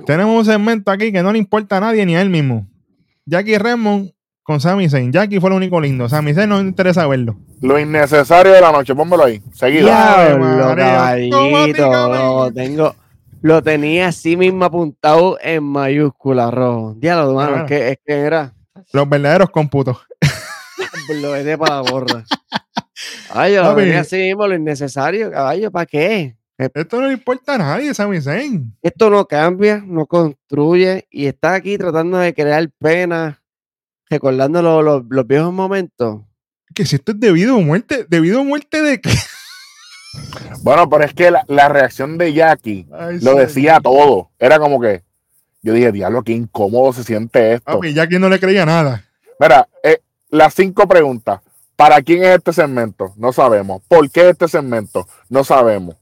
[0.06, 2.68] Tenemos un segmento aquí que no le importa a nadie ni a él mismo.
[3.26, 4.12] Jackie Redmond
[4.44, 5.12] con Sami Zayn.
[5.12, 6.08] Jackie fue lo único lindo.
[6.08, 7.36] Sami Zayn no interesa verlo.
[7.62, 9.42] Lo innecesario de la noche, pónmelo ahí.
[9.54, 9.88] Seguido.
[9.88, 12.96] Diablo, caballito, lo tengo.
[13.42, 16.96] Lo tenía así mismo apuntado en mayúscula, rojo.
[16.98, 17.64] Diablo, mano, Claro.
[17.66, 18.54] es que, es que era.
[18.94, 19.98] Los verdaderos cómputos.
[21.22, 22.24] Lo vete para la borra.
[23.32, 26.36] Ay, yo lo tenía así mismo, lo innecesario, caballo, ¿para qué?
[26.58, 28.78] Esto no le importa a nadie, Sami Zayn.
[28.82, 33.42] Esto no cambia, no construye y está aquí tratando de crear pena,
[34.10, 36.22] recordando lo- lo- los viejos momentos.
[36.74, 39.10] Que si esto es debido a muerte, debido a muerte de qué?
[40.64, 43.38] Bueno, pero es que la, la reacción de Jackie Ay, lo sí.
[43.38, 44.32] decía todo.
[44.40, 45.04] Era como que
[45.62, 47.74] yo dije, diablo, qué incómodo se siente esto.
[47.74, 49.04] Papi, Jackie no le creía nada.
[49.40, 50.00] Mira, eh,
[50.30, 51.42] las cinco preguntas.
[51.76, 53.14] ¿Para quién es este segmento?
[53.18, 53.82] No sabemos.
[53.90, 55.06] ¿Por qué este segmento?
[55.28, 55.96] No sabemos.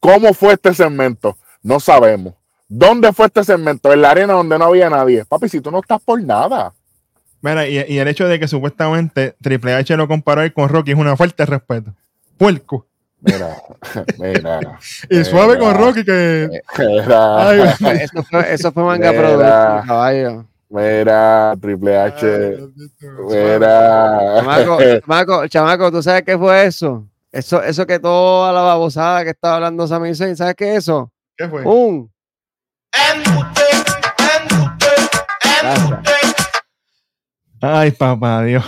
[0.00, 1.36] ¿Cómo fue este segmento?
[1.62, 2.34] No sabemos.
[2.68, 3.92] ¿Dónde fue este segmento?
[3.92, 5.24] En la arena donde no había nadie.
[5.24, 6.72] Papi, si tú no estás por nada.
[7.42, 10.92] Mira, y, y el hecho de que supuestamente Triple H lo comparó ahí con Rocky
[10.92, 11.94] es una falta de respeto.
[12.38, 12.86] Puerco.
[13.22, 13.56] Mira,
[14.18, 14.60] mira.
[15.10, 15.74] Y suave con.
[15.74, 16.48] Rocky que.
[16.78, 17.60] Mira, Ay,
[18.00, 20.44] Eso fue, eso fue manga producto, caballo.
[20.70, 22.26] mira, Triple H.
[22.26, 22.68] Ay,
[23.28, 24.36] Mira.
[24.36, 27.04] Chamaco, chamaco, chamaco, ¿tú sabes qué fue eso?
[27.32, 31.12] Eso, eso que toda la babosada que estaba hablando Sami Zayn, ¿sabes qué es eso?
[31.36, 31.62] ¿Qué fue?
[31.64, 32.10] Un.
[35.62, 36.00] Gracias.
[37.60, 38.64] Ay, papá Dios.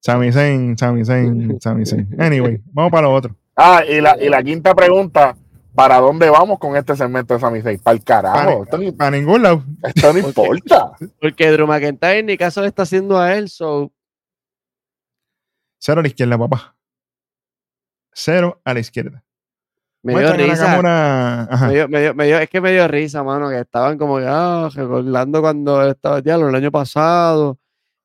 [0.00, 2.08] Sami Zayn, Sami Zayn, Sami Zayn.
[2.20, 3.36] Anyway, vamos para lo otro.
[3.56, 5.36] Ah, y la, y la quinta pregunta.
[5.74, 7.78] ¿Para dónde vamos con este segmento de Sami Zayn?
[7.78, 8.64] Para el carajo.
[8.64, 9.64] Esto, ni- Para ningún lado.
[9.82, 10.92] esto no importa.
[11.18, 13.90] Porque Drew McIntyre ni caso le está haciendo a él, so
[15.84, 16.76] Cero a la izquierda, papá.
[18.14, 19.24] Cero a la izquierda.
[20.04, 20.66] me dio risa.
[20.76, 21.66] Nakamura- Ajá.
[21.66, 24.18] Me dio- me dio- me dio- es que me dio risa, mano, que estaban como
[24.18, 27.58] que, ah, recordando cuando estaba diablo el año pasado,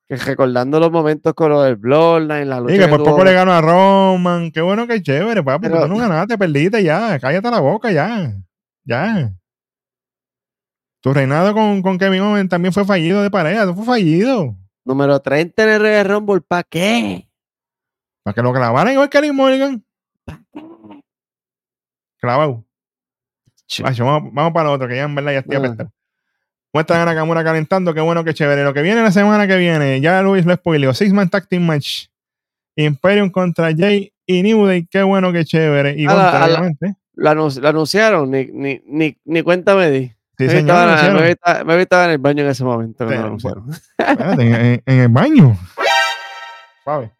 [0.08, 3.22] que recordando los momentos con lo del Bloodline, la lucha Y que que por poco
[3.24, 4.50] le ganó a Roman.
[4.50, 5.68] Qué bueno que chévere, papi.
[5.68, 7.16] Pero- Tú no ganaste, perdiste ya.
[7.20, 8.32] Cállate la boca ya.
[8.84, 9.32] Ya.
[11.00, 13.62] Tu reinado con, con Kevin Owens también fue fallido de pareja.
[13.64, 14.56] Eso fue fallido.
[14.84, 17.27] Número 30 en el Rumble, ¿para qué?
[18.28, 19.82] Para que lo clavaran igual que Lee Morgan.
[22.20, 22.62] Clavado.
[23.98, 25.58] Vamos, vamos para otro, que ya en verdad ya estoy Ah.
[25.60, 25.90] apestado.
[26.74, 28.64] Muestran a Nakamura calentando, qué bueno, qué chévere.
[28.64, 30.92] Lo que viene la semana que viene, ya Luis lo spoileó.
[30.92, 32.08] Six Man Tag Team Match.
[32.76, 35.94] Imperium contra Jay y New Day, qué bueno, qué chévere.
[35.96, 36.96] Y A la- contra, obviamente.
[37.66, 40.06] Anunciaron, ni, ni, ni, ni cuenta me di.
[40.36, 43.14] Sí, me, señor, estaba, me, estaba, me estaba en el baño en ese momento Sí,
[43.14, 45.56] en el baño.
[46.84, 47.10] Suave.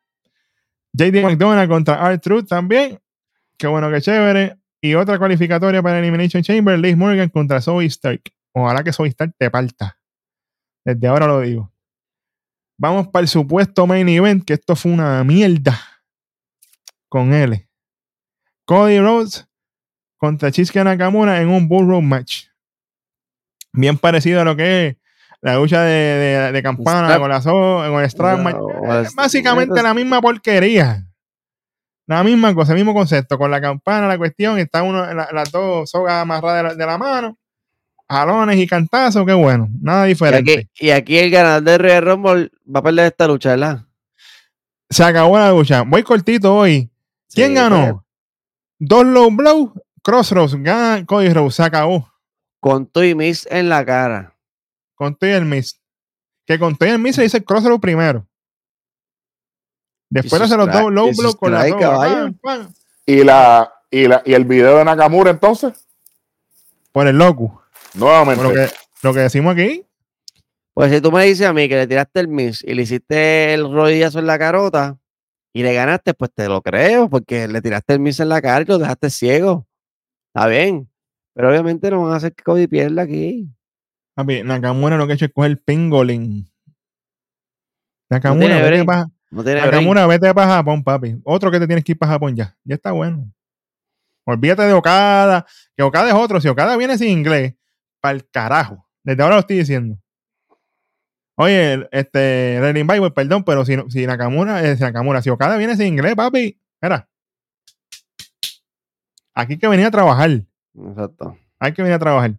[0.98, 2.98] JD McDonald contra R-Truth también.
[3.56, 4.58] Qué bueno, qué chévere.
[4.80, 8.22] Y otra cualificatoria para Elimination Chamber, Liz Morgan contra Zoe Stark.
[8.52, 9.98] Ojalá que Zoe Stark te parta.
[10.84, 11.72] Desde ahora lo digo.
[12.78, 15.78] Vamos para el supuesto main event, que esto fue una mierda.
[17.08, 17.68] Con él.
[18.64, 19.48] Cody Rhodes
[20.16, 22.46] contra Chisuke Nakamura en un Bull Road match.
[23.72, 24.96] Bien parecido a lo que es
[25.40, 27.20] la lucha de, de- de campana Strap.
[27.20, 31.04] con la so, con el strap No, es- Básicamente la misma porquería.
[32.06, 33.36] La misma cosa, el mismo concepto.
[33.38, 36.86] Con la campana, la cuestión, está uno, la- las dos sogas amarradas de la, de
[36.86, 37.38] la mano,
[38.08, 40.52] jalones y cantazos, qué bueno, nada Y diferente.
[40.72, 43.84] aquí, y aquí el ganador del Royal Rumble va a perder esta lucha, ¿verdad?
[44.90, 45.82] Se acabó la lucha.
[45.82, 46.90] Voy cortito hoy.
[47.32, 47.80] ¿Quién Sí, ganó?
[47.92, 48.04] pues,
[48.80, 52.08] Dos low blow, Crossroads, gana Cody Rhodes, se acabó.
[52.60, 54.34] Con tu y Miss en la cara.
[54.98, 55.80] Con todo y el Miss.
[56.44, 58.26] Que con todo y el Miss se dice Crossroads primero.
[60.10, 61.68] Después hace los dos low blow con la.
[63.06, 65.86] Y, la, y, la, y el video de Nakamura entonces,
[66.92, 67.62] Por el loco.
[67.94, 68.42] nuevamente.
[68.42, 68.72] Por lo que,
[69.02, 69.84] lo que decimos aquí.
[70.74, 73.54] Pues si tú me dices a mí que le tiraste el Miss y le hiciste
[73.54, 74.98] el rodillazo en la carota
[75.52, 78.62] y le ganaste, pues te lo creo, porque le tiraste el Miss en la cara
[78.62, 79.66] y lo dejaste ciego.
[80.34, 80.90] Está bien.
[81.34, 83.48] Pero obviamente no van a hacer que Cody pierda aquí.
[84.18, 86.50] Papi, Nakamura lo que ha hecho es coger pingolín.
[88.10, 88.86] Nakamura, tiene vete break.
[88.86, 89.64] pa- No break.
[89.74, 91.20] Nakamura, vete para Japón, papi.
[91.22, 92.56] Otro que te tienes que ir para Japón ya.
[92.64, 93.32] Ya está bueno.
[94.26, 95.46] Olvídate de Okada.
[95.76, 96.40] Que Okada es otro.
[96.40, 97.54] Si Okada viene sin inglés,
[98.00, 98.88] para el carajo.
[99.04, 99.96] Desde ahora lo estoy diciendo.
[101.36, 105.56] Oye, este, Renin Bible, perdón, pero si, no- si Nakamura, eh, si Nakamura, si Okada
[105.58, 107.08] viene sin inglés, papi, mira.
[109.32, 110.42] Aquí hay que venir a trabajar.
[110.74, 111.38] Exacto.
[111.60, 112.32] Hay que venir a trabajar.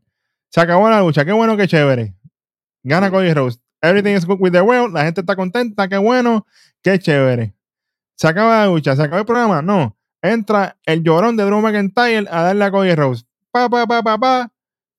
[0.50, 1.26] Se acabó la lucha.
[1.26, 2.16] Qué bueno, qué chévere.
[2.84, 3.60] Gana Cody Rhodes.
[3.82, 4.94] Everything is good with the world.
[4.94, 5.88] La gente está contenta.
[5.88, 6.46] Qué bueno.
[6.84, 7.54] Qué chévere.
[8.16, 8.96] Se acaba la lucha.
[8.96, 9.62] Se acaba el programa.
[9.62, 9.96] No.
[10.22, 13.26] Entra el llorón de Drew McIntyre a darle a Cody Rhodes.
[13.52, 14.52] Pa, pa, pa, pa, pa.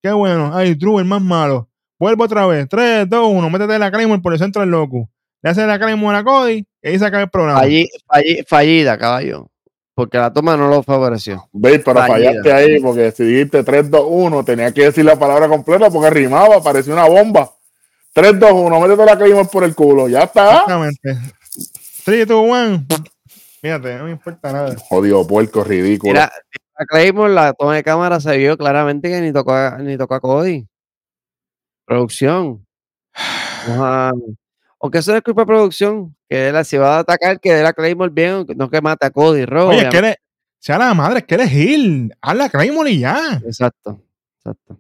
[0.02, 0.51] Qué bueno.
[0.55, 1.68] Ay, Drew, el más malo.
[1.98, 2.66] Vuelvo otra vez.
[2.68, 3.51] 3, 2, 1.
[3.51, 5.10] Métete la Claymore por el centro del loco.
[5.43, 7.60] Le hace la Claymore a Cody y ahí se acaba el programa.
[7.62, 9.51] Falli- falli- fallida, caballo.
[10.01, 11.47] Porque la toma no lo favoreció.
[11.52, 12.31] Veis, pero Fallida.
[12.31, 16.09] fallaste ahí porque si dijiste 3, 2, 1, tenía que decir la palabra completa porque
[16.09, 17.51] rimaba, parecía una bomba.
[18.14, 20.09] 3, 2, 1, métete la Claymore por el culo.
[20.09, 20.52] Ya está.
[20.52, 21.18] Exactamente.
[22.06, 22.86] 3, 2, 1.
[23.60, 24.74] Fíjate, no me importa nada.
[24.89, 26.14] Jodido puerco, ridículo.
[26.14, 26.32] Mira,
[26.78, 30.14] la Claymore, la toma de cámara se vio claramente que ni tocó a, ni tocó
[30.14, 30.66] a Cody.
[31.85, 32.66] Producción.
[33.12, 34.12] Ajá.
[34.81, 36.16] Aunque eso es culpa de producción.
[36.28, 39.11] Que él, si va a atacar, que dé la Claymore bien, no que mate a
[39.11, 39.44] Cody.
[39.44, 40.16] Robo, Oye, es que eres,
[40.59, 42.15] sea la madre, es que eres Gil.
[42.20, 43.40] Haz la Claymore y ya.
[43.44, 44.02] Exacto,
[44.39, 44.78] exacto.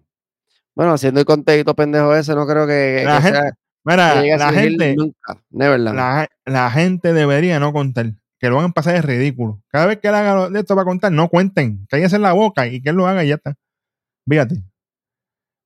[0.74, 3.52] Bueno, haciendo el contexto pendejo ese, no creo que, La que gente- sea-
[3.82, 5.42] Mira, a la gente, nunca.
[5.50, 5.96] Neverland.
[5.96, 8.06] la, la gente debería no contar.
[8.38, 9.62] Que lo hagan pasar es ridículo.
[9.68, 11.86] Cada vez que él haga de esto para contar, no cuenten.
[11.90, 13.54] Cállense en la boca y que él lo haga y ya está.
[14.28, 14.62] Fíjate.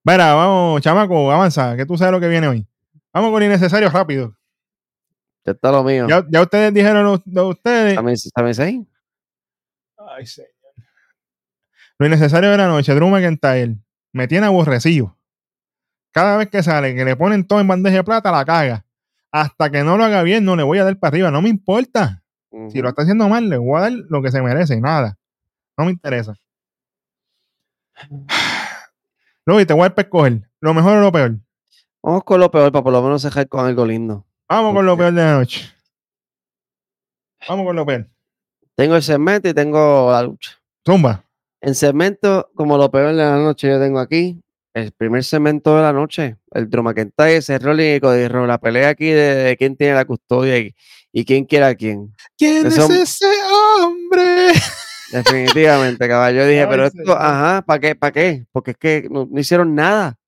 [0.04, 2.66] Mira, vamos, chamaco, avanza, que tú sabes lo que viene hoy.
[3.14, 4.36] Vamos con innecesario rápido.
[5.44, 6.08] Ya está lo mío.
[6.08, 7.94] Ya, ya ustedes dijeron de ustedes.
[7.94, 8.80] ¿También, seis?
[9.96, 10.50] Ay, señor.
[11.96, 13.76] Lo innecesario de la noche, Drew McIntyre,
[14.12, 15.16] me tiene aborrecido.
[16.10, 18.84] Cada vez que sale, que le ponen todo en bandeja de plata, la caga.
[19.30, 21.30] Hasta que no lo haga bien, no le voy a dar para arriba.
[21.30, 22.22] No me importa.
[22.70, 24.80] Si lo está haciendo mal, le voy a dar lo que se merece.
[24.80, 25.18] Nada.
[25.76, 26.34] No me interesa.
[29.44, 30.48] Luego, te voy a escoger.
[30.60, 31.38] Lo mejor o lo peor.
[32.04, 34.26] Vamos con lo peor, para por lo menos dejar con algo lindo.
[34.48, 34.98] Vamos con lo Ok.
[34.98, 35.72] peor de la noche.
[37.48, 38.08] Vamos con lo peor.
[38.76, 40.50] Tengo el segmento y tengo la lucha.
[40.86, 41.24] Zumba.
[41.62, 44.38] En segmento, como lo peor de la noche, yo tengo aquí
[44.74, 46.36] el primer segmento de la noche.
[46.50, 50.04] El Drew McIntyre, ese Rolling y Cody La pelea aquí de, de quién tiene la
[50.04, 50.74] custodia y,
[51.12, 52.14] y quién quiere a quién.
[52.36, 52.90] ¿Quién Eso- es
[53.22, 53.26] ese
[53.82, 54.52] hombre?
[55.10, 56.40] Definitivamente, caballo.
[56.40, 57.94] Yo dije, pero esto, ajá, ¿para qué?
[57.94, 58.46] ¿Para qué?
[58.52, 60.18] Porque es que no, no hicieron nada.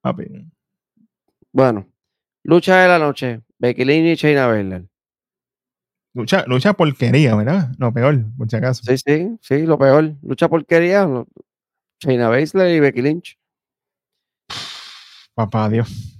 [0.00, 0.24] Papi.
[1.52, 1.86] Bueno,
[2.44, 3.40] lucha de la noche.
[3.58, 4.84] Becky Lynch y Shayna Baszler.
[6.14, 7.70] Lucha, lucha porquería, ¿verdad?
[7.78, 8.82] Lo peor, por si acaso.
[8.84, 10.14] Sí, sí, sí, lo peor.
[10.22, 11.04] Lucha porquería.
[11.04, 11.26] lo-
[12.00, 13.38] Shayna Baszler y Becky Lynch.
[15.34, 16.18] Papá Dios.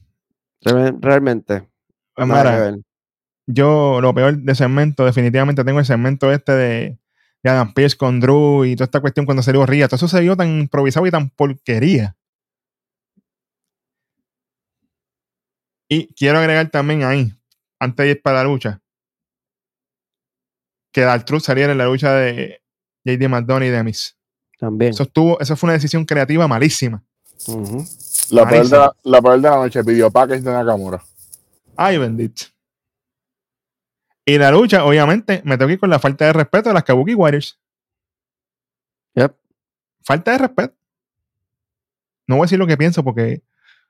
[0.62, 1.68] Real- Realmente.
[2.14, 2.28] Pues
[3.46, 6.98] yo lo peor de segmento, definitivamente tengo el segmento este de,
[7.42, 9.88] de Adam Pearce con Drew y toda esta cuestión cuando salió Ría.
[9.88, 12.16] Todo eso se vio tan improvisado y tan porquería.
[15.92, 17.34] Y quiero agregar también ahí,
[17.78, 18.80] antes de ir para la lucha,
[20.90, 22.62] que Daltruz saliera en la lucha de
[23.04, 24.16] JD McDonough y Demis.
[24.58, 24.92] También.
[24.92, 27.04] Eso, estuvo, eso fue una decisión creativa malísima.
[28.30, 31.04] La peor, de la, la peor de la noche, pidió package de Nakamura.
[31.76, 32.44] Ay, bendito.
[34.24, 36.84] Y la lucha, obviamente, me tengo que ir con la falta de respeto de las
[36.84, 37.60] Kabuki Warriors.
[39.16, 39.36] Yep.
[40.04, 40.74] Falta de respeto.
[42.26, 43.42] No voy a decir lo que pienso porque.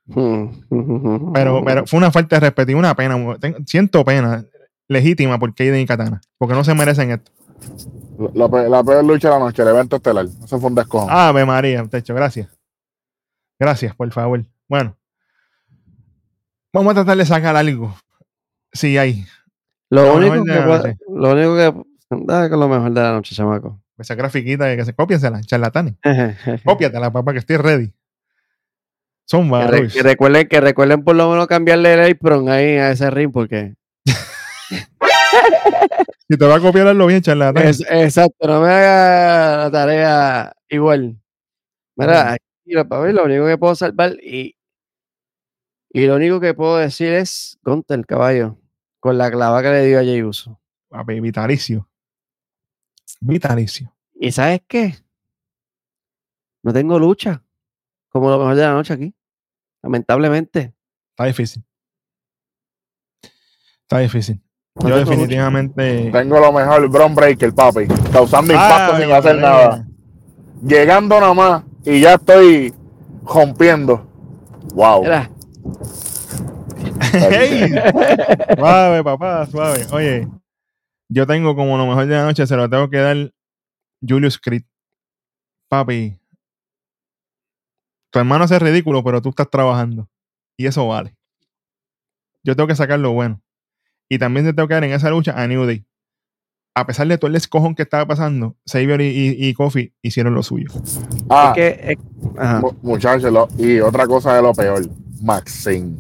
[0.08, 3.16] Pero, pero fue una falta de respeto y una pena.
[3.38, 4.44] Tengo- siento pena
[4.88, 6.20] legítima por Kaden y Katana.
[6.38, 7.30] Porque no se merecen esto.
[8.34, 10.26] La, la peor lucha de la noche, el evento estelar.
[10.26, 11.08] Eso fue un descojón.
[11.10, 12.48] Ave María, techo, gracias.
[13.58, 14.44] Gracias, por favor.
[14.68, 14.96] Bueno.
[16.72, 17.94] Vamos a tratar de sacar algo.
[18.72, 19.24] Sí, hay.
[19.90, 20.96] Lo Lo único que noche.
[21.08, 23.80] lo único que dale con lo mejor de la noche, chamaco.
[23.98, 25.94] Esa grafiquita que se copiensela, charlatanes.
[26.64, 27.92] Cópiatela, papá, que estoy ready.
[29.32, 29.92] Son Que, re- varios.
[29.94, 33.74] que recuerden, que recuerden por lo menos cambiarle el apron ahí a ese ring porque
[36.28, 37.66] Si te va a copiar, hazlo bien, charlatán.
[37.66, 41.18] es- exacto, no me haga la tarea igual.
[41.96, 44.56] Mira, aquí, lo- para ver, lo único que puedo salvar y,
[45.90, 48.58] y lo único que puedo decir es contra el caballo
[49.00, 50.60] con la clava que le dio a Jey Uso.
[50.88, 51.88] Papi, vitalicio.
[53.20, 53.94] Vitalicio.
[54.14, 54.94] ¿Y sabes qué?
[56.62, 57.42] No tengo lucha
[58.10, 59.14] como lo mejor de la noche aquí.
[59.82, 60.74] Lamentablemente.
[61.10, 61.64] Está difícil.
[63.82, 64.40] Está difícil.
[64.76, 66.10] Yo definitivamente.
[66.10, 67.86] Tengo lo mejor, Bron Breaker, papi.
[68.12, 69.86] Causando impacto Ave sin hacer nada.
[70.62, 72.72] Llegando nada más y ya estoy
[73.24, 74.06] rompiendo.
[74.74, 75.02] Wow.
[75.02, 75.30] Mira,
[77.12, 77.70] ¡Ey!
[78.56, 79.86] Suave, papá, suave.
[79.92, 80.28] Oye,
[81.08, 83.32] yo tengo como lo mejor de la noche, se lo tengo que dar
[84.00, 84.62] Julius Creed.
[85.68, 86.18] Papi,
[88.12, 90.08] tu hermano hace ridículo, pero tú estás trabajando.
[90.56, 91.16] Y eso vale.
[92.44, 93.42] Yo tengo que sacar lo bueno.
[94.08, 95.84] Y también te tengo que dar en esa lucha a New Day.
[96.74, 100.34] A pesar de todo el escojón que estaba pasando, Xavier y, y, y Kofi hicieron
[100.34, 100.68] lo suyo.
[101.28, 101.92] Ah, es que.
[101.92, 101.98] es-
[102.82, 104.82] muchachos, lo- y otra cosa de lo peor.
[105.22, 105.96] Maxine.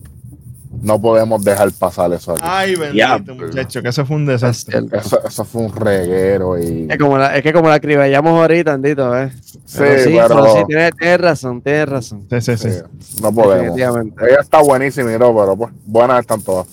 [0.82, 2.42] No podemos dejar pasar eso aquí.
[2.44, 3.34] Ay, bendito, Diablo.
[3.36, 4.80] muchacho, que eso fue un Es desastre.
[4.92, 6.88] Eso, eso fue un reguero y...
[6.90, 9.30] Es como la, es que como la cribellamos ahorita, Andito, ¿eh?
[9.40, 10.28] Sí, Pero sí, pero...
[10.28, 12.26] pero sí, tienes, tienes razón, tienes razón.
[12.28, 12.70] Sí, sí, sí.
[12.98, 13.76] sí, no podemos.
[13.76, 14.24] Definitivamente.
[14.26, 16.66] Ella está buenísima pero pues buenas están todas.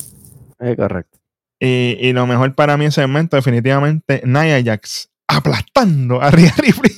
[0.59, 1.17] Es correcto.
[1.59, 6.53] Y, y lo mejor para mí en ese momento, definitivamente, Nia Jax aplastando a Rhea
[6.57, 6.93] Ripley.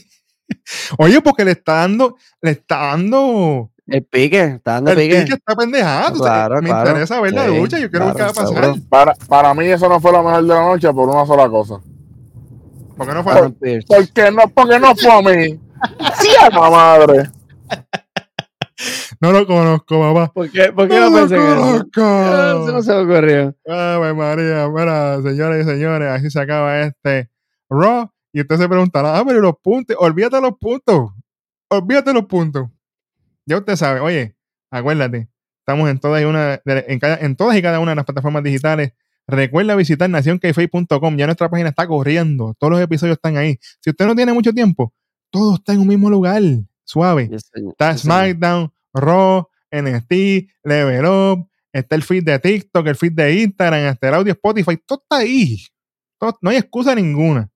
[0.98, 5.22] Oye, porque le está dando, le está dando El pique, está dando el pique.
[5.22, 6.20] pique está pendejado.
[6.20, 6.90] Claro, me claro.
[6.90, 8.76] interesa ver la Sí, lucha, yo quiero ver qué va a pasar.
[8.90, 11.80] Para, para mí eso no fue lo mejor de la noche por una sola cosa.
[12.95, 13.49] ¿Por qué no fue?
[13.53, 13.88] Pierce.
[13.88, 15.60] Porque no, porque no fue a mí.
[16.20, 17.30] ¡Sí, a la madre!
[19.20, 20.32] No lo conozco, papá.
[20.34, 21.86] ¿Por qué, por qué No no lo pensé en eso?
[21.98, 22.82] Ah, Eso no conozco.
[22.84, 23.56] se me ocurrió.
[23.68, 27.30] Ay, María, mira, señores y señores, así se acaba este
[27.70, 28.10] Raw.
[28.34, 31.12] Y usted se preguntará, ah, pero los puntos, olvídate los puntos.
[31.70, 32.68] Olvídate los puntos.
[33.46, 34.36] Ya usted sabe, oye,
[34.70, 38.06] acuérdate, estamos en todas y una, en, cada- en todas y cada una de las
[38.06, 38.94] plataformas digitales.
[39.28, 41.16] Recuerda visitar nacionkfay.com.
[41.18, 42.56] Ya nuestra página está corriendo.
[42.60, 43.58] Todos los episodios están ahí.
[43.80, 44.94] Si usted no tiene mucho tiempo,
[45.30, 46.42] todo está en un mismo lugar.
[46.84, 47.30] Suave.
[47.30, 47.50] Yes.
[47.54, 47.98] Está.
[47.98, 50.12] SmackDown, Raw, NXT,
[50.64, 54.78] Level Up, está el feed de TikTok, el feed de Instagram, hasta el audio Spotify,
[54.86, 55.58] todo está ahí.
[56.20, 57.50] Todo- no hay excusa ninguna.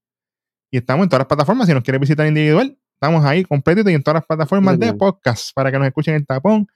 [0.71, 1.67] Y estamos en todas las plataformas.
[1.67, 5.53] Si nos quiere visitar individual, estamos ahí completito y en todas las plataformas de podcast
[5.53, 6.67] para que nos escuchen el tapón.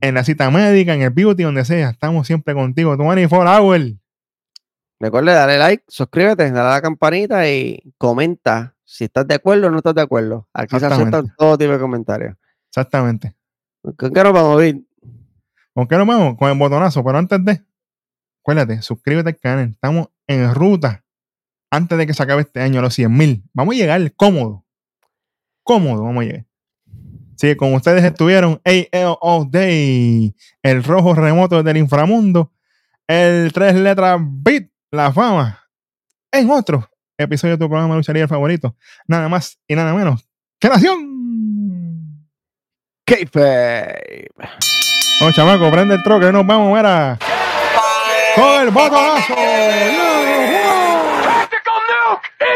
[0.00, 1.90] En la cita médica, en el beauty, donde sea.
[1.90, 2.96] Estamos siempre contigo.
[2.96, 3.94] 24 hours.
[5.00, 9.70] Recuerda, dale like, suscríbete, dale a la campanita y comenta si estás de acuerdo o
[9.70, 10.48] no estás de acuerdo.
[10.52, 12.36] Aquí se aceptan todo tipo de comentarios.
[12.68, 13.34] Exactamente.
[13.82, 14.86] ¿Con qué nos vamos a ir?
[15.74, 16.36] ¿Con qué nos vamos?
[16.38, 17.04] Con el botonazo.
[17.04, 17.62] Pero antes de,
[18.42, 19.70] acuérdate, suscríbete al canal.
[19.70, 21.04] Estamos en ruta
[21.70, 23.44] antes de que se acabe este año los 100 mil.
[23.52, 24.63] Vamos a llegar cómodo.
[25.64, 26.44] Cómodo, vamos a llegar.
[27.36, 32.52] Sí, con ustedes estuvieron AL All Day, el rojo remoto del inframundo,
[33.08, 35.68] el tres letras Beat, la fama,
[36.30, 36.88] en otro
[37.18, 38.76] episodio de tu programa lucharía favorito.
[39.08, 40.28] Nada más y nada menos
[40.60, 42.28] que Nación.
[43.06, 44.28] Kayfabe.
[45.20, 47.18] Oh, chamaco, prende el troque, nos vamos, mira.
[48.34, 49.34] Con el botonazo.
[51.22, 52.54] Tactical nuke